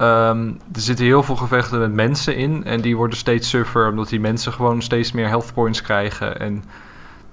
Um, 0.00 0.60
er 0.72 0.80
zitten 0.80 1.04
heel 1.04 1.22
veel 1.22 1.36
gevechten 1.36 1.78
met 1.78 1.92
mensen 1.92 2.36
in. 2.36 2.64
En 2.64 2.80
die 2.80 2.96
worden 2.96 3.18
steeds 3.18 3.48
suffer, 3.48 3.88
omdat 3.88 4.08
die 4.08 4.20
mensen 4.20 4.52
gewoon 4.52 4.82
steeds 4.82 5.12
meer 5.12 5.28
health 5.28 5.52
points 5.54 5.82
krijgen. 5.82 6.40
En 6.40 6.64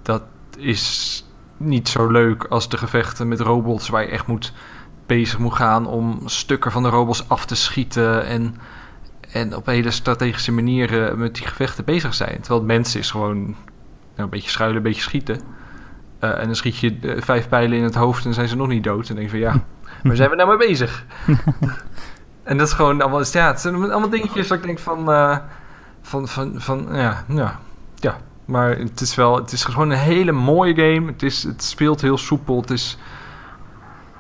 dat 0.02 0.24
is 0.58 1.26
niet 1.58 1.90
zo 1.90 2.08
leuk 2.08 2.44
als 2.44 2.70
de 2.70 2.78
gevechten 2.78 3.28
met 3.28 3.40
robots, 3.40 3.90
waar 3.90 4.02
je 4.02 4.10
echt 4.10 4.28
moet, 4.28 4.54
bezig 5.06 5.40
moet 5.40 5.54
gaan 5.54 5.86
om 5.86 6.22
stukken 6.26 6.72
van 6.72 6.84
de 6.84 6.90
robots 6.90 7.30
af 7.30 7.46
te 7.46 7.56
schieten. 7.56 8.26
En, 8.26 8.56
en 9.32 9.56
op 9.56 9.66
hele 9.66 9.92
strategische 9.92 10.52
manieren 10.52 11.20
met 11.20 11.36
die 11.36 11.48
gevechten 11.48 11.86
bezig 11.86 12.14
zijn. 12.14 12.42
Terwijl 12.42 12.66
mensen 12.66 13.00
is 13.00 13.12
gewoon 13.12 13.38
nou, 13.44 13.56
een 14.16 14.30
beetje 14.30 14.50
schuilen, 14.50 14.78
een 14.78 14.84
beetje 14.84 15.02
schieten. 15.02 15.42
Uh, 16.24 16.40
en 16.40 16.46
dan 16.46 16.56
schiet 16.56 16.78
je 16.78 16.98
uh, 17.02 17.22
vijf 17.22 17.50
pijlen 17.50 17.78
in 17.78 17.84
het 17.84 17.96
hoofd 17.96 18.26
en 18.26 18.34
zijn 18.34 18.48
ze 18.48 18.56
nog 18.56 18.68
niet 18.68 18.84
dood. 18.84 19.10
En 19.10 19.16
denk 19.16 19.32
je 19.32 19.32
van 19.32 19.40
ja, 19.40 19.64
waar 20.04 20.16
zijn 20.16 20.30
we 20.30 20.36
nou 20.36 20.58
mee 20.58 20.68
bezig? 20.68 21.06
En 22.48 22.58
dat 22.58 22.68
is 22.68 22.74
gewoon 22.74 23.02
allemaal, 23.02 23.24
ja, 23.32 23.48
het 23.48 23.60
zijn 23.60 23.76
allemaal 23.76 24.10
dingetjes 24.10 24.48
dat 24.48 24.58
ik 24.58 24.64
denk 24.64 24.80
van, 24.80 25.10
uh, 25.10 25.38
van, 26.02 26.28
van, 26.28 26.54
van, 26.62 26.88
ja, 26.92 27.24
ja, 27.28 27.60
ja. 27.96 28.18
Maar 28.46 28.78
het 28.78 29.02
is 29.02 29.16
wel, 29.16 29.36
het 29.36 29.52
is 29.52 29.64
gewoon 29.64 29.90
een 29.90 29.98
hele 29.98 30.32
mooie 30.32 30.76
game. 30.76 31.12
Het, 31.12 31.24
is, 31.24 31.44
het 31.44 31.64
speelt 31.64 32.02
heel 32.02 32.18
soepel. 32.18 32.62
Het 32.62 32.70
is, 32.70 32.98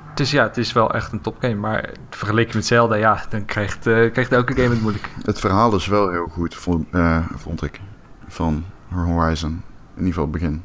het 0.09 0.19
is, 0.19 0.31
ja, 0.31 0.43
het 0.43 0.57
is 0.57 0.73
wel 0.73 0.93
echt 0.93 1.11
een 1.11 1.21
topgame. 1.21 1.55
Maar 1.55 1.89
vergeleken 2.09 2.55
met 2.55 2.65
Zelda, 2.65 2.95
ja, 2.95 3.23
dan 3.29 3.45
krijgt, 3.45 3.87
uh, 3.87 4.11
krijgt 4.11 4.31
elke 4.31 4.53
game 4.53 4.69
het 4.69 4.81
moeilijk. 4.81 5.09
Het 5.23 5.39
verhaal 5.39 5.75
is 5.75 5.87
wel 5.87 6.09
heel 6.09 6.27
goed, 6.27 6.55
vond, 6.55 6.87
uh, 6.91 7.25
vond 7.35 7.63
ik, 7.63 7.81
van 8.27 8.65
Horizon. 8.89 9.51
In 9.51 10.05
ieder 10.05 10.07
geval 10.07 10.23
het 10.23 10.31
begin. 10.31 10.63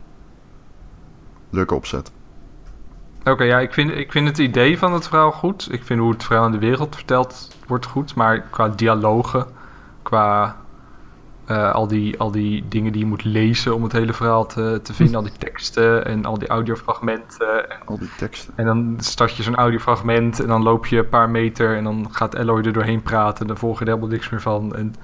Leuke 1.51 1.75
opzet. 1.75 2.13
Oké, 3.25 3.45
ja, 3.45 3.59
ik 3.59 3.73
vind, 3.73 3.91
ik 3.91 4.13
vind 4.13 4.29
het 4.29 4.39
idee 4.39 4.79
van 4.79 4.93
het 4.93 5.09
verhaal 5.09 5.33
goed. 5.33 5.69
Ik 5.73 5.85
vind 5.85 6.01
hoe 6.01 6.13
het 6.13 6.25
verhaal 6.25 6.47
in 6.47 6.53
de 6.53 6.59
wereld 6.59 6.95
verteld 6.95 7.57
wordt 7.67 7.87
goed. 7.87 8.15
Maar 8.15 8.41
qua 8.41 8.69
dialogen, 8.69 9.47
qua 10.03 10.57
uh, 11.51 11.73
al, 11.73 11.87
die, 11.87 12.19
al 12.19 12.31
die 12.31 12.65
dingen 12.69 12.93
die 12.93 13.01
je 13.01 13.07
moet 13.07 13.25
lezen 13.25 13.75
om 13.75 13.83
het 13.83 13.93
hele 13.93 14.13
verhaal 14.13 14.47
te, 14.47 14.81
te 14.83 14.95
vinden. 14.95 15.17
al 15.17 15.23
die 15.23 15.33
teksten 15.39 16.05
en 16.05 16.25
al 16.25 16.39
die 16.39 16.49
audiofragmenten. 16.49 17.71
En, 17.71 17.77
al 17.85 17.99
die 17.99 18.11
teksten. 18.17 18.53
En 18.57 18.65
dan 18.65 18.97
start 18.99 19.37
je 19.37 19.43
zo'n 19.43 19.57
audiofragment 19.57 20.41
en 20.41 20.47
dan 20.47 20.63
loop 20.63 20.87
je 20.87 20.99
een 20.99 21.09
paar 21.09 21.31
meter 21.31 21.77
en 21.77 21.85
dan 21.85 22.09
gaat 22.11 22.35
Eloy 22.35 22.63
er 22.63 22.73
doorheen 22.73 23.03
praten. 23.03 23.41
En 23.41 23.47
dan 23.47 23.57
volg 23.57 23.79
je 23.79 23.85
er 23.85 23.91
helemaal 23.91 24.11
niks 24.11 24.31
meer 24.31 24.41
van. 24.41 24.75
En 24.75 24.95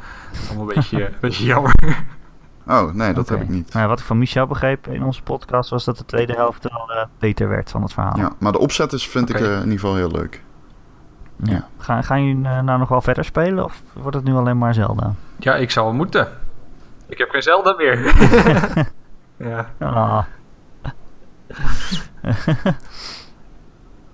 allemaal 0.48 0.68
een 0.68 0.74
beetje, 0.74 1.06
een 1.06 1.14
beetje 1.20 1.44
jammer. 1.44 2.04
Oh, 2.68 2.92
nee, 2.92 3.12
dat 3.12 3.24
okay. 3.24 3.38
heb 3.38 3.48
ik 3.48 3.54
niet. 3.54 3.72
Nou, 3.72 3.88
wat 3.88 3.98
ik 3.98 4.04
van 4.04 4.18
Michel 4.18 4.46
begreep 4.46 4.86
in 4.86 5.04
onze 5.04 5.22
podcast 5.22 5.70
was 5.70 5.84
dat 5.84 5.98
de 5.98 6.04
tweede 6.04 6.32
helft 6.32 6.62
wel 6.62 6.90
uh, 6.90 7.04
beter 7.18 7.48
werd 7.48 7.70
van 7.70 7.82
het 7.82 7.92
verhaal. 7.92 8.16
Ja, 8.16 8.32
maar 8.38 8.52
de 8.52 8.58
opzet 8.58 8.92
is, 8.92 9.08
vind 9.08 9.30
okay. 9.30 9.42
ik 9.42 9.48
uh, 9.48 9.54
in 9.54 9.62
ieder 9.62 9.78
geval 9.78 9.96
heel 9.96 10.10
leuk. 10.10 10.42
Ja. 11.36 11.52
ja. 11.52 11.68
Gaan, 11.78 12.04
gaan 12.04 12.24
jullie 12.24 12.44
uh, 12.44 12.60
nou 12.60 12.78
nog 12.78 12.88
wel 12.88 13.00
verder 13.00 13.24
spelen 13.24 13.64
of 13.64 13.82
wordt 13.92 14.16
het 14.16 14.24
nu 14.24 14.34
alleen 14.34 14.58
maar 14.58 14.74
Zelda? 14.74 15.12
Ja, 15.38 15.56
ik 15.56 15.70
zou 15.70 15.86
wel 15.86 15.94
moeten. 15.94 16.28
Ik 17.06 17.18
heb 17.18 17.30
geen 17.30 17.42
Zelda 17.42 17.74
meer. 17.76 18.14
ja. 19.48 19.70
Oh. 19.80 20.22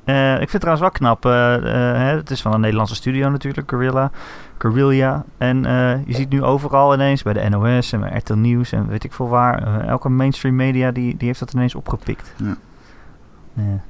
Uh, 0.05 0.33
ik 0.33 0.38
vind 0.38 0.53
het 0.53 0.61
trouwens 0.61 0.81
wel 0.81 0.90
knap. 0.90 1.27
Uh, 1.27 1.33
uh, 1.33 2.17
het 2.17 2.31
is 2.31 2.43
van 2.43 2.53
een 2.53 2.61
Nederlandse 2.61 2.95
studio 2.95 3.29
natuurlijk, 3.29 3.71
Gorilla. 3.71 4.11
Guerrilla. 4.59 5.25
En 5.38 5.62
je 6.07 6.14
ziet 6.14 6.29
nu 6.29 6.43
overal 6.43 6.95
ineens 6.95 7.23
bij 7.23 7.33
de 7.33 7.49
NOS 7.49 7.93
en 7.93 8.01
bij 8.01 8.17
RTL 8.17 8.35
Nieuws 8.35 8.73
en 8.73 8.88
weet 8.88 9.05
ik 9.05 9.12
veel 9.12 9.29
waar. 9.29 9.87
elke 9.87 10.09
mainstream 10.09 10.57
media 10.57 10.90
die, 10.90 11.17
die 11.17 11.27
heeft 11.27 11.38
dat 11.38 11.53
ineens 11.53 11.75
opgepikt. 11.75 12.35
Ja. 12.37 12.57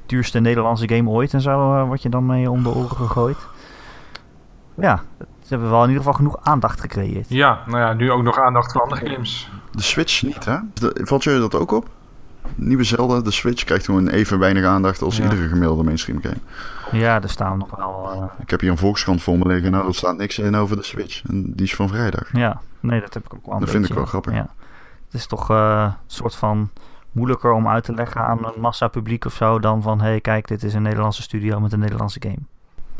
duurste 0.05 0.39
Nederlandse 0.39 0.89
game 0.89 1.09
ooit 1.09 1.33
en 1.33 1.41
zo 1.41 1.85
word 1.85 2.01
je 2.01 2.09
dan 2.09 2.25
mee 2.25 2.51
om 2.51 2.63
de 2.63 2.69
oren 2.69 2.95
gegooid. 2.95 3.37
Ja, 4.75 5.01
ze 5.19 5.25
hebben 5.47 5.69
wel 5.69 5.81
in 5.81 5.87
ieder 5.89 6.03
geval 6.03 6.17
genoeg 6.17 6.37
aandacht 6.41 6.81
gecreëerd. 6.81 7.29
Ja, 7.29 7.59
nou 7.65 7.79
ja, 7.79 7.93
nu 7.93 8.11
ook 8.11 8.23
nog 8.23 8.39
aandacht 8.39 8.71
voor 8.71 8.81
andere 8.81 9.09
games. 9.09 9.49
De 9.71 9.81
Switch 9.81 10.23
niet, 10.23 10.45
hè? 10.45 10.57
Valt 10.81 11.23
je 11.23 11.39
dat 11.39 11.55
ook 11.55 11.71
op? 11.71 11.89
Nieuwe 12.55 12.83
Zelda, 12.83 13.21
de 13.21 13.31
Switch, 13.31 13.63
krijgt 13.63 13.85
gewoon 13.85 14.07
even 14.07 14.39
weinig 14.39 14.65
aandacht 14.65 15.01
als 15.01 15.17
ja. 15.17 15.23
iedere 15.23 15.47
gemiddelde 15.47 15.83
mainstream 15.83 16.21
game. 16.21 16.37
Ja, 16.91 17.21
er 17.21 17.29
staan 17.29 17.57
nog 17.57 17.75
wel... 17.75 18.11
Uh... 18.15 18.23
Ik 18.41 18.49
heb 18.49 18.59
hier 18.59 18.71
een 18.71 18.77
Volkskrant 18.77 19.21
voor 19.23 19.37
me 19.37 19.47
liggen, 19.47 19.71
nou, 19.71 19.87
er 19.87 19.95
staat 19.95 20.17
niks 20.17 20.39
in 20.39 20.55
over 20.55 20.75
de 20.75 20.83
Switch. 20.83 21.21
En 21.27 21.53
die 21.55 21.65
is 21.65 21.75
van 21.75 21.87
vrijdag. 21.87 22.29
Ja, 22.33 22.61
nee, 22.79 22.99
dat 22.99 23.13
heb 23.13 23.25
ik 23.25 23.33
ook 23.33 23.45
wel 23.45 23.59
Dat 23.59 23.69
vind 23.69 23.89
ik 23.89 23.93
wel 23.93 24.05
grappig. 24.05 24.33
Ja. 24.33 24.49
Het 25.05 25.13
is 25.13 25.27
toch 25.27 25.51
uh, 25.51 25.83
een 25.83 25.93
soort 26.07 26.35
van 26.35 26.69
moeilijker 27.11 27.51
om 27.51 27.67
uit 27.67 27.83
te 27.83 27.93
leggen 27.93 28.21
aan 28.21 28.45
een 28.45 28.61
massa 28.61 28.87
publiek 28.87 29.25
of 29.25 29.33
zo... 29.33 29.59
dan 29.59 29.81
van, 29.81 30.01
hé, 30.01 30.07
hey, 30.07 30.21
kijk, 30.21 30.47
dit 30.47 30.63
is 30.63 30.73
een 30.73 30.81
Nederlandse 30.81 31.21
studio 31.21 31.59
met 31.59 31.73
een 31.73 31.79
Nederlandse 31.79 32.19
game. 32.21 32.39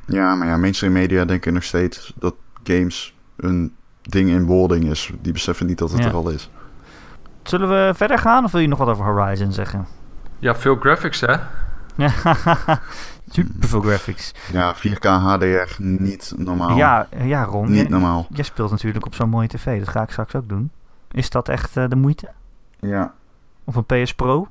Ja, 0.06 0.36
maar 0.36 0.48
ja, 0.48 0.58
mainstream 0.58 0.94
media 0.94 1.26
denken 1.26 1.54
nog 1.54 1.64
steeds 1.64 2.14
dat 2.16 2.36
games 2.64 3.16
een 3.36 3.76
ding 4.02 4.30
in 4.30 4.46
wording 4.46 4.90
is. 4.90 5.12
Die 5.22 5.34
beseffen 5.34 5.66
niet 5.66 5.78
dat 5.78 5.92
het 5.92 6.00
ja. 6.00 6.08
er 6.08 6.14
al 6.14 6.30
is. 6.30 6.50
Zullen 7.48 7.70
we 7.70 7.94
verder 7.96 8.18
gaan 8.20 8.44
of 8.44 8.52
wil 8.52 8.62
je 8.62 8.68
nog 8.68 8.80
wat 8.80 8.88
over 8.88 9.06
Horizon 9.06 9.52
zeggen? 9.52 9.88
Ja, 10.40 10.56
veel 10.56 10.76
graphics 10.76 11.22
hè? 11.22 11.36
Super 13.30 13.68
veel 13.68 13.82
graphics. 13.82 14.34
Ja, 14.52 14.76
4K 14.76 15.02
HDR, 15.02 15.76
niet 15.78 16.34
normaal. 16.38 16.78
Ja, 16.78 17.08
ja 17.24 17.44
Ron. 17.44 17.72
Niet 17.72 17.90
normaal. 17.90 18.28
Jij 18.30 18.44
speelt 18.44 18.72
natuurlijk 18.72 19.06
op 19.06 19.16
zo'n 19.16 19.30
mooie 19.30 19.48
tv, 19.48 19.80
dat 19.80 19.90
ga 19.90 20.02
ik 20.02 20.10
straks 20.10 20.36
ook 20.36 20.50
doen. 20.50 20.72
Is 21.12 21.30
dat 21.30 21.50
echt 21.50 21.78
uh, 21.78 21.84
de 21.90 21.96
moeite? 21.96 22.30
Ja. 22.80 23.14
Of 23.64 23.76
een 23.76 23.86
PS 23.86 24.14
Pro? 24.14 24.48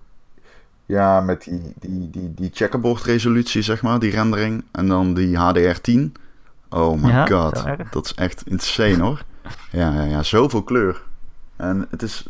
Ja, 0.87 1.21
met 1.21 1.45
die, 1.45 1.73
die, 1.81 2.11
die, 2.11 2.35
die 2.35 2.51
checkerboard 2.53 3.03
resolutie, 3.03 3.63
zeg 3.63 3.83
maar, 3.83 3.99
die 3.99 4.11
rendering. 4.11 4.65
En 4.73 4.89
dan 4.89 5.15
die 5.15 5.37
HDR 5.37 5.81
10. 5.81 6.15
Oh 6.69 7.03
my 7.03 7.11
ja, 7.11 7.27
god, 7.27 7.65
dat 7.91 8.05
is 8.05 8.15
echt 8.15 8.43
insane 8.47 9.03
hoor. 9.03 9.23
Ja, 9.71 9.93
ja, 9.93 10.03
ja, 10.03 10.23
zoveel 10.23 10.63
kleur. 10.63 11.03
En 11.57 11.87
het 11.91 12.03
is 12.03 12.27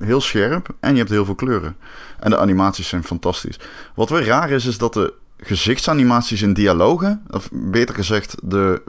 heel 0.00 0.20
scherp 0.20 0.68
en 0.80 0.92
je 0.92 0.98
hebt 0.98 1.10
heel 1.10 1.24
veel 1.24 1.34
kleuren. 1.34 1.76
En 2.18 2.30
de 2.30 2.38
animaties 2.38 2.88
zijn 2.88 3.04
fantastisch. 3.04 3.58
Wat 3.94 4.10
weer 4.10 4.24
raar 4.24 4.50
is, 4.50 4.66
is 4.66 4.78
dat 4.78 4.92
de 4.92 5.12
gezichtsanimaties 5.38 6.42
in 6.42 6.54
dialogen, 6.54 7.22
of 7.30 7.48
beter 7.52 7.94
gezegd, 7.94 8.36
de, 8.42 8.82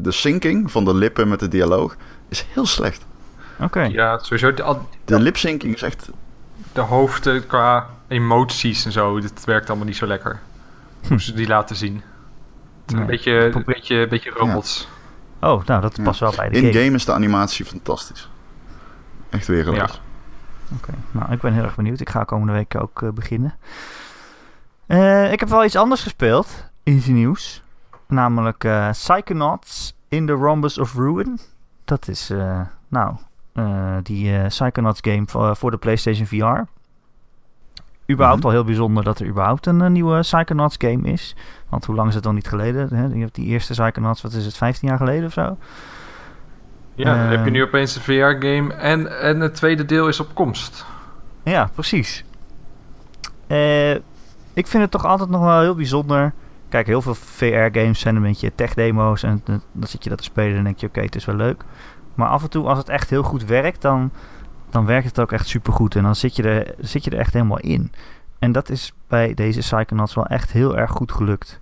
de 0.00 0.10
syncing 0.10 0.70
van 0.70 0.84
de 0.84 0.94
lippen 0.94 1.28
met 1.28 1.40
de 1.40 1.48
dialoog, 1.48 1.96
is 2.28 2.46
heel 2.52 2.66
slecht. 2.66 3.06
Oké. 3.54 3.64
Okay. 3.64 3.90
Ja, 3.90 4.18
sowieso. 4.18 4.54
De, 4.54 4.76
de 5.04 5.20
lipsyncing 5.20 5.74
is 5.74 5.82
echt. 5.82 6.10
De 6.72 6.80
hoofden 6.80 7.46
qua 7.46 7.86
emoties 8.08 8.84
en 8.84 8.92
zo, 8.92 9.20
dit 9.20 9.44
werkt 9.44 9.68
allemaal 9.68 9.86
niet 9.86 9.96
zo 9.96 10.06
lekker. 10.06 10.40
Hm. 11.00 11.08
Hoe 11.08 11.20
ze 11.20 11.32
die 11.32 11.46
laten 11.46 11.76
zien. 11.76 12.02
Een 12.86 13.06
beetje, 13.06 13.32
een 13.54 13.62
beetje, 13.66 14.08
beetje 14.08 14.30
robots. 14.30 14.88
Ja. 15.40 15.52
Oh, 15.52 15.64
nou, 15.64 15.80
dat 15.80 15.96
ja. 15.96 16.02
past 16.02 16.20
wel 16.20 16.32
bij 16.36 16.48
de 16.48 16.56
In 16.56 16.72
game. 16.72 16.84
game 16.84 16.96
is 16.96 17.04
de 17.04 17.12
animatie 17.12 17.64
fantastisch. 17.64 18.28
Echt 19.30 19.46
wereldlijk. 19.46 19.90
Ja. 19.90 19.98
Oké, 20.74 20.88
okay. 20.88 21.00
nou 21.10 21.32
ik 21.32 21.40
ben 21.40 21.52
heel 21.52 21.62
erg 21.62 21.76
benieuwd. 21.76 22.00
Ik 22.00 22.10
ga 22.10 22.24
komende 22.24 22.52
week 22.52 22.74
ook 22.80 23.02
uh, 23.02 23.10
beginnen. 23.10 23.54
Uh, 24.86 25.32
ik 25.32 25.40
heb 25.40 25.48
wel 25.48 25.64
iets 25.64 25.76
anders 25.76 26.02
gespeeld 26.02 26.70
in 26.82 26.96
het 26.96 27.06
nieuws. 27.06 27.62
Namelijk 28.06 28.64
uh, 28.64 28.90
Psychonauts 28.90 29.96
in 30.08 30.26
the 30.26 30.32
Rhombus 30.32 30.78
of 30.78 30.94
Ruin. 30.94 31.38
Dat 31.84 32.08
is, 32.08 32.32
nou, 32.88 33.14
die 34.02 34.46
Psychonauts 34.46 35.00
game 35.02 35.54
voor, 35.56 35.70
de 35.70 35.76
PlayStation 35.76 36.26
VR. 36.26 36.68
Überhaupt 38.12 38.44
al 38.44 38.50
heel 38.50 38.64
bijzonder 38.64 39.04
dat 39.04 39.18
er 39.18 39.26
überhaupt 39.26 39.66
een, 39.66 39.92
nieuwe 39.92 40.20
Psychonauts 40.20 40.76
game 40.78 41.10
is. 41.10 41.36
Want 41.68 41.84
hoe 41.84 41.94
lang 41.94 42.08
is 42.08 42.14
het 42.14 42.24
dan 42.24 42.34
niet 42.34 42.48
geleden? 42.48 42.94
Hè? 42.94 43.04
Je 43.04 43.20
hebt 43.20 43.34
die 43.34 43.46
eerste 43.46 43.72
Psychonauts, 43.72 44.22
wat 44.22 44.32
is 44.32 44.44
het, 44.44 44.56
15 44.56 44.88
jaar 44.88 44.98
geleden 44.98 45.26
of 45.26 45.32
zo? 45.32 45.56
Ja, 46.94 47.14
dan 47.14 47.24
uh, 47.24 47.30
heb 47.30 47.44
je 47.44 47.50
nu 47.50 47.62
opeens 47.62 47.96
een 47.96 48.02
VR-game 48.02 48.74
en, 48.74 49.20
en 49.20 49.40
het 49.40 49.54
tweede 49.54 49.84
deel 49.84 50.08
is 50.08 50.20
op 50.20 50.34
komst. 50.34 50.86
Ja, 51.44 51.70
precies. 51.74 52.24
Uh, 53.48 53.94
ik 54.52 54.66
vind 54.66 54.82
het 54.82 54.90
toch 54.90 55.04
altijd 55.04 55.30
nog 55.30 55.40
wel 55.40 55.60
heel 55.60 55.74
bijzonder. 55.74 56.32
Kijk, 56.68 56.86
heel 56.86 57.02
veel 57.02 57.14
VR-games 57.14 58.00
zijn 58.00 58.16
een 58.16 58.22
beetje 58.22 58.52
tech-demo's 58.54 59.22
en 59.22 59.42
dan 59.44 59.88
zit 59.88 60.04
je 60.04 60.08
dat 60.08 60.18
te 60.18 60.24
spelen 60.24 60.56
en 60.56 60.64
denk 60.64 60.78
je, 60.78 60.86
oké, 60.86 60.94
okay, 60.94 61.04
het 61.04 61.16
is 61.16 61.24
wel 61.24 61.36
leuk. 61.36 61.64
Maar 62.14 62.28
af 62.28 62.42
en 62.42 62.50
toe, 62.50 62.66
als 62.66 62.78
het 62.78 62.88
echt 62.88 63.10
heel 63.10 63.22
goed 63.22 63.44
werkt, 63.44 63.82
dan, 63.82 64.10
dan 64.70 64.86
werkt 64.86 65.06
het 65.06 65.20
ook 65.20 65.32
echt 65.32 65.48
supergoed 65.48 65.94
en 65.94 66.02
dan 66.02 66.14
zit 66.14 66.36
je, 66.36 66.42
er, 66.42 66.74
zit 66.78 67.04
je 67.04 67.10
er 67.10 67.18
echt 67.18 67.32
helemaal 67.32 67.58
in. 67.60 67.92
En 68.38 68.52
dat 68.52 68.68
is 68.68 68.92
bij 69.08 69.34
deze 69.34 69.58
Psychonauts 69.58 70.14
wel 70.14 70.26
echt 70.26 70.52
heel 70.52 70.78
erg 70.78 70.90
goed 70.90 71.12
gelukt. 71.12 71.60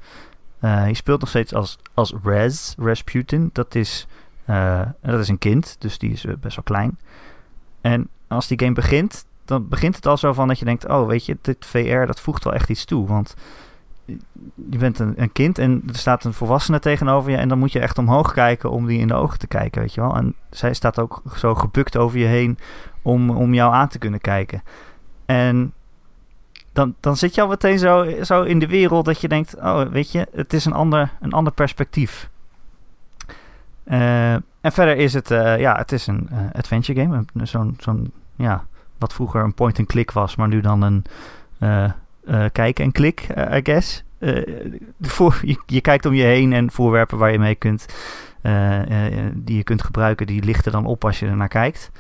Eh, 0.60 0.88
je 0.88 0.94
speelt 0.94 1.20
nog 1.20 1.28
steeds 1.28 1.54
als, 1.54 1.78
als 1.94 2.14
Res, 2.22 2.74
Rasputin. 2.78 3.50
Dat 3.52 3.74
is, 3.74 4.06
eh, 4.48 4.80
dat 5.00 5.20
is 5.20 5.28
een 5.28 5.38
kind, 5.38 5.76
dus 5.78 5.98
die 5.98 6.10
is 6.10 6.24
eh, 6.24 6.34
best 6.40 6.56
wel 6.56 6.64
klein. 6.64 6.98
En 7.80 8.08
als 8.28 8.46
die 8.46 8.58
game 8.60 8.72
begint, 8.72 9.24
dan 9.44 9.68
begint 9.68 9.96
het 9.96 10.06
al 10.06 10.16
zo 10.16 10.32
van 10.32 10.48
dat 10.48 10.58
je 10.58 10.64
denkt... 10.64 10.88
oh, 10.88 11.06
weet 11.06 11.26
je, 11.26 11.36
dit 11.40 11.66
VR, 11.66 12.06
dat 12.06 12.20
voegt 12.20 12.44
wel 12.44 12.52
echt 12.52 12.68
iets 12.68 12.84
toe. 12.84 13.06
Want 13.06 13.34
je 14.70 14.78
bent 14.78 14.98
een, 14.98 15.12
een 15.16 15.32
kind 15.32 15.58
en 15.58 15.82
er 15.88 15.96
staat 15.96 16.24
een 16.24 16.32
volwassene 16.32 16.78
tegenover 16.78 17.30
je... 17.30 17.36
en 17.36 17.48
dan 17.48 17.58
moet 17.58 17.72
je 17.72 17.78
echt 17.78 17.98
omhoog 17.98 18.32
kijken 18.32 18.70
om 18.70 18.86
die 18.86 18.98
in 18.98 19.08
de 19.08 19.14
ogen 19.14 19.38
te 19.38 19.46
kijken, 19.46 19.80
weet 19.80 19.94
je 19.94 20.00
wel. 20.00 20.16
En 20.16 20.34
zij 20.50 20.74
staat 20.74 20.98
ook 20.98 21.22
zo 21.36 21.54
gebukt 21.54 21.96
over 21.96 22.18
je 22.18 22.26
heen 22.26 22.58
om, 23.02 23.30
om 23.30 23.54
jou 23.54 23.72
aan 23.72 23.88
te 23.88 23.98
kunnen 23.98 24.20
kijken. 24.20 24.62
En 25.26 25.72
dan, 26.72 26.94
dan 27.00 27.16
zit 27.16 27.34
je 27.34 27.40
al 27.40 27.48
meteen 27.48 27.78
zo, 27.78 28.22
zo 28.22 28.42
in 28.42 28.58
de 28.58 28.66
wereld 28.66 29.04
dat 29.04 29.20
je 29.20 29.28
denkt: 29.28 29.56
oh, 29.56 29.82
weet 29.82 30.12
je, 30.12 30.26
het 30.32 30.52
is 30.52 30.64
een 30.64 30.72
ander, 30.72 31.12
een 31.20 31.32
ander 31.32 31.52
perspectief. 31.52 32.30
Uh, 33.90 34.32
en 34.32 34.72
verder 34.72 34.96
is 34.96 35.14
het, 35.14 35.30
uh, 35.30 35.58
ja, 35.58 35.76
het 35.76 35.92
is 35.92 36.06
een 36.06 36.28
uh, 36.32 36.38
adventure 36.52 37.00
game. 37.00 37.24
Zo'n, 37.34 37.76
zo'n, 37.78 38.12
ja, 38.36 38.64
wat 38.98 39.12
vroeger 39.12 39.42
een 39.42 39.54
point-and-click 39.54 40.12
was, 40.12 40.36
maar 40.36 40.48
nu 40.48 40.60
dan 40.60 40.82
een 40.82 41.04
kijk 42.52 42.78
en 42.78 42.92
klik, 42.92 43.26
I 43.52 43.60
guess. 43.62 44.04
Voor, 45.00 45.40
je, 45.66 45.80
kijkt 45.80 46.06
om 46.06 46.14
je 46.14 46.22
heen 46.22 46.52
en 46.52 46.70
voorwerpen 46.70 47.18
waar 47.18 47.32
je 47.32 47.38
mee 47.38 47.54
kunt, 47.54 47.86
die 49.34 49.56
je 49.56 49.62
kunt 49.64 49.82
gebruiken, 49.82 50.26
die 50.26 50.44
lichten 50.44 50.72
dan 50.72 50.86
op 50.86 51.04
als 51.04 51.18
je 51.18 51.26
er 51.26 51.36
naar 51.36 51.48
kijkt. 51.48 51.90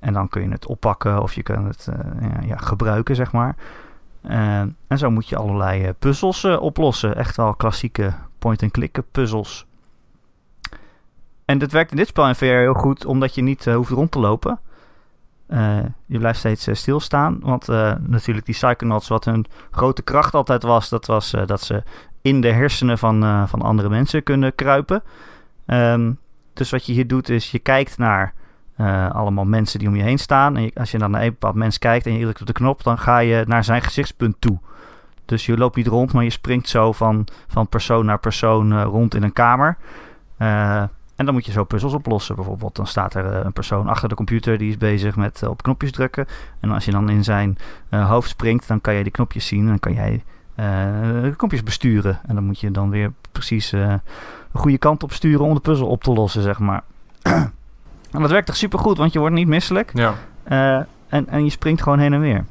En 0.00 0.12
dan 0.12 0.28
kun 0.28 0.42
je 0.42 0.48
het 0.48 0.66
oppakken 0.66 1.22
of 1.22 1.34
je 1.34 1.42
kan 1.42 1.66
het 1.66 1.88
ja, 2.20 2.40
ja, 2.46 2.56
gebruiken, 2.56 3.16
zeg 3.16 3.32
maar. 3.32 3.56
En 4.86 4.98
zo 4.98 5.10
moet 5.10 5.28
je 5.28 5.36
allerlei 5.36 5.92
puzzels 5.92 6.44
oplossen. 6.44 7.16
Echt 7.16 7.36
wel 7.36 7.54
klassieke 7.54 8.12
point-and-click 8.38 8.98
puzzels. 9.10 9.66
En 11.44 11.58
dat 11.58 11.72
werkt 11.72 11.90
in 11.90 11.96
dit 11.96 12.06
spel 12.06 12.28
in 12.28 12.34
VR 12.34 12.44
heel 12.44 12.74
goed, 12.74 13.04
omdat 13.04 13.34
je 13.34 13.42
niet 13.42 13.64
hoeft 13.64 13.90
rond 13.90 14.10
te 14.10 14.18
lopen. 14.18 14.58
je 16.06 16.18
blijft 16.18 16.38
steeds 16.38 16.68
stilstaan. 16.72 17.38
Want 17.40 17.66
natuurlijk 18.00 18.46
die 18.46 18.54
Psychonauts, 18.54 19.08
wat 19.08 19.24
hun 19.24 19.46
grote 19.70 20.02
kracht 20.02 20.34
altijd 20.34 20.62
was, 20.62 20.88
dat 20.88 21.06
was 21.06 21.34
dat 21.46 21.60
ze 21.60 21.82
in 22.22 22.40
de 22.40 22.52
hersenen 22.52 22.98
van, 22.98 23.48
van 23.48 23.62
andere 23.62 23.88
mensen 23.88 24.22
kunnen 24.22 24.54
kruipen. 24.54 25.02
Um, 25.66 26.18
dus 26.52 26.70
wat 26.70 26.86
je 26.86 26.92
hier 26.92 27.06
doet 27.06 27.28
is, 27.28 27.50
je 27.50 27.58
kijkt 27.58 27.98
naar 27.98 28.34
allemaal 29.12 29.44
mensen 29.44 29.78
die 29.78 29.88
om 29.88 29.96
je 29.96 30.02
heen 30.02 30.18
staan. 30.18 30.56
En 30.56 30.70
als 30.74 30.90
je 30.90 30.98
dan 30.98 31.10
naar 31.10 31.22
een 31.22 31.30
bepaald 31.30 31.54
mens 31.54 31.78
kijkt 31.78 32.06
en 32.06 32.12
je 32.12 32.22
drukt 32.22 32.40
op 32.40 32.46
de 32.46 32.52
knop, 32.52 32.82
dan 32.82 32.98
ga 32.98 33.18
je 33.18 33.44
naar 33.46 33.64
zijn 33.64 33.82
gezichtspunt 33.82 34.36
toe. 34.38 34.58
Dus 35.24 35.46
je 35.46 35.56
loopt 35.56 35.76
niet 35.76 35.86
rond, 35.86 36.12
maar 36.12 36.24
je 36.24 36.30
springt 36.30 36.68
zo 36.68 36.92
van, 36.92 37.26
van 37.48 37.68
persoon 37.68 38.04
naar 38.04 38.18
persoon 38.18 38.82
rond 38.82 39.14
in 39.14 39.22
een 39.22 39.32
kamer. 39.32 39.76
En 41.16 41.24
dan 41.24 41.34
moet 41.34 41.46
je 41.46 41.52
zo 41.52 41.64
puzzels 41.64 41.92
oplossen. 41.92 42.34
Bijvoorbeeld, 42.34 42.76
dan 42.76 42.86
staat 42.86 43.14
er 43.14 43.24
een 43.24 43.52
persoon 43.52 43.88
achter 43.88 44.08
de 44.08 44.14
computer 44.14 44.58
die 44.58 44.68
is 44.68 44.78
bezig 44.78 45.16
met 45.16 45.42
op 45.42 45.62
knopjes 45.62 45.92
drukken. 45.92 46.26
En 46.60 46.70
als 46.70 46.84
je 46.84 46.90
dan 46.90 47.08
in 47.08 47.24
zijn 47.24 47.58
hoofd 47.90 48.28
springt, 48.28 48.68
dan 48.68 48.80
kan 48.80 48.94
je 48.94 49.02
die 49.02 49.12
knopjes 49.12 49.46
zien 49.46 49.60
en 49.60 49.66
dan 49.66 49.78
kan 49.78 49.92
jij 49.92 50.22
de 51.22 51.34
knopjes 51.36 51.62
besturen. 51.62 52.20
En 52.26 52.34
dan 52.34 52.44
moet 52.44 52.60
je 52.60 52.70
dan 52.70 52.90
weer 52.90 53.12
precies 53.32 53.72
een 53.72 54.00
goede 54.52 54.78
kant 54.78 55.02
op 55.02 55.12
sturen 55.12 55.46
om 55.46 55.54
de 55.54 55.60
puzzel 55.60 55.86
op 55.86 56.02
te 56.02 56.12
lossen, 56.12 56.42
zeg 56.42 56.58
maar. 56.58 56.82
En 58.12 58.20
dat 58.20 58.30
werkt 58.30 58.46
toch 58.46 58.56
super 58.56 58.78
goed, 58.78 58.98
want 58.98 59.12
je 59.12 59.18
wordt 59.18 59.34
niet 59.34 59.48
misselijk. 59.48 59.90
Ja. 59.94 60.14
En, 61.08 61.28
en 61.28 61.44
je 61.44 61.50
springt 61.50 61.82
gewoon 61.82 61.98
heen 61.98 62.12
en 62.12 62.20
weer. 62.20 62.44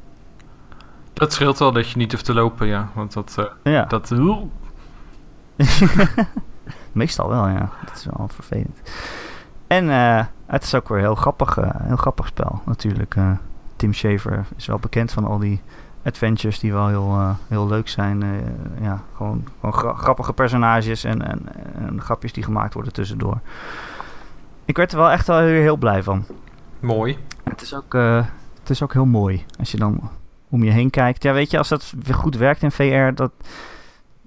Dat 1.12 1.32
scheelt 1.32 1.58
wel 1.58 1.72
dat 1.72 1.90
je 1.90 1.96
niet 1.96 2.12
hoeft 2.12 2.24
te 2.24 2.34
lopen, 2.34 2.66
ja. 2.66 2.88
Want 2.94 3.12
dat... 3.12 3.36
Uh, 3.38 3.44
ja. 3.74 3.84
dat 3.84 4.12
Meestal 6.94 7.28
wel, 7.28 7.48
ja. 7.48 7.70
Dat 7.84 7.96
is 7.96 8.06
wel 8.16 8.28
vervelend. 8.28 8.80
En 9.66 9.84
uh, 9.84 10.24
het 10.46 10.62
is 10.62 10.74
ook 10.74 10.88
weer 10.88 10.98
heel 10.98 11.14
grappig, 11.14 11.58
heel 11.82 11.96
grappig 11.96 12.26
spel 12.26 12.60
natuurlijk. 12.66 13.16
Tim 13.76 13.92
Schafer 13.92 14.44
is 14.56 14.66
wel 14.66 14.78
bekend 14.78 15.12
van 15.12 15.24
al 15.24 15.38
die 15.38 15.60
adventures 16.04 16.58
die 16.58 16.72
wel 16.72 16.88
heel, 16.88 17.36
heel 17.48 17.66
leuk 17.66 17.88
zijn. 17.88 18.22
ja, 18.80 19.02
gewoon, 19.16 19.44
gewoon 19.58 19.74
gra 19.74 19.94
grappige 19.94 20.32
personages 20.32 21.04
en, 21.04 21.28
en, 21.30 21.40
en 21.86 22.00
grapjes 22.00 22.32
die 22.32 22.42
gemaakt 22.42 22.74
worden 22.74 22.92
tussendoor 22.92 23.40
ik 24.64 24.76
werd 24.76 24.92
er 24.92 24.98
wel 24.98 25.10
echt 25.10 25.26
wel 25.26 25.38
heel, 25.38 25.60
heel 25.60 25.76
blij 25.76 26.02
van. 26.02 26.24
Mooi. 26.80 27.18
Het 27.44 27.62
is, 27.62 27.74
ook, 27.74 27.92
het 28.60 28.70
is 28.70 28.82
ook 28.82 28.92
heel 28.92 29.06
mooi 29.06 29.44
als 29.58 29.70
je 29.70 29.76
dan 29.76 30.10
om 30.48 30.64
je 30.64 30.70
heen 30.70 30.90
kijkt. 30.90 31.22
Ja, 31.22 31.32
weet 31.32 31.50
je, 31.50 31.58
als 31.58 31.68
dat 31.68 31.94
goed 32.12 32.36
werkt 32.36 32.62
in 32.62 32.70
VR, 32.70 33.14
dat, 33.14 33.32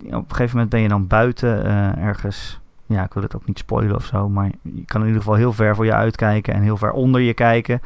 op 0.04 0.12
een 0.12 0.26
gegeven 0.28 0.52
moment 0.52 0.70
ben 0.70 0.82
je 0.82 0.88
dan 0.88 1.08
buiten 1.08 1.66
uh, 1.66 1.98
ergens. 1.98 2.60
Ja, 2.86 3.04
ik 3.04 3.14
wil 3.14 3.24
het 3.24 3.36
ook 3.36 3.46
niet 3.46 3.58
spoilen 3.58 3.96
of 3.96 4.06
zo, 4.06 4.30
maar 4.30 4.52
je 4.62 4.86
kan 4.86 5.02
in 5.02 5.08
ieder 5.08 5.22
geval 5.22 5.38
heel 5.38 5.54
ver 5.54 5.76
voor 5.76 5.86
je 5.86 5.94
uitkijken 5.94 6.54
en 6.54 6.62
heel 6.62 6.78
ver 6.78 6.92
onder 6.92 7.22
je 7.22 7.34
kijken. 7.34 7.82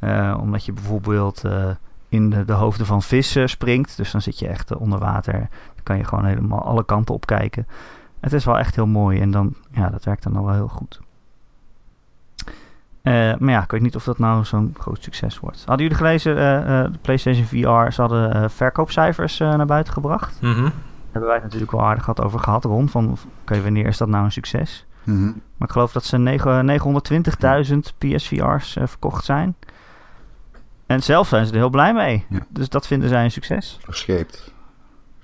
Uh, 0.00 0.38
omdat 0.40 0.64
je 0.64 0.72
bijvoorbeeld 0.72 1.44
in 2.08 2.30
de, 2.30 2.44
de, 2.44 2.52
hoofden 2.52 2.86
van 2.86 3.02
vissen 3.02 3.48
springt. 3.48 3.96
Dus 3.96 4.10
dan 4.10 4.20
zit 4.20 4.38
je 4.38 4.48
echt 4.48 4.76
onder 4.76 4.98
water. 4.98 5.32
Dan 5.74 5.82
kan 5.82 5.96
je 5.96 6.04
gewoon 6.04 6.24
helemaal 6.24 6.62
alle 6.62 6.84
kanten 6.84 7.14
op 7.14 7.26
kijken. 7.26 7.66
Het 8.20 8.32
is 8.32 8.44
wel 8.44 8.58
echt 8.58 8.74
heel 8.74 8.86
mooi 8.86 9.20
en 9.20 9.30
dan, 9.30 9.54
ja, 9.70 9.88
dat 9.88 10.04
werkt 10.04 10.22
dan 10.22 10.44
wel 10.44 10.52
heel 10.52 10.68
goed. 10.68 11.00
Maar 13.02 13.50
ja, 13.50 13.62
ik 13.62 13.70
weet 13.70 13.80
niet 13.80 13.96
of 13.96 14.04
dat 14.04 14.18
nou 14.18 14.44
zo'n 14.44 14.74
groot 14.78 15.02
succes 15.02 15.38
wordt. 15.38 15.58
Hadden 15.58 15.86
jullie 15.86 15.96
gelezen, 15.96 16.34
de 16.92 16.98
PlayStation 17.02 17.44
VR, 17.44 17.92
ze 17.92 18.00
hadden 18.00 18.50
verkoopcijfers 18.50 19.38
naar 19.38 19.66
buiten 19.66 19.92
gebracht. 19.92 20.40
Mm. 20.40 20.72
Hebben 21.10 21.30
wij 21.30 21.34
het 21.34 21.42
natuurlijk 21.42 21.72
wel 21.72 21.82
aardig 21.82 22.04
gehad 22.04 22.22
over 22.22 22.40
gehad, 22.40 22.64
Ron. 22.64 22.88
Van, 22.88 23.16
oké, 23.40 23.62
wanneer 23.62 23.86
is 23.86 23.96
dat 23.96 24.08
nou 24.08 24.24
een 24.24 24.32
succes? 24.32 24.86
Mm 25.04 25.16
-hmm. 25.16 25.42
Maar 25.56 25.68
ik 25.68 25.74
geloof 25.74 25.92
dat 25.92 26.04
ze 26.04 26.38
920.000 27.72 27.78
PSVR's 27.98 28.76
verkocht 28.84 29.24
zijn. 29.24 29.56
En 30.86 31.02
zelf 31.02 31.28
zijn 31.28 31.46
ze 31.46 31.52
er 31.52 31.58
heel 31.58 31.70
blij 31.70 31.94
mee. 31.94 32.26
Ja. 32.28 32.38
Dus 32.48 32.68
dat 32.68 32.86
vinden 32.86 33.08
zij 33.08 33.24
een 33.24 33.30
succes. 33.30 33.78
Verscheept 33.82 34.52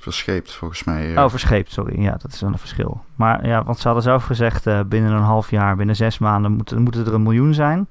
verscheept, 0.07 0.53
volgens 0.53 0.85
mij. 0.85 1.11
Ja. 1.11 1.25
Oh, 1.25 1.31
verscheept, 1.31 1.73
sorry. 1.73 2.03
Ja, 2.03 2.11
dat 2.11 2.33
is 2.33 2.41
wel 2.41 2.51
een 2.51 2.59
verschil. 2.59 3.05
Maar 3.15 3.47
ja, 3.47 3.65
want 3.65 3.79
ze 3.79 3.85
hadden 3.85 4.03
zelf 4.03 4.25
gezegd, 4.25 4.67
uh, 4.67 4.81
binnen 4.87 5.13
een 5.13 5.23
half 5.23 5.51
jaar, 5.51 5.77
binnen 5.77 5.97
zes 5.97 6.19
maanden 6.19 6.53
moeten, 6.53 6.83
moeten 6.83 7.07
er 7.07 7.15
een 7.15 7.23
miljoen 7.23 7.55
zijn. 7.55 7.89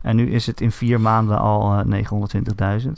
En 0.00 0.16
nu 0.16 0.30
is 0.30 0.46
het 0.46 0.60
in 0.60 0.72
vier 0.72 1.00
maanden 1.00 1.38
al 1.38 1.84
uh, 1.86 2.02
920.000. 2.84 2.90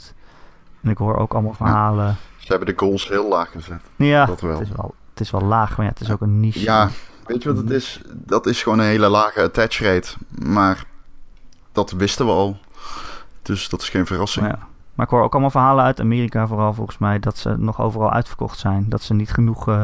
En 0.81 0.89
ik 0.89 0.97
hoor 0.97 1.17
ook 1.17 1.33
allemaal 1.33 1.53
verhalen. 1.53 2.05
Ja, 2.05 2.15
ze 2.49 2.55
hebben 2.55 2.75
de 2.75 2.81
goals 2.81 3.07
heel 3.07 3.27
laag 3.27 3.51
gezet. 3.51 3.81
Ja, 3.95 4.25
dat 4.25 4.41
wel. 4.41 4.59
Het, 4.59 4.67
is 4.67 4.75
wel, 4.75 4.95
het 5.09 5.19
is 5.19 5.31
wel 5.31 5.41
laag, 5.41 5.77
maar 5.77 5.85
ja, 5.85 5.91
het 5.91 6.01
is 6.01 6.11
ook 6.11 6.21
een 6.21 6.39
niche. 6.39 6.59
Ja, 6.59 6.89
weet 7.25 7.43
je 7.43 7.53
wat 7.53 7.57
het 7.57 7.69
is? 7.69 8.01
Dat 8.13 8.45
is 8.45 8.63
gewoon 8.63 8.79
een 8.79 8.85
hele 8.85 9.09
lage 9.09 9.41
attach 9.41 9.79
rate. 9.79 10.09
Maar 10.27 10.83
dat 11.71 11.91
wisten 11.91 12.25
we 12.25 12.31
al. 12.31 12.57
Dus 13.41 13.69
dat 13.69 13.81
is 13.81 13.89
geen 13.89 14.05
verrassing. 14.05 14.45
Ja. 14.45 14.59
Maar 14.93 15.05
ik 15.05 15.11
hoor 15.11 15.23
ook 15.23 15.31
allemaal 15.31 15.49
verhalen 15.49 15.83
uit 15.83 15.99
Amerika, 15.99 16.47
vooral 16.47 16.73
volgens 16.73 16.97
mij, 16.97 17.19
dat 17.19 17.37
ze 17.37 17.57
nog 17.57 17.81
overal 17.81 18.11
uitverkocht 18.11 18.59
zijn. 18.59 18.85
Dat 18.89 19.01
ze 19.01 19.13
niet 19.13 19.31
genoeg 19.31 19.67
uh, 19.67 19.83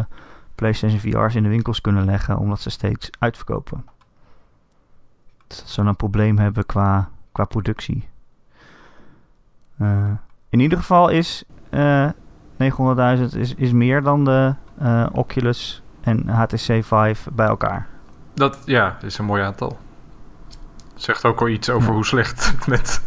PlayStation 0.56 1.00
VR's 1.00 1.36
in 1.36 1.44
de 1.44 1.50
winkels 1.50 1.82
kunnen 1.82 2.06
leggen, 2.06 2.38
omdat 2.38 2.60
ze 2.60 2.70
steeds 2.70 3.10
uitverkopen. 3.20 3.86
Dat 5.48 5.64
ze 5.66 5.76
dan 5.76 5.88
een 5.88 5.96
probleem 5.96 6.38
hebben 6.38 6.66
qua, 6.66 7.10
qua 7.32 7.46
productie. 7.46 8.08
Uh, 9.82 10.12
in 10.50 10.60
ieder 10.60 10.78
geval 10.78 11.10
is 11.10 11.44
uh, 11.72 12.10
900.000 12.58 13.38
is, 13.38 13.56
is 13.56 13.72
meer 13.72 14.02
dan 14.02 14.26
de 14.26 14.54
uh, 14.82 15.06
Oculus 15.12 15.82
en 16.02 16.28
HTC 16.28 16.84
Vive 16.84 17.32
bij 17.32 17.48
elkaar. 17.48 17.88
Dat 18.34 18.58
ja, 18.66 18.98
is 19.02 19.18
een 19.18 19.26
mooi 19.26 19.44
aantal. 19.44 19.78
Zegt 20.96 21.26
ook 21.26 21.42
al 21.42 21.48
iets 21.48 21.70
over 21.70 21.94
hoe 21.94 22.06
slecht 22.06 22.52
het 22.52 22.68
met 22.68 23.02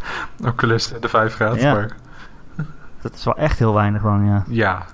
Oculus 0.44 0.92
de 1.00 1.08
5 1.08 1.34
gaat. 1.34 1.60
Ja. 1.60 1.72
Maar... 1.72 1.96
Dat 3.00 3.14
is 3.14 3.24
wel 3.24 3.36
echt 3.36 3.58
heel 3.58 3.74
weinig 3.74 4.02
dan, 4.02 4.26
ja. 4.26 4.44
Ja, 4.48 4.86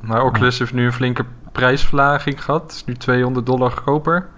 maar 0.00 0.22
Oculus 0.22 0.58
heeft 0.58 0.72
nu 0.72 0.84
een 0.84 0.92
flinke 0.92 1.24
prijsverlaging 1.52 2.44
gehad. 2.44 2.62
Het 2.62 2.72
is 2.72 2.84
nu 2.84 2.94
200 2.94 3.46
dollar 3.46 3.70
goedkoper. 3.70 4.28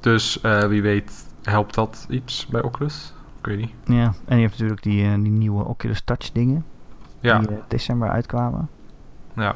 Dus 0.00 0.38
uh, 0.42 0.60
wie 0.60 0.82
weet 0.82 1.26
helpt 1.42 1.74
dat 1.74 2.06
iets 2.08 2.46
bij 2.46 2.62
Oculus. 2.62 3.12
Ik 3.38 3.46
weet 3.46 3.58
niet. 3.58 3.72
Ja, 3.84 4.14
en 4.24 4.36
je 4.36 4.42
hebt 4.42 4.50
natuurlijk 4.50 4.82
die, 4.82 5.04
uh, 5.04 5.14
die 5.14 5.30
nieuwe 5.30 5.64
Oculus 5.64 6.00
Touch 6.04 6.32
dingen. 6.32 6.64
Ja. 7.20 7.38
Die 7.38 7.50
uh, 7.50 7.56
december 7.68 8.08
uitkwamen. 8.08 8.68
Ja. 9.34 9.54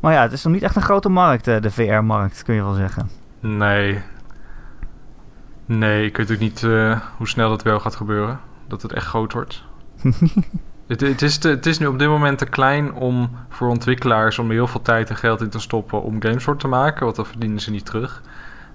Maar 0.00 0.12
ja, 0.12 0.22
het 0.22 0.32
is 0.32 0.44
nog 0.44 0.52
niet 0.52 0.62
echt 0.62 0.76
een 0.76 0.82
grote 0.82 1.08
markt, 1.08 1.44
de 1.44 1.70
VR-markt, 1.70 2.42
kun 2.42 2.54
je 2.54 2.62
wel 2.62 2.74
zeggen. 2.74 3.10
Nee, 3.40 4.02
Nee, 5.66 6.06
ik 6.06 6.16
weet 6.16 6.32
ook 6.32 6.38
niet 6.38 6.62
uh, 6.62 7.00
hoe 7.16 7.28
snel 7.28 7.48
dat 7.48 7.62
wel 7.62 7.80
gaat 7.80 7.96
gebeuren. 7.96 8.40
Dat 8.66 8.82
het 8.82 8.92
echt 8.92 9.06
groot 9.06 9.32
wordt. 9.32 9.62
het, 10.86 11.00
het, 11.00 11.22
is 11.22 11.38
te, 11.38 11.48
het 11.48 11.66
is 11.66 11.78
nu 11.78 11.86
op 11.86 11.98
dit 11.98 12.08
moment 12.08 12.38
te 12.38 12.46
klein 12.46 12.92
om 12.92 13.30
voor 13.48 13.68
ontwikkelaars 13.68 14.38
om 14.38 14.50
heel 14.50 14.66
veel 14.66 14.82
tijd 14.82 15.10
en 15.10 15.16
geld 15.16 15.40
in 15.40 15.48
te 15.48 15.58
stoppen 15.58 16.02
om 16.02 16.22
games 16.22 16.44
voor 16.44 16.56
te 16.56 16.68
maken, 16.68 17.04
want 17.04 17.16
dan 17.16 17.26
verdienen 17.26 17.60
ze 17.60 17.70
niet 17.70 17.86
terug. 17.86 18.22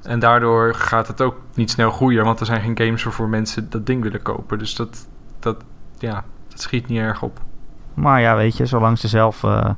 En 0.01 0.20
daardoor 0.20 0.74
gaat 0.74 1.07
het 1.07 1.22
ook 1.22 1.36
niet 1.53 1.72
snel 1.72 1.91
groeien, 1.91 2.24
want 2.24 2.39
er 2.39 2.45
zijn 2.45 2.61
geen 2.61 2.78
games 2.78 3.03
voor, 3.03 3.11
voor 3.11 3.30
mensen 3.30 3.70
dat 3.70 3.86
ding 3.86 4.03
willen 4.03 4.22
kopen. 4.22 4.57
Dus 4.57 4.76
dat, 4.76 5.07
dat, 5.39 5.63
ja, 5.97 6.24
dat 6.47 6.61
schiet 6.61 6.88
niet 6.88 6.99
erg 6.99 7.22
op. 7.22 7.41
Maar 7.99 8.21
ja, 8.21 8.35
weet 8.35 8.57
je, 8.57 8.65
zolang 8.65 8.97
ze 8.99 9.07
zelf 9.07 9.43
uh, 9.43 9.69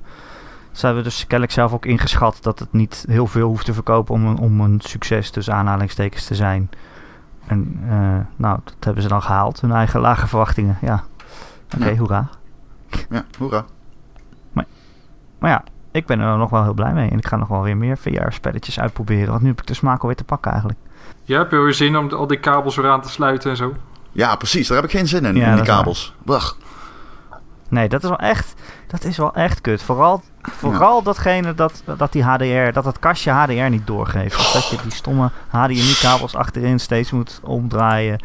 Ze 0.71 0.85
hebben 0.85 1.03
dus 1.03 1.19
kennelijk 1.21 1.51
zelf 1.51 1.73
ook 1.73 1.85
ingeschat 1.85 2.37
dat 2.41 2.59
het 2.59 2.73
niet 2.73 3.05
heel 3.07 3.27
veel 3.27 3.47
hoeft 3.47 3.65
te 3.65 3.73
verkopen 3.73 4.13
om 4.13 4.25
een, 4.25 4.37
om 4.37 4.61
een 4.61 4.79
succes 4.83 5.29
tussen 5.29 5.53
aanhalingstekens 5.53 6.25
te 6.25 6.35
zijn. 6.35 6.69
En 7.47 7.79
eh, 7.89 8.19
nou, 8.35 8.59
dat 8.63 8.75
hebben 8.79 9.03
ze 9.03 9.09
dan 9.09 9.21
gehaald. 9.21 9.61
Hun 9.61 9.71
eigen 9.71 9.99
lage 9.99 10.27
verwachtingen. 10.27 10.77
Ja, 10.81 11.03
oké, 11.75 11.89
Ja. 11.89 11.95
hoera. 11.97 12.29
Ja, 13.09 13.25
hoera. 13.37 13.65
Maar 15.39 15.49
ja, 15.49 15.63
ik 15.91 16.05
ben 16.05 16.19
er 16.19 16.37
nog 16.37 16.49
wel 16.49 16.63
heel 16.63 16.73
blij 16.73 16.93
mee. 16.93 17.09
En 17.09 17.17
ik 17.17 17.27
ga 17.27 17.35
nog 17.35 17.47
wel 17.47 17.61
weer 17.61 17.77
meer 17.77 17.97
VR-spelletjes 17.97 18.79
uitproberen. 18.79 19.29
Want 19.29 19.41
nu 19.41 19.47
heb 19.47 19.59
ik 19.61 19.67
de 19.67 19.73
smaak 19.73 20.01
alweer 20.01 20.15
te 20.15 20.23
pakken 20.23 20.51
eigenlijk. 20.51 20.79
Ja, 21.23 21.37
heb 21.37 21.51
je 21.51 21.57
weer 21.57 21.73
zin 21.73 21.97
om 21.97 22.09
al 22.11 22.27
die 22.27 22.39
kabels 22.39 22.75
weer 22.75 22.89
aan 22.89 23.01
te 23.01 23.09
sluiten 23.09 23.49
en 23.49 23.57
zo? 23.57 23.73
Ja, 24.11 24.35
precies. 24.35 24.67
Daar 24.67 24.77
heb 24.77 24.85
ik 24.85 24.91
geen 24.97 25.07
zin 25.07 25.25
in, 25.25 25.35
Ja, 25.35 25.49
in 25.49 25.55
die 25.55 25.63
kabels. 25.65 26.15
Wag. 26.23 26.57
Nee, 27.71 27.89
dat 27.89 28.03
is 28.03 28.09
wel 28.09 28.17
echt, 28.19 28.53
dat 28.87 29.03
is 29.03 29.17
wel 29.17 29.33
echt 29.33 29.61
kut. 29.61 29.83
Vooral, 29.83 30.21
vooral 30.41 31.01
datgene 31.03 31.53
dat, 31.55 31.83
dat 31.97 32.11
die 32.11 32.23
HDR, 32.23 32.71
dat 32.71 32.85
het 32.85 32.99
kastje 32.99 33.31
HDR 33.31 33.69
niet 33.69 33.87
doorgeeft. 33.87 34.53
Dat 34.53 34.69
je 34.69 34.77
die 34.83 34.91
stomme 34.91 35.31
HDMI-kabels 35.47 36.35
achterin 36.35 36.79
steeds 36.79 37.11
moet 37.11 37.39
omdraaien. 37.43 38.23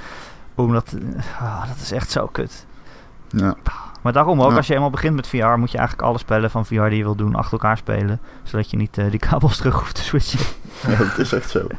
Omdat, 0.54 0.92
eh, 0.92 1.42
ah, 1.42 1.66
dat 1.68 1.76
is 1.82 1.92
echt 1.92 2.10
zo 2.10 2.26
kut. 2.26 2.66
Ja. 3.28 3.54
Maar 4.02 4.12
daarom 4.12 4.42
ook, 4.42 4.50
Ja. 4.50 4.56
als 4.56 4.66
je 4.66 4.74
eenmaal 4.74 4.90
begint 4.90 5.14
met 5.14 5.26
VR, 5.26 5.46
moet 5.58 5.70
je 5.70 5.78
eigenlijk 5.78 6.08
alle 6.08 6.18
spellen 6.18 6.50
van 6.50 6.66
VR 6.66 6.74
die 6.88 6.96
je 6.96 7.02
wil 7.02 7.14
doen 7.16 7.34
achter 7.34 7.52
elkaar 7.52 7.76
spelen. 7.76 8.20
Zodat 8.42 8.70
je 8.70 8.76
niet 8.76 8.98
eh, 8.98 9.10
die 9.10 9.18
kabels 9.20 9.56
terug 9.56 9.78
hoeft 9.78 9.94
te 9.94 10.02
switchen. 10.02 10.40
ja, 10.88 10.96
dat 10.96 11.18
is 11.18 11.32
echt 11.32 11.50
zo. 11.50 11.66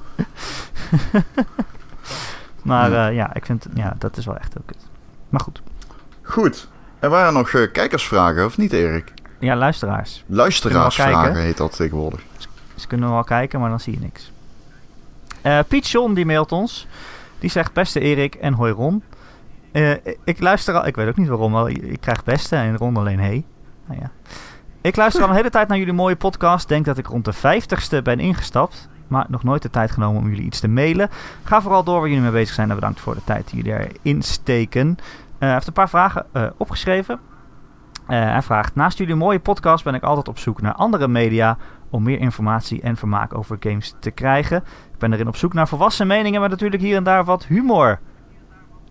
Maar 2.63 2.91
Ja. 2.91 2.95
ja, 3.03 3.07
ja 3.07 3.33
ik 3.33 3.45
vind, 3.45 3.65
ja, 3.73 3.93
dat 3.97 4.17
is 4.17 4.25
wel 4.25 4.37
echt 4.37 4.53
heel 4.53 4.63
kut. 4.65 4.85
Maar 5.29 5.41
goed, 5.41 5.61
Goed. 6.21 6.67
Er 6.99 7.09
waren 7.09 7.33
nog 7.33 7.49
eh, 7.49 7.71
kijkersvragen, 7.71 8.45
of 8.45 8.57
niet, 8.57 8.73
Erik? 8.73 9.13
ja, 9.39 9.55
luisteraars. 9.55 10.23
Luisteraarsvragen 10.27 11.41
heet 11.41 11.57
dat 11.57 11.75
tegenwoordig. 11.75 12.21
Ze 12.75 12.87
kunnen 12.87 13.11
wel 13.11 13.23
kijken, 13.23 13.59
maar 13.59 13.69
dan 13.69 13.79
zie 13.79 13.93
je 13.93 13.99
niks. 13.99 14.31
Eh 15.41 15.59
Piet 15.67 15.87
John 15.87 16.13
die 16.13 16.25
mailt 16.25 16.51
ons. 16.51 16.87
Die 17.39 17.49
zegt, 17.49 17.73
beste 17.73 17.99
Erik 17.99 18.35
en 18.35 18.53
hoi 18.53 18.71
Ron. 18.71 19.03
Eh, 19.71 19.91
ik 20.23 20.39
luister 20.39 20.73
al, 20.73 20.87
ik 20.87 20.95
weet 20.95 21.07
ook 21.07 21.17
niet 21.17 21.27
waarom, 21.27 21.51
maar 21.51 21.69
ik 21.69 22.01
krijg 22.01 22.23
beste 22.23 22.55
en 22.55 22.77
Ron 22.77 22.97
alleen 22.97 23.19
hey. 23.19 23.45
Nou 23.85 23.99
ja. 24.01 24.11
Ik 24.81 24.95
luister 24.95 25.23
al 25.23 25.29
een 25.29 25.35
hele 25.35 25.49
tijd 25.49 25.67
naar 25.67 25.77
jullie 25.77 25.93
mooie 25.93 26.15
podcast. 26.15 26.67
Denk 26.67 26.85
dat 26.85 26.97
ik 26.97 27.07
rond 27.07 27.25
de 27.25 27.33
50ste 27.35 28.01
ben 28.03 28.19
ingestapt. 28.19 28.87
Maar 29.07 29.25
nog 29.29 29.43
nooit 29.43 29.61
de 29.61 29.69
tijd 29.69 29.91
genomen 29.91 30.21
om 30.21 30.29
jullie 30.29 30.45
iets 30.45 30.59
te 30.59 30.67
mailen. 30.67 31.09
Ga 31.43 31.61
vooral 31.61 31.83
door 31.83 31.99
waar 31.99 32.07
jullie 32.07 32.23
mee 32.23 32.31
bezig 32.31 32.55
zijn. 32.55 32.69
En 32.69 32.75
bedankt 32.75 32.99
voor 32.99 33.13
de 33.15 33.23
tijd 33.23 33.49
die 33.49 33.63
jullie 33.63 33.89
erin 34.03 34.21
steken. 34.21 34.97
Eh, 35.39 35.43
hij 35.45 35.53
heeft 35.53 35.67
een 35.67 35.73
paar 35.73 35.89
vragen 35.89 36.25
eh, 36.31 36.43
opgeschreven. 36.57 37.19
Eh, 38.07 38.19
hij 38.19 38.41
vraagt: 38.41 38.75
Naast 38.75 38.97
jullie 38.97 39.15
mooie 39.15 39.39
podcast 39.39 39.83
ben 39.83 39.93
ik 39.93 40.03
altijd 40.03 40.27
op 40.27 40.37
zoek 40.39 40.61
naar 40.61 40.73
andere 40.73 41.07
media 41.07 41.57
om 41.89 42.03
meer 42.03 42.19
informatie 42.19 42.81
en 42.81 42.95
vermaak 42.97 43.37
over 43.37 43.57
games 43.59 43.95
te 43.99 44.11
krijgen. 44.11 44.57
Ik 44.91 44.97
ben 44.97 45.13
erin 45.13 45.27
op 45.27 45.35
zoek 45.35 45.53
naar 45.53 45.67
volwassen 45.67 46.07
meningen, 46.07 46.39
maar 46.39 46.49
natuurlijk 46.49 46.81
hier 46.81 46.95
en 46.95 47.03
daar 47.03 47.23
wat 47.25 47.45
humor. 47.45 47.99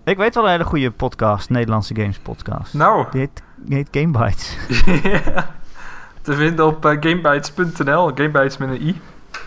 Ik 0.04 0.16
weet 0.16 0.34
wel 0.34 0.44
een 0.44 0.50
hele 0.50 0.64
goede 0.64 0.90
podcast, 0.90 1.50
Nederlandse 1.50 1.94
games 1.94 2.18
podcast. 2.18 2.74
Nou, 2.74 3.06
Die 3.10 3.20
heet, 3.20 3.42
die 3.56 3.74
heet 3.76 3.88
Game 3.90 4.18
Bites. 4.18 4.56
Ja. 5.02 5.46
te 6.22 6.34
vinden 6.34 6.66
op 6.66 6.84
eh, 6.86 6.96
gamebytes.nl, 7.00 8.06
gamebytes 8.14 8.56
met 8.56 8.68
een 8.68 8.86
i. 8.86 9.00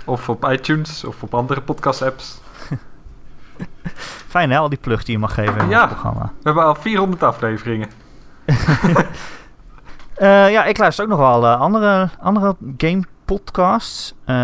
Of 0.06 0.30
op 0.30 0.50
iTunes 0.50 1.04
of 1.04 1.24
op 1.24 1.34
andere 1.34 1.62
podcast 1.62 2.02
apps. 2.02 2.41
Fijn 4.34 4.49
hè, 4.51 4.57
al 4.57 4.70
die 4.70 4.78
plug 4.82 5.03
die 5.03 5.14
je 5.14 5.20
mag 5.20 5.34
geven 5.34 5.62
in 5.62 5.70
Ja. 5.70 5.80
het 5.82 5.89
programma. 5.89 6.22
We 6.24 6.43
hebben 6.43 6.64
al 6.64 6.76
400 6.76 7.24
afleveringen. 7.24 7.89
Eh, 10.16 10.51
ja, 10.51 10.66
ik 10.66 10.78
luister 10.78 11.03
ook 11.03 11.10
nog 11.10 11.20
wel 11.20 11.45
eh, 11.45 11.60
andere, 11.60 12.10
andere 12.20 12.55
game 12.78 13.03
podcasts. 13.26 14.14
Eh, 14.26 14.36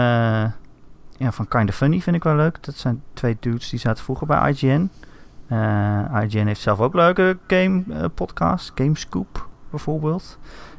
ja, 1.18 1.32
van 1.32 1.48
Kinda 1.48 1.72
Funny 1.72 2.02
vind 2.02 2.16
ik 2.16 2.24
wel 2.24 2.36
leuk. 2.36 2.64
Dat 2.64 2.76
zijn 2.76 3.04
twee 3.14 3.38
dudes 3.40 3.70
die 3.70 3.80
zaten 3.80 4.04
vroeger 4.04 4.28
bij 4.28 4.50
IGN. 4.52 4.90
IGN 6.24 6.46
heeft 6.46 6.62
zelf 6.62 6.80
ook 6.80 6.94
leuke 6.94 7.38
game 7.48 8.10
podcasts. 8.14 8.72
Gamescoop 8.76 9.48
bijvoorbeeld. 9.70 10.38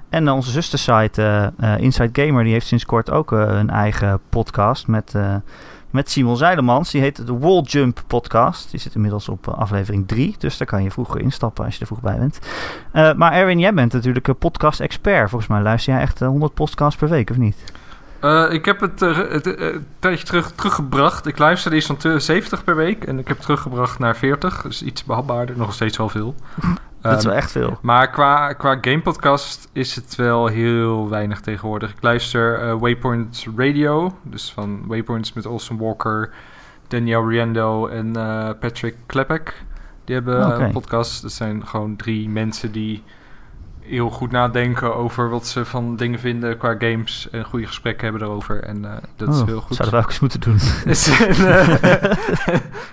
En 0.08 0.28
onze 0.30 0.50
zustersite 0.50 1.52
eh, 1.58 1.74
eh, 1.74 1.80
Inside 1.82 2.22
Gamer 2.24 2.44
die 2.44 2.52
heeft 2.52 2.66
sinds 2.66 2.84
kort 2.86 3.10
ook 3.10 3.32
eh, 3.32 3.38
een 3.38 3.70
eigen 3.70 4.20
podcast 4.28 4.86
met, 4.86 5.14
met 5.90 6.10
Simon 6.10 6.36
Zeilemans. 6.36 6.90
Die 6.90 7.00
heet 7.00 7.26
de 7.26 7.38
Wall 7.38 7.60
Jump 7.62 8.02
podcast. 8.06 8.70
Die 8.70 8.80
zit 8.80 8.94
inmiddels 8.94 9.28
op 9.28 9.48
aflevering 9.48 10.08
3. 10.08 10.34
Dus 10.38 10.56
daar 10.56 10.66
kan 10.66 10.82
je 10.82 10.90
vroeger 10.90 11.20
instappen 11.20 11.64
als 11.64 11.74
je 11.74 11.80
er 11.80 11.86
vroeg 11.86 12.00
bij 12.00 12.18
bent. 12.18 12.38
Maar 13.16 13.32
Erwin, 13.32 13.58
jij 13.58 13.74
bent 13.74 13.92
natuurlijk 13.92 14.28
een 14.28 14.36
podcast-expert. 14.38 15.30
Volgens 15.30 15.50
mij 15.50 15.60
luister 15.60 15.92
jij 15.92 16.02
echt 16.02 16.20
eh, 16.22 16.28
100 16.28 16.54
podcasts 16.54 16.96
per 16.98 17.08
week, 17.08 17.30
of 17.30 17.36
niet? 17.36 17.56
Ik 18.50 18.64
heb 18.64 18.80
het, 18.80 19.00
een 19.00 19.86
tijdje 19.98 20.24
terug, 20.24 20.52
teruggebracht. 20.52 21.26
Ik 21.26 21.38
luisterde 21.38 21.76
eerst 21.76 21.86
van 21.88 21.96
te- 21.96 22.18
70 22.18 22.64
per 22.64 22.76
week 22.76 23.04
en 23.04 23.18
ik 23.18 23.28
heb 23.28 23.36
het 23.36 23.44
teruggebracht 23.46 23.98
naar 23.98 24.16
40. 24.16 24.62
Dus 24.62 24.82
iets 24.82 25.04
behapbaarder, 25.04 25.56
nog 25.56 25.72
steeds 25.74 25.96
wel 25.96 26.08
veel. 26.08 26.34
Dat 27.08 27.18
is 27.18 27.24
Ehm, 27.24 27.32
wel 27.32 27.42
echt 27.42 27.50
veel. 27.52 27.78
Maar 27.82 28.10
qua, 28.10 28.52
qua 28.52 28.78
gamepodcast 28.80 29.68
is 29.72 29.94
het 29.94 30.14
wel 30.14 30.46
heel 30.46 31.08
weinig 31.08 31.40
tegenwoordig. 31.40 31.90
Ik 31.90 32.02
luister 32.02 32.60
eh, 32.60 32.78
Waypoint 32.78 33.46
Radio, 33.56 34.16
dus 34.22 34.52
van 34.52 34.86
Waypoints 34.86 35.32
met 35.32 35.46
Olsen 35.46 35.78
Walker, 35.78 36.30
Daniel 36.88 37.28
Riendo 37.28 37.86
en 37.86 38.16
eh, 38.16 38.48
Patrick 38.60 38.94
Klepek. 39.06 39.64
Die 40.04 40.14
hebben 40.14 40.46
Oké. 40.46 40.64
een 40.64 40.72
podcast. 40.72 41.22
Dat 41.22 41.32
zijn 41.32 41.66
gewoon 41.66 41.96
drie 41.96 42.28
mensen 42.28 42.72
die 42.72 43.02
heel 43.80 44.10
goed 44.10 44.30
nadenken 44.30 44.94
over 44.96 45.30
wat 45.30 45.46
ze 45.46 45.64
van 45.64 45.96
dingen 45.96 46.18
vinden 46.18 46.56
qua 46.58 46.74
games. 46.78 47.28
En 47.30 47.44
goede 47.44 47.66
gesprekken 47.66 48.04
hebben 48.08 48.28
erover. 48.28 48.62
En 48.62 48.84
eh, 48.84 48.96
dat 49.16 49.28
is 49.34 49.40
Oh, 49.40 49.46
heel 49.46 49.60
goed. 49.60 49.76
Zouden 49.76 49.98
we 49.98 50.04
ook 50.04 50.10
eens 50.10 50.20
moeten 50.20 50.40
doen. 50.40 50.58
En 51.26 51.46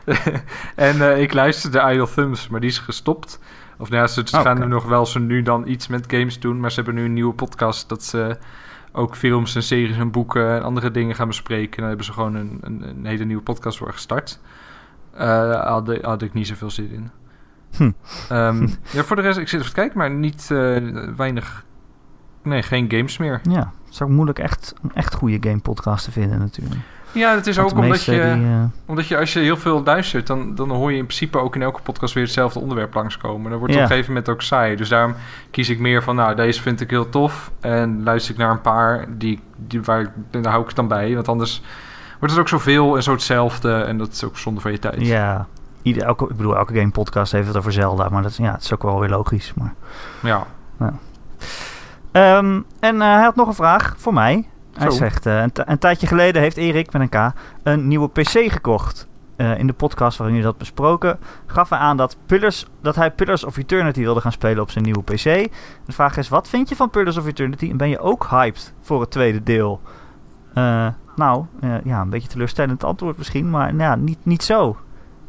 eh, 0.06 0.28
en 0.90 1.02
eh, 1.12 1.22
ik 1.22 1.34
luisterde 1.34 1.92
Idle 1.92 2.10
Thumbs, 2.16 2.48
maar 2.48 2.60
die 2.60 2.70
is 2.70 2.78
gestopt. 2.78 3.40
Of 3.78 3.90
nou 3.90 4.02
ja, 4.02 4.08
ze 4.08 4.22
Oh, 4.22 4.42
gaan 4.42 4.60
nu 4.60 4.66
nog 4.66 4.86
wel 4.86 5.06
zo 5.06 5.20
nu 5.20 5.42
dan 5.42 5.68
iets 5.68 5.88
met 5.88 6.06
games 6.08 6.40
doen. 6.40 6.60
Maar 6.60 6.70
ze 6.70 6.76
hebben 6.76 6.96
nu 6.96 7.06
een 7.06 7.14
nieuwe 7.14 7.34
podcast 7.34 7.90
dat 7.90 8.04
ze 8.04 8.38
ook 8.92 9.16
films 9.16 9.56
en 9.56 9.64
series 9.64 9.98
en 9.98 10.12
boeken 10.12 10.56
en 10.56 10.64
andere 10.64 10.92
dingen 10.92 11.16
gaan 11.16 11.28
bespreken. 11.28 11.72
En 11.72 11.78
daar 11.78 11.88
hebben 11.88 12.06
ze 12.06 12.14
gewoon 12.14 12.36
een, 12.36 12.58
een, 12.62 12.88
een 12.90 13.06
hele 13.06 13.24
nieuwe 13.26 13.44
podcast 13.44 13.78
voor 13.78 13.94
gestart. 13.94 14.40
Eh 15.14 15.66
had, 15.66 15.98
had 16.02 16.22
ik 16.22 16.34
niet 16.34 16.48
zoveel 16.48 16.70
zin 16.70 16.92
in. 16.92 17.12
Hm. 17.78 17.92
Ehm, 18.30 18.68
ja, 18.96 19.04
voor 19.04 19.16
de 19.16 19.22
rest, 19.22 19.38
ik 19.38 19.48
zit 19.48 19.60
even 19.60 19.74
te 19.74 19.80
kijken, 19.80 19.98
maar 19.98 20.12
niet 20.12 20.52
eh, 20.52 20.78
weinig. 21.16 21.66
Nee, 22.44 22.64
geen 22.64 22.92
games 22.92 23.18
meer. 23.18 23.40
ja, 23.50 23.72
het 23.84 23.94
is 23.94 24.02
ook 24.02 24.10
moeilijk 24.10 24.40
echt, 24.40 24.74
een 24.82 24.92
echt 24.94 25.14
goede 25.14 25.50
game 25.50 25.60
podcast 25.60 26.06
te 26.06 26.12
vinden 26.12 26.40
natuurlijk. 26.40 26.82
Ja, 27.14 27.36
het 27.36 27.48
is 27.48 27.56
Want 27.56 27.72
ook 27.72 27.78
omdat 27.80 28.04
je. 28.04 28.12
die, 28.12 28.20
eh, 28.22 28.64
Omdat 28.86 29.08
je 29.08 29.18
als 29.18 29.34
je 29.34 29.40
heel 29.40 29.58
veel 29.58 29.82
luistert, 29.84 30.28
dan, 30.28 30.56
dan 30.56 30.70
hoor 30.72 30.92
je 30.92 30.98
in 30.98 31.06
principe 31.06 31.38
ook 31.38 31.56
in 31.56 31.62
elke 31.62 31.82
podcast 31.82 32.14
weer 32.14 32.24
hetzelfde 32.24 32.60
onderwerp 32.60 32.94
langskomen. 32.94 33.50
Dan 33.50 33.60
wordt 33.60 33.74
het 33.74 33.74
Ja. 33.74 33.80
op 33.84 33.90
een 33.90 33.96
gegeven 33.96 34.14
moment 34.14 34.30
ook 34.30 34.42
saai. 34.42 34.76
Dus 34.76 34.90
daarom 34.90 35.16
kies 35.52 35.70
ik 35.70 35.80
meer 35.80 36.04
van, 36.04 36.16
nou, 36.16 36.36
deze 36.36 36.62
vind 36.62 36.82
ik 36.82 36.90
heel 36.90 37.10
tof. 37.10 37.52
En 37.60 38.04
luister 38.04 38.34
ik 38.34 38.40
naar 38.40 38.52
een 38.52 38.62
paar 38.62 39.06
die, 39.18 39.40
die, 39.58 39.82
waar, 39.82 40.02
ik- 40.02 40.10
daar 40.32 40.46
hou 40.52 40.62
ik 40.62 40.68
het 40.68 40.76
dan 40.76 40.88
bij. 40.88 41.14
Want 41.16 41.28
anders 41.28 41.62
wordt 42.20 42.34
het 42.34 42.44
ook 42.44 42.50
zoveel 42.50 42.96
en 42.96 43.04
zo 43.04 43.12
hetzelfde. 43.12 43.74
En 43.74 43.98
dat 43.98 44.12
is 44.12 44.24
ook 44.24 44.38
zonde 44.38 44.62
van 44.62 44.72
je 44.72 44.80
tijd. 44.80 45.02
ja, 45.06 45.48
ieder, 45.82 46.04
elke, 46.04 46.24
ik 46.30 46.36
bedoel, 46.38 46.58
elke 46.58 46.74
game 46.74 46.92
podcast 46.92 47.32
heeft 47.32 47.48
het 47.48 47.58
over 47.58 47.72
Zelda. 47.72 48.10
Maar 48.10 48.22
dat, 48.22 48.32
is- 48.32 48.38
ja, 48.38 48.52
het 48.52 48.64
is 48.64 48.74
ook 48.74 48.84
wel 48.84 49.00
weer 49.00 49.10
logisch. 49.10 49.54
Maar. 49.56 49.74
Ja. 50.22 50.46
Ehm, 52.12 52.62
en 52.80 53.02
eh, 53.02 53.14
hij 53.14 53.24
had 53.24 53.36
nog 53.36 53.48
een 53.48 53.54
vraag 53.54 53.94
voor 53.98 54.14
mij. 54.14 54.48
Hij 54.78 54.90
Zo. 54.90 54.98
zegt, 54.98 55.26
eh, 55.26 55.42
een, 55.42 55.52
een 55.54 55.78
tijdje 55.78 56.08
geleden 56.08 56.42
heeft 56.42 56.58
Erik 56.58 56.94
met 56.94 57.02
een 57.02 57.10
K 57.10 57.34
een 57.64 57.88
nieuwe 57.88 58.10
PC 58.10 58.52
gekocht. 58.52 59.08
Eh, 59.36 59.58
in 59.60 59.68
de 59.68 59.74
podcast 59.74 60.18
waarin 60.18 60.36
jullie 60.36 60.52
dat 60.52 60.60
besproken, 60.60 61.20
gaf 61.46 61.70
hij 61.70 61.80
aan 61.80 61.98
dat, 61.98 62.18
Pillars, 62.26 62.68
dat 62.82 62.96
hij 62.96 63.12
Pillars 63.12 63.44
of 63.44 63.58
Eternity 63.58 64.00
wilde 64.00 64.22
gaan 64.22 64.32
spelen 64.32 64.62
op 64.62 64.72
zijn 64.72 64.84
nieuwe 64.84 65.04
PC. 65.04 65.24
De 65.86 65.92
vraag 65.92 66.18
is, 66.18 66.30
wat 66.30 66.50
vind 66.50 66.70
je 66.70 66.76
van 66.76 66.90
Pillars 66.90 67.18
of 67.18 67.26
Eternity 67.26 67.70
en 67.70 67.78
ben 67.78 67.90
je 67.90 68.00
ook 68.00 68.28
hyped 68.30 68.74
voor 68.82 69.02
het 69.02 69.12
tweede 69.12 69.44
deel? 69.44 69.82
Eh, 70.54 70.88
nou, 71.16 71.46
ja, 71.84 72.02
een 72.02 72.10
beetje 72.10 72.28
teleurstellend 72.28 72.84
antwoord 72.84 73.18
misschien, 73.18 73.50
maar 73.50 73.74
nou, 73.74 73.90
ja, 73.90 73.96
niet, 73.96 74.18
niet 74.24 74.44
zo. 74.44 74.78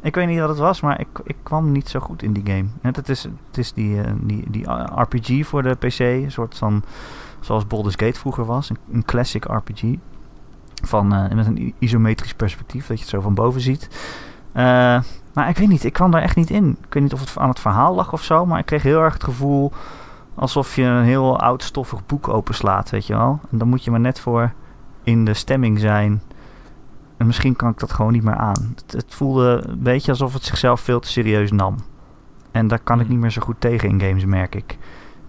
Ik 0.01 0.15
weet 0.15 0.27
niet 0.27 0.39
wat 0.39 0.49
het 0.49 0.57
was, 0.57 0.81
maar 0.81 0.99
ik, 0.99 1.07
ik 1.23 1.35
kwam 1.43 1.71
niet 1.71 1.89
zo 1.89 1.99
goed 1.99 2.23
in 2.23 2.33
die 2.33 2.45
game. 2.45 2.65
Het, 2.81 2.95
het 2.95 3.09
is, 3.09 3.23
het 3.23 3.57
is 3.57 3.73
die, 3.73 4.01
die, 4.21 4.43
die 4.49 4.65
RPG 4.95 5.45
voor 5.47 5.63
de 5.63 5.75
PC, 5.75 5.99
een 5.99 6.31
soort 6.31 6.57
van 6.57 6.83
zoals 7.45 7.67
Baldur's 7.67 7.95
Gate 7.95 8.19
vroeger 8.19 8.45
was, 8.45 8.69
een, 8.69 8.77
een 8.91 9.05
classic 9.05 9.45
RPG. 9.45 9.83
Van, 10.83 11.13
eh, 11.13 11.35
met 11.35 11.45
een 11.45 11.73
isometrisch 11.79 12.33
perspectief, 12.33 12.87
dat 12.87 12.97
je 12.97 13.03
het 13.03 13.11
zo 13.11 13.21
van 13.21 13.33
boven 13.33 13.61
ziet. 13.61 13.89
Eh, 14.51 14.63
maar 15.33 15.49
ik 15.49 15.57
weet 15.57 15.67
niet, 15.67 15.83
ik 15.83 15.93
kwam 15.93 16.11
daar 16.11 16.21
echt 16.21 16.35
niet 16.35 16.49
in. 16.49 16.77
Ik 16.87 16.93
weet 16.93 17.03
niet 17.03 17.13
of 17.13 17.19
het 17.19 17.37
aan 17.37 17.49
het 17.49 17.59
verhaal 17.59 17.95
lag 17.95 18.13
of 18.13 18.23
zo, 18.23 18.45
maar 18.45 18.59
ik 18.59 18.65
kreeg 18.65 18.83
heel 18.83 19.01
erg 19.01 19.13
het 19.13 19.23
gevoel 19.23 19.71
alsof 20.35 20.75
je 20.75 20.83
een 20.83 21.03
heel 21.03 21.39
oud 21.39 21.63
stoffig 21.63 22.05
boek 22.05 22.27
openslaat, 22.27 22.89
weet 22.89 23.07
je 23.07 23.15
wel. 23.15 23.39
En 23.51 23.57
dan 23.57 23.67
moet 23.67 23.83
je 23.83 23.91
maar 23.91 23.99
net 23.99 24.19
voor 24.19 24.53
in 25.03 25.25
de 25.25 25.33
stemming 25.33 25.79
zijn. 25.79 26.21
En 27.17 27.25
misschien 27.25 27.55
kan 27.55 27.69
ik 27.71 27.79
dat 27.79 27.93
gewoon 27.93 28.11
niet 28.11 28.23
meer 28.23 28.35
aan. 28.35 28.73
Het, 28.75 28.91
het 28.91 29.13
voelde 29.13 29.63
een 29.67 29.83
beetje 29.83 30.11
alsof 30.11 30.33
het 30.33 30.43
zichzelf 30.43 30.81
veel 30.81 30.99
te 30.99 31.07
serieus 31.07 31.51
nam. 31.51 31.75
En 32.51 32.67
daar 32.67 32.79
kan 32.79 32.95
ik 32.95 33.01
Hmm. 33.01 33.11
niet 33.11 33.21
meer 33.21 33.31
zo 33.31 33.41
goed 33.41 33.55
tegen 33.59 33.89
in 33.89 33.99
games, 34.01 34.25
merk 34.25 34.55
ik. 34.55 34.77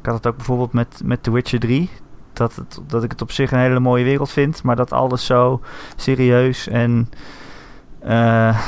Ik 0.00 0.06
had 0.06 0.14
het 0.14 0.26
ook 0.26 0.36
bijvoorbeeld 0.36 0.72
met, 0.72 1.00
met 1.04 1.22
The 1.22 1.30
Witcher 1.30 1.60
3. 1.60 1.90
Dat, 2.36 2.56
het, 2.56 2.80
dat 2.86 3.04
ik 3.04 3.10
het 3.10 3.22
op 3.22 3.32
zich 3.32 3.52
een 3.52 3.58
hele 3.58 3.80
mooie 3.80 4.04
wereld 4.04 4.30
vind, 4.30 4.62
maar 4.62 4.76
dat 4.76 4.92
alles 4.92 5.26
zo 5.26 5.60
serieus 5.96 6.68
en 6.68 7.10
eh, 7.98 8.60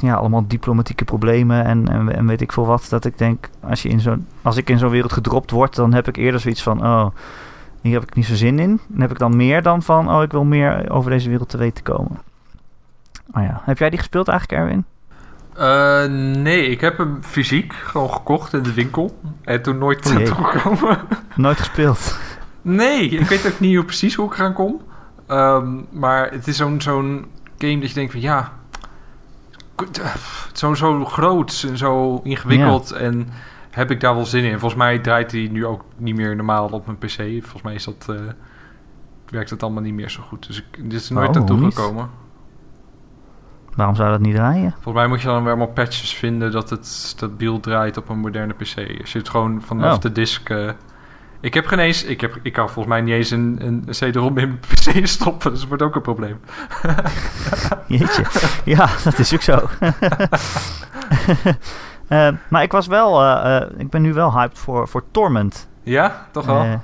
ja, 0.00 0.14
allemaal 0.14 0.46
diplomatieke 0.46 1.04
problemen 1.04 1.64
en, 1.64 1.88
en, 1.88 2.16
en 2.16 2.26
weet 2.26 2.40
ik 2.40 2.52
veel 2.52 2.66
wat, 2.66 2.86
dat 2.88 3.04
ik 3.04 3.18
denk, 3.18 3.48
als, 3.60 3.82
je 3.82 3.88
in 3.88 4.00
zo'n 4.00 4.26
als 4.42 4.56
ik 4.56 4.70
in 4.70 4.78
zo'n 4.78 4.90
wereld 4.90 5.12
gedropt 5.12 5.50
word, 5.50 5.74
dan 5.74 5.94
heb 5.94 6.08
ik 6.08 6.16
eerder 6.16 6.40
zoiets 6.40 6.62
van, 6.62 6.86
oh, 6.86 7.06
hier 7.80 8.00
heb 8.00 8.02
ik 8.02 8.14
niet 8.14 8.26
zo 8.26 8.34
zin 8.34 8.58
in. 8.58 8.80
Dan 8.86 9.00
heb 9.00 9.10
ik 9.10 9.18
dan 9.18 9.36
meer 9.36 9.62
dan 9.62 9.82
van, 9.82 10.10
oh, 10.10 10.22
ik 10.22 10.30
wil 10.30 10.44
meer 10.44 10.90
over 10.90 11.10
deze 11.10 11.28
wereld 11.28 11.48
te 11.48 11.56
weten 11.56 11.84
komen. 11.84 12.20
Oh 13.32 13.42
ja, 13.42 13.62
heb 13.64 13.78
jij 13.78 13.90
die 13.90 13.98
gespeeld 13.98 14.28
eigenlijk, 14.28 14.60
Erwin? 14.60 14.84
Eh, 15.56 16.04
nee, 16.42 16.66
ik 16.66 16.80
heb 16.80 16.98
hem 16.98 17.18
fysiek 17.22 17.72
gewoon 17.72 18.10
gekocht 18.10 18.52
in 18.52 18.62
de 18.62 18.74
winkel. 18.74 19.18
En 19.42 19.62
toen 19.62 19.78
nooit 19.78 20.06
O 20.06 20.18
jee. 20.18 20.26
toegekomen. 20.34 20.98
Nooit 21.36 21.58
gespeeld. 21.58 22.18
Nee, 22.64 23.08
ik 23.08 23.26
weet 23.26 23.46
ook 23.46 23.60
niet 23.60 23.74
hoe 23.76 23.84
precies 23.84 24.14
hoe 24.14 24.26
ik 24.26 24.34
eraan 24.38 24.52
kom. 24.52 24.80
Ehm, 25.26 25.80
maar 25.90 26.30
het 26.30 26.46
is 26.46 26.56
zo'n 26.56 26.80
zo'n 26.80 27.26
game 27.58 27.78
dat 27.80 27.88
je 27.88 27.94
denkt 27.94 28.12
van 28.12 28.20
ja... 28.20 28.52
Zo, 30.52 30.74
zo 30.74 31.04
groot 31.04 31.64
en 31.68 31.78
zo 31.78 32.20
ingewikkeld. 32.24 32.90
En 32.92 33.28
heb 33.70 33.90
ik 33.90 34.00
daar 34.00 34.14
wel 34.14 34.24
zin 34.26 34.44
in. 34.44 34.50
Volgens 34.58 34.74
mij 34.80 34.98
draait 34.98 35.32
hij 35.32 35.48
nu 35.52 35.66
ook 35.66 35.84
niet 35.96 36.16
meer 36.16 36.36
normaal 36.36 36.68
op 36.68 36.86
mijn 36.86 36.98
PC. 36.98 37.14
Volgens 37.42 37.62
mij 37.62 37.74
is 37.74 37.84
dat, 37.84 38.06
eh, 38.08 38.16
werkt 39.28 39.50
het 39.50 39.62
allemaal 39.62 39.82
niet 39.82 39.94
meer 39.94 40.10
zo 40.10 40.22
goed. 40.22 40.46
Dus 40.46 40.58
ik, 40.58 40.90
dit 40.90 41.00
is 41.00 41.08
nooit 41.10 41.28
Oh, 41.28 41.34
naartoe 41.34 41.70
gekomen. 41.70 42.10
Waarom 43.74 43.94
zou 43.94 44.10
dat 44.10 44.20
niet 44.20 44.34
draaien? 44.34 44.70
Volgens 44.72 44.94
mij 44.94 45.06
moet 45.06 45.20
je 45.20 45.26
dan 45.26 45.42
weer 45.42 45.48
allemaal 45.52 45.72
patches 45.74 46.14
vinden 46.14 46.52
dat 46.52 46.70
het 46.70 46.86
stabiel 46.86 47.60
draait 47.60 47.96
op 47.96 48.08
een 48.08 48.18
moderne 48.18 48.52
PC. 48.52 49.00
Als 49.00 49.12
je 49.12 49.18
het 49.18 49.28
gewoon 49.28 49.62
vanaf 49.62 49.94
Oh. 49.94 50.00
de 50.00 50.12
disk. 50.12 50.50
eh, 50.50 50.70
ik 51.44 51.54
heb 51.54 51.66
geen 51.66 51.78
eens. 51.78 52.04
Ik, 52.04 52.20
heb, 52.20 52.38
ik 52.42 52.52
kan 52.52 52.64
volgens 52.70 52.94
mij 52.94 53.00
niet 53.00 53.14
eens 53.14 53.30
een, 53.30 53.56
een 53.60 53.84
CD-ROM 53.90 54.38
in 54.38 54.48
mijn 54.48 54.58
PC 54.58 55.06
stoppen. 55.06 55.50
Dus 55.50 55.60
dat 55.60 55.68
wordt 55.68 55.82
ook 55.82 55.94
een 55.94 56.02
probleem. 56.02 56.40
Jeetje. 57.86 58.24
ja, 58.64 58.88
dat 59.04 59.18
is 59.18 59.34
ook 59.34 59.42
zo. 59.42 59.60
Eh, 62.08 62.28
maar 62.48 62.62
ik 62.62 62.72
was 62.72 62.86
wel, 62.86 63.22
eh, 63.22 63.56
eh, 63.56 63.70
ik 63.76 63.90
ben 63.90 64.02
nu 64.02 64.12
wel 64.12 64.32
hyped 64.32 64.58
voor, 64.58 64.88
voor 64.88 65.02
Torment. 65.10 65.68
Ja, 65.82 66.26
toch 66.30 66.46
wel? 66.46 66.80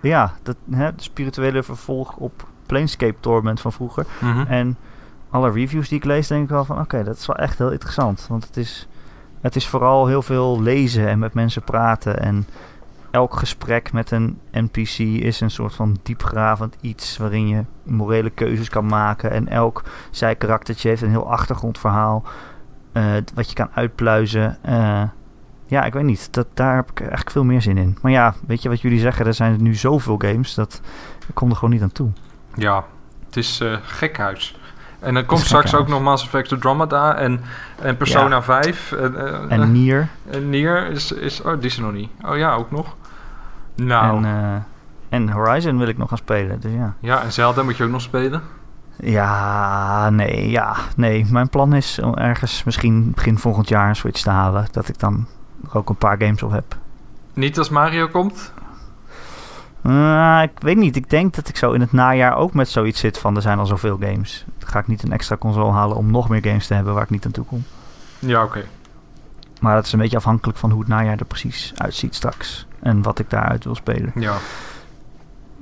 Ja, 0.00 0.32
dat, 0.42 0.56
hè, 0.70 0.94
de 0.94 1.02
spirituele 1.02 1.62
vervolg 1.62 2.16
op 2.16 2.46
Planescape 2.66 3.20
Torment 3.20 3.60
van 3.60 3.72
vroeger. 3.72 4.06
Mhm. 4.20 4.46
En 4.46 4.76
alle 5.30 5.50
reviews 5.50 5.88
die 5.88 5.98
ik 5.98 6.04
lees, 6.04 6.26
denk 6.26 6.42
ik 6.42 6.48
wel 6.48 6.64
van 6.64 6.80
oké, 6.80 7.04
dat 7.04 7.16
is 7.16 7.26
wel 7.26 7.36
echt 7.36 7.58
heel 7.58 7.70
interessant. 7.70 8.26
Want 8.28 8.46
het 8.46 8.56
is, 8.56 8.88
het 9.40 9.56
is 9.56 9.66
vooral 9.66 10.06
heel 10.06 10.22
veel 10.22 10.62
lezen 10.62 11.08
en 11.08 11.18
met 11.18 11.34
mensen 11.34 11.62
praten. 11.62 12.20
En 12.20 12.46
elk 13.14 13.36
gesprek 13.36 13.92
met 13.92 14.10
een 14.10 14.38
NPC 14.52 14.98
is 14.98 15.40
een 15.40 15.50
soort 15.50 15.74
van 15.74 15.96
diepgravend 16.02 16.76
iets 16.80 17.16
waarin 17.16 17.48
je 17.48 17.64
morele 17.82 18.30
keuzes 18.30 18.68
kan 18.68 18.86
maken. 18.86 19.30
En 19.30 19.48
elk 19.48 19.82
zijkaraktertje 20.10 20.88
heeft 20.88 21.02
een 21.02 21.10
heel 21.10 21.30
achtergrondverhaal 21.30 22.22
eh, 22.92 23.12
wat 23.34 23.48
je 23.48 23.54
kan 23.54 23.68
uitpluizen. 23.74 24.58
Eh, 24.62 25.02
ja, 25.66 25.84
ik 25.84 25.92
weet 25.92 26.04
niet. 26.04 26.32
Dat, 26.32 26.46
daar 26.54 26.74
heb 26.74 26.90
ik 26.90 27.00
eigenlijk 27.00 27.30
veel 27.30 27.44
meer 27.44 27.62
zin 27.62 27.76
in. 27.76 27.98
Maar 28.02 28.12
ja, 28.12 28.34
weet 28.46 28.62
je 28.62 28.68
wat 28.68 28.80
jullie 28.80 29.00
zeggen? 29.00 29.26
Er 29.26 29.34
zijn 29.34 29.62
nu 29.62 29.74
zoveel 29.74 30.16
games 30.18 30.54
dat 30.54 30.80
ik 31.28 31.34
kom 31.34 31.50
er 31.50 31.56
gewoon 31.56 31.70
niet 31.70 31.82
aan 31.82 31.92
toe. 31.92 32.10
Ja, 32.54 32.84
het 33.26 33.36
is 33.36 33.60
eh 33.60 33.76
gekhuis. 33.82 34.58
En 35.00 35.14
dan 35.14 35.26
komt 35.26 35.40
straks 35.40 35.74
ook 35.74 35.88
nog 35.88 36.02
Mass 36.02 36.24
Effect 36.24 36.52
Andromeda 36.52 37.16
en, 37.16 37.40
en 37.80 37.96
Persona 37.96 38.42
5. 38.42 38.92
En, 38.92 39.50
En 39.50 39.72
Nier. 39.72 40.08
en 40.30 40.50
Nier 40.50 40.90
is, 40.90 41.12
is... 41.12 41.42
Oh, 41.42 41.52
die 41.52 41.70
is 41.70 41.76
er 41.76 41.82
nog 41.82 41.92
niet. 41.92 42.10
Oh 42.26 42.36
ja, 42.36 42.54
ook 42.54 42.70
nog. 42.70 42.96
Nou, 43.74 44.16
En, 44.16 44.24
eh, 44.24 44.62
en 45.08 45.28
Horizon 45.28 45.78
wil 45.78 45.88
ik 45.88 45.98
nog 45.98 46.08
gaan 46.08 46.18
spelen. 46.18 46.60
Dus 46.60 46.72
ja. 46.72 46.94
ja, 47.00 47.22
en 47.22 47.32
Zelda 47.32 47.62
moet 47.62 47.76
je 47.76 47.84
ook 47.84 47.90
nog 47.90 48.00
spelen. 48.00 48.42
Ja, 48.96 50.10
nee, 50.10 50.50
ja, 50.50 50.76
nee. 50.96 51.26
Mijn 51.30 51.48
plan 51.48 51.74
is 51.74 51.98
om 51.98 52.14
ergens 52.14 52.64
misschien 52.64 53.12
begin 53.14 53.38
volgend 53.38 53.68
jaar 53.68 53.88
een 53.88 53.96
Switch 53.96 54.22
te 54.22 54.30
halen. 54.30 54.66
Dat 54.70 54.88
ik 54.88 54.98
dan 54.98 55.26
ook 55.72 55.88
een 55.88 55.96
paar 55.96 56.16
games 56.18 56.42
op 56.42 56.50
heb. 56.50 56.76
Niet 57.32 57.58
als 57.58 57.68
Mario 57.68 58.08
komt. 58.08 58.52
Uh, 59.86 60.40
ik 60.42 60.50
weet 60.58 60.76
niet. 60.76 60.96
Ik 60.96 61.10
denk 61.10 61.34
dat 61.34 61.48
ik 61.48 61.56
zo 61.56 61.72
in 61.72 61.80
het 61.80 61.92
najaar 61.92 62.36
ook 62.36 62.54
met 62.54 62.68
zoiets 62.68 63.00
zit 63.00 63.18
van 63.18 63.36
er 63.36 63.42
zijn 63.42 63.58
al 63.58 63.66
zoveel 63.66 63.98
games. 64.00 64.44
Dan 64.58 64.68
ga 64.68 64.78
ik 64.78 64.86
niet 64.86 65.02
een 65.02 65.12
extra 65.12 65.36
console 65.36 65.72
halen 65.72 65.96
om 65.96 66.10
nog 66.10 66.28
meer 66.28 66.42
games 66.42 66.66
te 66.66 66.74
hebben 66.74 66.94
waar 66.94 67.02
ik 67.02 67.10
niet 67.10 67.24
aan 67.26 67.32
toe 67.32 67.44
kom. 67.44 67.64
Ja, 68.18 68.42
oké. 68.42 68.64
Maar 69.60 69.74
dat 69.74 69.86
is 69.86 69.92
een 69.92 69.98
beetje 69.98 70.16
afhankelijk 70.16 70.58
van 70.58 70.70
hoe 70.70 70.80
het 70.80 70.88
najaar 70.88 71.18
er 71.18 71.24
precies 71.24 71.72
uitziet 71.76 72.14
straks. 72.14 72.66
En 72.84 73.02
wat 73.02 73.18
ik 73.18 73.30
daaruit 73.30 73.64
wil 73.64 73.74
spelen. 73.74 74.12
Ja. 74.14 74.34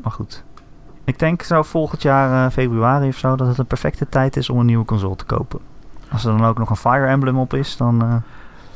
Maar 0.03 0.13
goed. 0.13 0.43
Ik 1.05 1.19
denk 1.19 1.43
zo 1.43 1.63
volgend 1.63 2.03
jaar 2.03 2.47
eh, 2.47 2.53
februari 2.53 3.09
of 3.09 3.17
zo 3.17 3.37
dat 3.37 3.47
het 3.49 3.59
een 3.59 3.67
perfecte 3.67 4.09
tijd 4.09 4.37
is 4.37 4.51
om 4.51 4.59
een 4.59 4.67
nieuwe 4.67 4.85
console 4.85 5.17
te 5.17 5.25
kopen. 5.25 5.61
Als 6.11 6.25
er 6.25 6.37
dan 6.39 6.47
ook 6.47 6.59
nog 6.59 6.71
een 6.71 6.77
Fire 6.77 7.07
Emblem 7.07 7.39
op 7.39 7.55
is, 7.55 7.77
dan... 7.77 8.03
eh, 8.03 8.15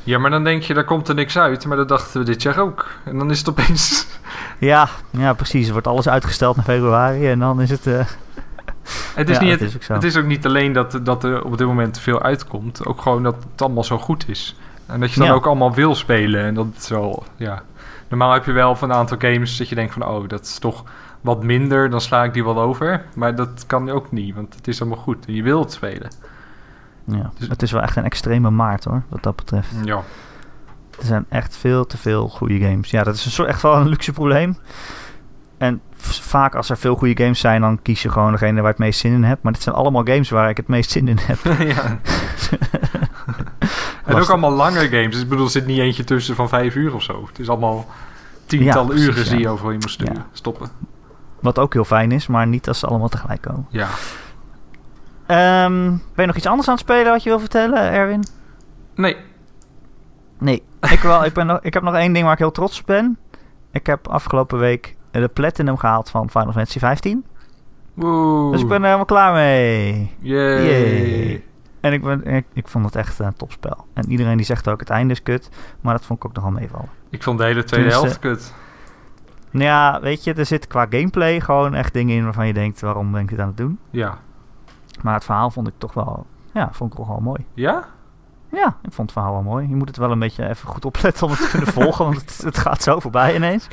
ja, 0.03 0.18
maar 0.18 0.30
dan 0.30 0.44
denk 0.44 0.62
je, 0.62 0.74
daar 0.74 0.84
komt 0.84 1.09
er 1.09 1.14
niks 1.14 1.38
uit. 1.38 1.66
Maar 1.66 1.76
dat 1.76 1.88
dachten 1.88 2.20
we 2.20 2.26
dit 2.26 2.42
jaar 2.42 2.59
ook. 2.59 2.88
En 3.05 3.18
dan 3.18 3.30
is 3.30 3.38
het 3.38 3.49
opeens... 3.49 4.07
Ja, 4.59 4.88
ja, 5.11 5.32
precies. 5.32 5.66
Er 5.66 5.72
wordt 5.72 5.86
alles 5.86 6.09
uitgesteld 6.09 6.57
naar 6.57 6.64
februari 6.64 7.28
en 7.30 7.38
dan 7.38 7.61
is 7.61 7.70
het... 7.70 7.86
eh, 7.86 7.94
Het 9.14 9.28
is, 9.28 9.36
Ja, 9.36 9.42
niet, 9.42 9.51
het 9.51 9.61
het, 9.61 9.68
is 9.68 9.74
ook 9.76 9.82
zo. 9.82 9.92
het 9.94 10.05
is 10.05 10.16
ook 10.16 10.24
niet 10.26 10.47
alleen 10.47 10.72
dat, 10.72 11.01
dat 11.03 11.24
er 11.24 11.44
op 11.44 11.59
dit 11.59 11.66
moment 11.66 11.99
veel 11.99 12.22
uitkomt. 12.22 12.86
Ook 12.86 13.01
gewoon 13.03 13.22
dat 13.22 13.34
het 13.53 13.62
allemaal 13.62 13.84
zo 13.84 13.99
goed 13.99 14.28
is. 14.28 14.57
En 14.86 15.01
dat 15.01 15.12
je 15.12 15.18
dan 15.18 15.28
Ja. 15.28 15.34
ook 15.34 15.47
allemaal 15.47 15.74
wil 15.74 15.94
spelen. 15.94 16.44
En 16.44 16.55
dat 16.55 16.66
is 16.78 16.88
wel, 16.88 17.24
ja... 17.36 17.62
Normaal 18.09 18.32
heb 18.32 18.44
je 18.44 18.52
wel 18.52 18.76
van 18.76 18.90
een 18.90 18.96
aantal 18.96 19.18
games 19.18 19.57
dat 19.57 19.68
je 19.68 19.74
denkt 19.74 19.92
van... 19.92 20.07
Oh, 20.07 20.28
dat 20.28 20.40
is 20.44 20.59
toch 20.59 20.84
wat 21.20 21.42
minder. 21.42 21.90
Dan 21.90 22.00
sla 22.00 22.24
ik 22.24 22.32
die 22.32 22.44
wel 22.44 22.61
over. 22.61 23.04
Maar 23.14 23.34
dat 23.34 23.64
kan 23.66 23.90
ook 23.90 24.12
niet, 24.12 24.34
want 24.34 24.54
het 24.54 24.68
is 24.68 24.80
allemaal 24.80 24.98
goed. 24.98 25.26
En 25.26 25.34
je 25.34 25.42
wilt 25.42 25.72
spelen. 25.72 26.11
ja. 27.04 27.30
Dus- 27.38 27.48
Het 27.48 27.62
is 27.62 27.72
wel 27.72 27.82
echt 27.82 27.96
een 27.96 28.04
extreme 28.04 28.50
maart 28.50 28.84
hoor, 28.84 29.02
wat 29.09 29.22
dat 29.22 29.36
betreft. 29.36 29.70
Ja. 29.84 30.02
Er 30.98 31.04
zijn 31.07 31.26
echt 31.28 31.57
veel 31.57 31.86
te 31.86 31.96
veel 31.98 32.28
goede 32.28 32.59
games. 32.59 32.90
Ja, 32.90 33.02
dat 33.02 33.14
is 33.14 33.24
een 33.24 33.30
soort, 33.30 33.48
echt 33.48 33.62
wel 33.62 33.76
een 33.76 33.88
luxe 33.88 34.12
probleem. 34.12 34.57
En 35.59 35.80
vaak 36.07 36.54
als 36.54 36.70
er 36.70 36.78
veel 36.78 36.96
goede 36.96 37.22
games 37.22 37.40
zijn, 37.40 37.61
dan 37.61 37.82
kies 37.82 38.02
je 38.02 38.11
gewoon 38.11 38.32
degene 38.32 38.54
waar 38.54 38.62
je 38.62 38.68
het 38.68 38.78
meest 38.78 39.00
zin 39.00 39.12
in 39.12 39.24
hebt. 39.24 39.42
Maar 39.42 39.52
dit 39.52 39.62
zijn 39.62 39.74
allemaal 39.74 40.04
games 40.04 40.30
waar 40.30 40.48
ik 40.48 40.57
het 40.57 40.68
meest 40.68 40.90
zin 40.90 41.09
in 41.09 41.18
heb. 41.20 41.38
ja. 41.76 41.98
En 44.04 44.14
ook 44.14 44.28
allemaal 44.28 44.50
lange 44.50 44.88
games. 44.88 45.11
Dus 45.11 45.20
ik 45.20 45.28
bedoel, 45.28 45.44
er 45.44 45.50
zit 45.50 45.66
niet 45.66 45.78
eentje 45.78 46.04
tussen 46.04 46.34
van 46.34 46.48
vijf 46.48 46.74
uur 46.74 46.94
of 46.94 47.02
zo. 47.02 47.26
Het 47.26 47.38
is 47.38 47.48
allemaal 47.48 47.86
tientallen 48.46 48.86
precies, 48.86 49.07
uren 49.07 49.24
die 49.24 49.38
je 49.38 49.48
overal 49.48 49.70
je 49.70 49.78
moet 49.78 49.90
sturen, 49.90 50.26
stoppen. 50.32 50.68
Wat 51.40 51.59
ook 51.59 51.72
heel 51.72 51.84
fijn 51.84 52.12
is, 52.12 52.26
maar 52.26 52.46
niet 52.46 52.68
als 52.68 52.78
ze 52.78 52.86
allemaal 52.86 53.09
tegelijk 53.09 53.42
komen. 53.42 53.66
Ja. 53.70 53.88
Ehm, 55.26 55.88
ben 55.88 56.00
je 56.14 56.26
nog 56.26 56.36
iets 56.36 56.46
anders 56.46 56.68
aan 56.68 56.74
het 56.74 56.82
spelen 56.82 57.12
wat 57.12 57.22
je 57.22 57.28
wil 57.28 57.38
vertellen, 57.38 57.92
Erwin? 57.92 58.24
Nee. 58.94 59.16
Nee, 60.38 60.62
ik, 60.80 61.00
wel, 61.00 61.24
ik, 61.24 61.32
ben 61.32 61.46
nog, 61.46 61.59
ik 61.62 61.74
heb 61.74 61.82
nog 61.82 61.94
één 61.94 62.12
ding 62.12 62.24
waar 62.24 62.32
ik 62.32 62.38
heel 62.38 62.50
trots 62.50 62.80
op 62.80 62.86
ben. 62.86 63.18
Ik 63.72 63.86
heb 63.86 64.09
afgelopen 64.09 64.59
week 64.59 64.95
de 65.20 65.28
Platinum 65.28 65.76
gehaald 65.76 66.10
van 66.10 66.30
Final 66.30 66.52
Fantasy 66.52 66.78
15. 66.78 67.24
Woe. 67.94 68.52
Dus 68.52 68.60
ik 68.60 68.68
ben 68.68 68.76
er 68.78 68.84
helemaal 68.84 69.04
klaar 69.04 69.32
mee. 69.32 70.14
Yay. 70.18 70.64
Yay. 70.64 71.44
En 71.80 71.92
ik, 71.92 72.02
ben, 72.02 72.24
ik, 72.24 72.44
ik 72.52 72.68
vond 72.68 72.84
het 72.84 72.96
echt 72.96 73.18
een 73.18 73.34
topspel. 73.36 73.86
En 73.94 74.10
iedereen 74.10 74.36
die 74.36 74.46
zegt 74.46 74.68
ook 74.68 74.80
het 74.80 74.90
einde 74.90 75.12
is 75.12 75.22
kut. 75.22 75.48
Maar 75.80 75.94
dat 75.94 76.04
vond 76.04 76.18
ik 76.18 76.24
ook 76.24 76.34
nogal 76.34 76.50
meevallen. 76.50 76.88
Ik 77.10 77.22
vond 77.22 77.38
de 77.38 77.44
hele 77.44 77.64
tweede 77.64 77.90
Tenminste- 77.90 78.20
helft 78.24 78.42
kut. 78.42 78.54
Nou 79.50 79.64
ja, 79.64 80.00
weet 80.00 80.24
je, 80.24 80.34
er 80.34 80.46
zit 80.46 80.66
qua 80.66 80.86
gameplay 80.90 81.40
gewoon 81.40 81.74
echt 81.74 81.92
dingen 81.92 82.16
in 82.16 82.24
waarvan 82.24 82.46
je 82.46 82.52
denkt... 82.52 82.80
waarom 82.80 83.12
ben 83.12 83.20
ik 83.20 83.28
dit 83.28 83.38
aan 83.38 83.46
het 83.46 83.56
doen? 83.56 83.78
Ja. 83.90 84.18
Maar 85.02 85.14
het 85.14 85.24
verhaal 85.24 85.50
vond 85.50 85.68
ik 85.68 85.74
toch 85.78 85.94
wel... 85.94 86.26
Ja, 86.52 86.68
vond 86.72 86.90
ik 86.92 86.98
toch 86.98 87.08
wel 87.08 87.20
mooi. 87.20 87.44
Ja? 87.54 87.84
Ja, 88.52 88.66
ik 88.66 88.92
vond 88.92 88.96
het 88.96 89.12
verhaal 89.12 89.32
wel 89.32 89.42
mooi. 89.42 89.68
Je 89.68 89.74
moet 89.74 89.88
het 89.88 89.96
wel 89.96 90.10
een 90.10 90.18
beetje 90.18 90.48
even 90.48 90.68
goed 90.68 90.84
opletten 90.84 91.26
om 91.26 91.32
het 91.32 91.40
te 91.42 91.48
kunnen 91.50 91.72
volgen, 91.72 92.04
want 92.04 92.20
het, 92.20 92.38
het 92.44 92.58
gaat 92.58 92.82
zo 92.82 93.00
voorbij 93.00 93.34
ineens. 93.34 93.68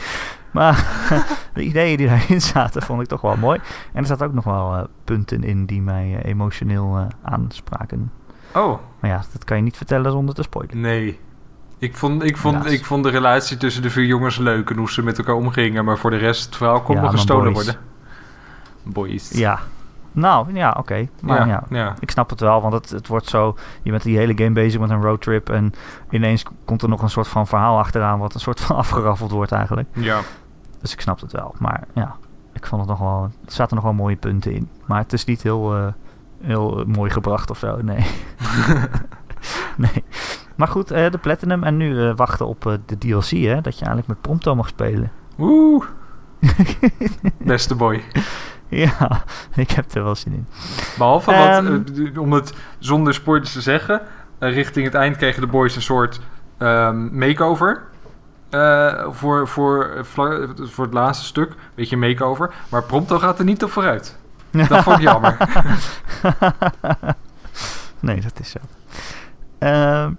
Maar 0.53 0.85
de 1.53 1.63
ideeën 1.63 1.97
die 1.97 2.07
daarin 2.07 2.41
zaten, 2.41 2.81
vond 2.81 3.01
ik 3.01 3.07
toch 3.07 3.21
wel 3.21 3.37
mooi. 3.37 3.59
En 3.93 4.01
er 4.01 4.05
zaten 4.05 4.27
ook 4.27 4.33
nog 4.33 4.43
wel 4.43 4.75
eh, 4.75 4.83
punten 5.03 5.43
in 5.43 5.65
die 5.65 5.81
mij 5.81 6.19
eh, 6.21 6.29
emotioneel 6.31 6.97
eh, 6.97 7.05
aanspraken. 7.23 8.11
Oh, 8.55 8.79
Maar 8.99 9.09
ja, 9.09 9.23
dat 9.31 9.43
kan 9.43 9.57
je 9.57 9.63
niet 9.63 9.77
vertellen 9.77 10.11
zonder 10.11 10.35
te 10.35 10.41
spoilen. 10.43 10.79
nee. 10.81 11.19
Ik 11.77 11.97
vond, 11.97 12.23
ik, 12.23 12.37
vond, 12.37 12.55
Helaas. 12.57 12.71
ik 12.71 12.85
vond 12.85 13.03
de 13.03 13.09
relatie 13.09 13.57
tussen 13.57 13.81
de 13.81 13.89
vier 13.89 14.05
jongens 14.05 14.37
leuk 14.37 14.69
en 14.69 14.77
hoe 14.77 14.91
ze 14.91 15.03
met 15.03 15.17
elkaar 15.17 15.35
omgingen. 15.35 15.85
Maar 15.85 15.97
voor 15.97 16.09
de 16.09 16.17
rest, 16.17 16.45
het 16.45 16.55
verhaal 16.55 16.81
kon 16.81 16.95
Ja, 16.95 17.01
nog 17.01 17.09
maar 17.09 17.19
gestolen 17.19 17.53
boys. 17.53 17.65
worden. 17.65 17.81
Boys. 18.83 19.29
Ja, 19.31 19.59
nou 20.11 20.53
ja, 20.55 20.75
oké. 20.79 21.07
Maar 21.21 21.37
ja, 21.39 21.45
ja, 21.69 21.77
ja. 21.77 21.95
ik 21.99 22.11
snap 22.11 22.29
het 22.29 22.39
wel, 22.39 22.61
want 22.61 22.73
het, 22.73 22.89
het 22.89 23.07
wordt 23.07 23.29
zo... 23.29 23.55
Je 23.81 23.91
bent 23.91 24.03
die 24.03 24.17
hele 24.17 24.33
game 24.37 24.51
bezig 24.51 24.79
met 24.79 24.89
een 24.89 25.01
roadtrip 25.01 25.49
en 25.49 25.73
ineens 26.09 26.43
komt 26.65 26.81
er 26.81 26.89
nog 26.89 27.01
een 27.01 27.09
soort 27.09 27.27
van 27.27 27.47
verhaal 27.47 27.77
achteraan... 27.77 28.19
wat 28.19 28.33
een 28.33 28.39
soort 28.39 28.59
van 28.59 28.75
afgeraffeld 28.85 29.31
wordt 29.31 29.51
eigenlijk. 29.51 29.87
Ja. 29.93 30.19
Dus 30.83 30.93
ik 30.93 31.01
snap 31.01 31.21
het 31.21 31.31
wel. 31.31 31.55
Maar 31.59 31.83
ja, 31.93 32.15
ik 32.53 32.65
vond 32.65 32.81
het 32.81 32.89
nog 32.89 32.99
wel. 32.99 33.23
Er 33.45 33.51
zaten 33.51 33.75
nog 33.75 33.83
wel 33.85 33.93
mooie 33.93 34.15
punten 34.15 34.51
in. 34.53 34.69
Maar 34.85 34.97
het 34.99 35.13
is 35.13 35.25
niet 35.25 35.41
heel, 35.43 35.75
eh, 35.75 35.87
heel 36.41 36.79
eh, 36.79 36.85
mooi 36.85 37.11
gebracht 37.11 37.49
of 37.49 37.57
zo. 37.57 37.81
Nee. 37.81 38.05
nee. 39.77 40.03
Maar 40.55 40.67
goed, 40.67 40.91
eh, 40.91 41.11
de 41.11 41.17
Platinum. 41.17 41.63
En 41.63 41.77
nu 41.77 42.13
wachten 42.13 42.47
op 42.47 42.79
de 42.85 42.97
DLC, 42.97 43.29
hè? 43.29 43.61
Dat 43.61 43.73
je 43.79 43.85
eigenlijk 43.85 44.07
met 44.07 44.21
Prompto 44.21 44.55
mag 44.55 44.67
spelen. 44.67 45.11
Oeh. 45.39 45.85
Beste 47.37 47.75
boy. 47.75 48.03
ja, 48.67 49.23
ik 49.55 49.71
heb 49.71 49.91
er 49.95 50.03
wel 50.03 50.15
zin 50.15 50.33
in. 50.33 50.47
Behalve 50.97 51.31
wat, 51.31 51.47
Ehm. 51.47 51.81
eh, 52.13 52.21
om 52.21 52.31
het 52.33 52.53
zonder 52.79 53.13
spoilers 53.13 53.51
te 53.51 53.61
zeggen, 53.61 54.01
richting 54.39 54.85
het 54.85 54.93
eind 54.95 55.17
kregen 55.17 55.41
de 55.41 55.47
boys 55.47 55.75
een 55.75 55.81
soort 55.81 56.19
ehm, 56.57 57.17
makeover. 57.17 57.83
Eh, 58.53 59.07
voor, 59.09 59.47
voor, 59.47 60.05
voor 60.57 60.85
het 60.85 60.93
laatste 60.93 61.25
stuk, 61.25 61.55
beetje 61.75 61.97
makeover. 61.97 62.53
Maar 62.69 62.83
Prompto 62.83 63.19
gaat 63.19 63.39
er 63.39 63.45
niet 63.45 63.63
op 63.63 63.71
vooruit. 63.71 64.17
Dat 64.69 64.83
vond 64.83 64.97
ik 64.97 65.03
jammer. 65.03 65.37
nee, 67.99 68.21
dat 68.21 68.39
is 68.39 68.49
zo. 68.49 68.59
Ehm, 69.59 70.11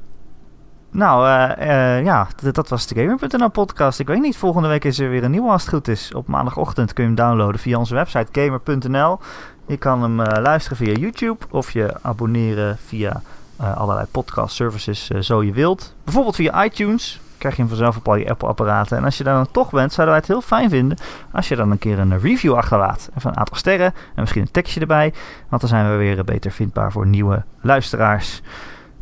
nou, 0.91 1.29
eh, 1.29 1.97
eh, 1.97 2.05
ja, 2.05 2.29
dat 2.53 2.69
was 2.69 2.87
de 2.87 2.95
Gamer.nl 2.95 3.49
podcast. 3.49 3.99
Ik 3.99 4.07
weet 4.07 4.21
niet, 4.21 4.37
volgende 4.37 4.69
week 4.69 4.85
is 4.85 4.99
er 4.99 5.11
weer 5.11 5.25
een 5.25 5.31
nieuwe 5.31 5.51
als 5.51 5.63
het 5.63 5.71
goed 5.71 5.89
is. 5.89 6.15
Op 6.15 6.27
maandagochtend 6.27 6.93
kun 6.93 7.03
je 7.03 7.09
hem 7.09 7.19
downloaden 7.19 7.61
via 7.61 7.79
onze 7.79 7.95
website 7.95 8.41
gamer.nl. 8.41 9.19
Je 9.67 9.77
kan 9.77 10.03
hem 10.03 10.23
luisteren 10.23 10.77
via 10.77 10.93
YouTube 10.93 11.45
of 11.51 11.71
je 11.71 11.95
abonneren 12.03 12.79
via 12.87 13.23
allerlei 13.57 14.07
podcast 14.11 14.55
services 14.55 15.07
zo 15.07 15.43
je 15.43 15.53
wilt. 15.53 15.95
Bijvoorbeeld 16.05 16.37
via 16.37 16.65
iTunes. 16.65 17.21
Krijg 17.39 17.55
je 17.55 17.61
hem 17.61 17.71
vanzelf 17.71 17.97
op 17.97 18.09
al 18.09 18.17
je 18.17 18.31
Apple-apparaten. 18.31 18.97
En 18.97 19.05
als 19.05 19.19
je 19.19 19.25
daar 19.25 19.35
dan 19.35 19.51
toch 19.51 19.71
bent, 19.71 19.93
zouden 19.93 20.15
wij 20.15 20.25
het 20.25 20.33
heel 20.33 20.57
fijn 20.57 20.71
vinden 20.71 20.99
als 21.33 21.49
je 21.49 21.57
dan 21.57 21.71
een 21.71 21.79
keer 21.79 21.99
een 21.99 22.19
review 22.19 22.55
achterlaat. 22.55 23.11
Even 23.17 23.31
een 23.31 23.39
aantal 23.39 23.57
sterren 23.57 23.87
en 23.87 24.21
misschien 24.21 24.43
een 24.43 24.51
tekstje 24.51 24.81
erbij. 24.81 25.13
Want 25.49 25.61
dan 25.61 25.71
zijn 25.71 25.91
we 25.91 25.97
weer 25.97 26.25
beter 26.25 26.51
vindbaar 26.51 26.93
voor 26.93 27.07
nieuwe 27.07 27.43
luisteraars. 27.61 28.43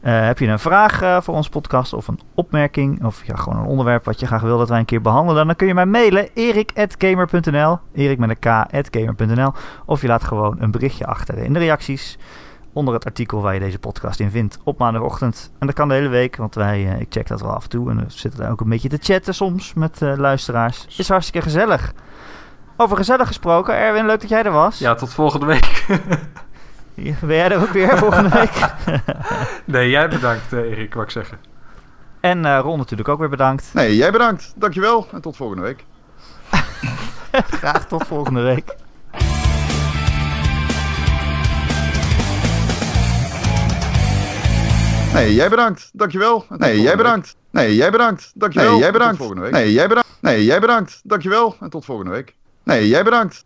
Eh, 0.02 0.24
heb 0.24 0.38
je 0.38 0.46
een 0.46 0.58
vraag 0.58 1.02
eh, 1.02 1.20
voor 1.20 1.34
onze 1.34 1.50
podcast 1.50 1.92
of 1.92 2.08
een 2.08 2.20
opmerking 2.34 3.04
of 3.04 3.26
ja, 3.26 3.36
gewoon 3.36 3.58
een 3.58 3.66
onderwerp 3.66 4.04
wat 4.04 4.20
je 4.20 4.26
graag 4.26 4.40
wil 4.40 4.58
dat 4.58 4.68
wij 4.68 4.78
een 4.78 4.84
keer 4.84 5.00
behandelen, 5.00 5.46
dan 5.46 5.56
kun 5.56 5.66
je 5.66 5.74
mij 5.74 5.86
mailen 5.86 6.28
erik.gamer.nl 6.34 7.78
erik 7.92 8.18
met 8.18 8.30
een 8.30 8.64
k.gamer.nl 8.90 9.52
of 9.84 10.00
je 10.00 10.06
laat 10.06 10.24
gewoon 10.24 10.56
een 10.58 10.70
berichtje 10.70 11.06
achter 11.06 11.38
in 11.38 11.52
de 11.52 11.58
reacties 11.58 12.18
onder 12.72 12.94
het 12.94 13.04
artikel 13.04 13.40
waar 13.40 13.54
je 13.54 13.60
deze 13.60 13.78
podcast 13.78 14.20
in 14.20 14.30
vindt 14.30 14.58
op 14.64 14.78
maandagochtend. 14.78 15.50
En 15.58 15.66
dat 15.66 15.76
kan 15.76 15.88
de 15.88 15.94
hele 15.94 16.08
week, 16.08 16.36
want 16.36 16.54
wij, 16.54 16.88
eh, 16.92 17.00
ik 17.00 17.06
check 17.10 17.26
dat 17.28 17.40
wel 17.40 17.50
af 17.54 17.62
en 17.62 17.68
toe 17.68 17.90
en 17.90 17.96
we 17.96 18.04
zitten 18.08 18.40
daar 18.40 18.50
ook 18.50 18.60
een 18.60 18.68
beetje 18.68 18.88
te 18.88 18.98
chatten 19.00 19.34
soms 19.34 19.74
met 19.74 20.02
eh, 20.02 20.16
luisteraars. 20.16 20.86
Is 20.96 21.08
hartstikke 21.08 21.42
gezellig. 21.42 21.92
Over 22.76 22.96
gezellig 22.96 23.26
gesproken, 23.26 23.74
Erwin, 23.74 24.06
leuk 24.06 24.20
dat 24.20 24.28
jij 24.30 24.42
er 24.44 24.52
was. 24.52 24.78
Ja, 24.78 24.94
tot 24.94 25.12
volgende 25.14 25.46
week. 25.46 25.84
Ben 26.94 27.36
jij 27.36 27.50
er 27.50 27.60
ook 27.60 27.68
weer 27.72 27.98
volgende 27.98 28.28
week? 28.38 28.74
nee, 29.64 29.90
jij 29.90 30.08
bedankt, 30.08 30.52
eh, 30.52 30.58
Erik, 30.58 30.94
wat 30.94 31.04
ik 31.04 31.10
zeggen. 31.10 31.38
en 32.20 32.44
eh, 32.44 32.58
Ron 32.62 32.78
natuurlijk 32.78 33.08
ook 33.08 33.18
weer 33.18 33.28
bedankt. 33.28 33.70
Nee, 33.74 33.96
jij 33.96 34.12
bedankt. 34.12 34.52
Dankjewel. 34.56 35.06
En 35.12 35.20
tot 35.20 35.36
volgende 35.36 35.62
week. 35.62 35.84
Graag 37.60 37.86
tot 37.86 38.06
volgende 38.06 38.40
week. 38.42 38.76
Nee, 45.12 45.34
jij 45.34 45.48
bedankt. 45.48 45.90
Dankjewel. 45.92 46.44
Nee, 46.48 46.80
jij 46.80 46.96
bedankt. 46.96 47.36
Nee, 47.50 47.74
jij 47.74 47.90
bedankt. 47.90 48.30
Dankjewel. 48.34 48.70
Nee, 48.70 48.78
jij 48.80 48.92
bedankt. 48.92 49.20
Nee, 49.50 49.72
jij 49.72 49.88
bedankt. 49.88 50.08
Nee, 50.20 50.44
jij 50.44 50.60
bedankt. 50.60 51.00
Dankjewel. 51.04 51.56
En 51.60 51.70
tot 51.70 51.84
volgende 51.84 52.10
week. 52.10 52.34
Nee, 52.64 52.88
jij 52.88 53.04
bedankt. 53.04 53.40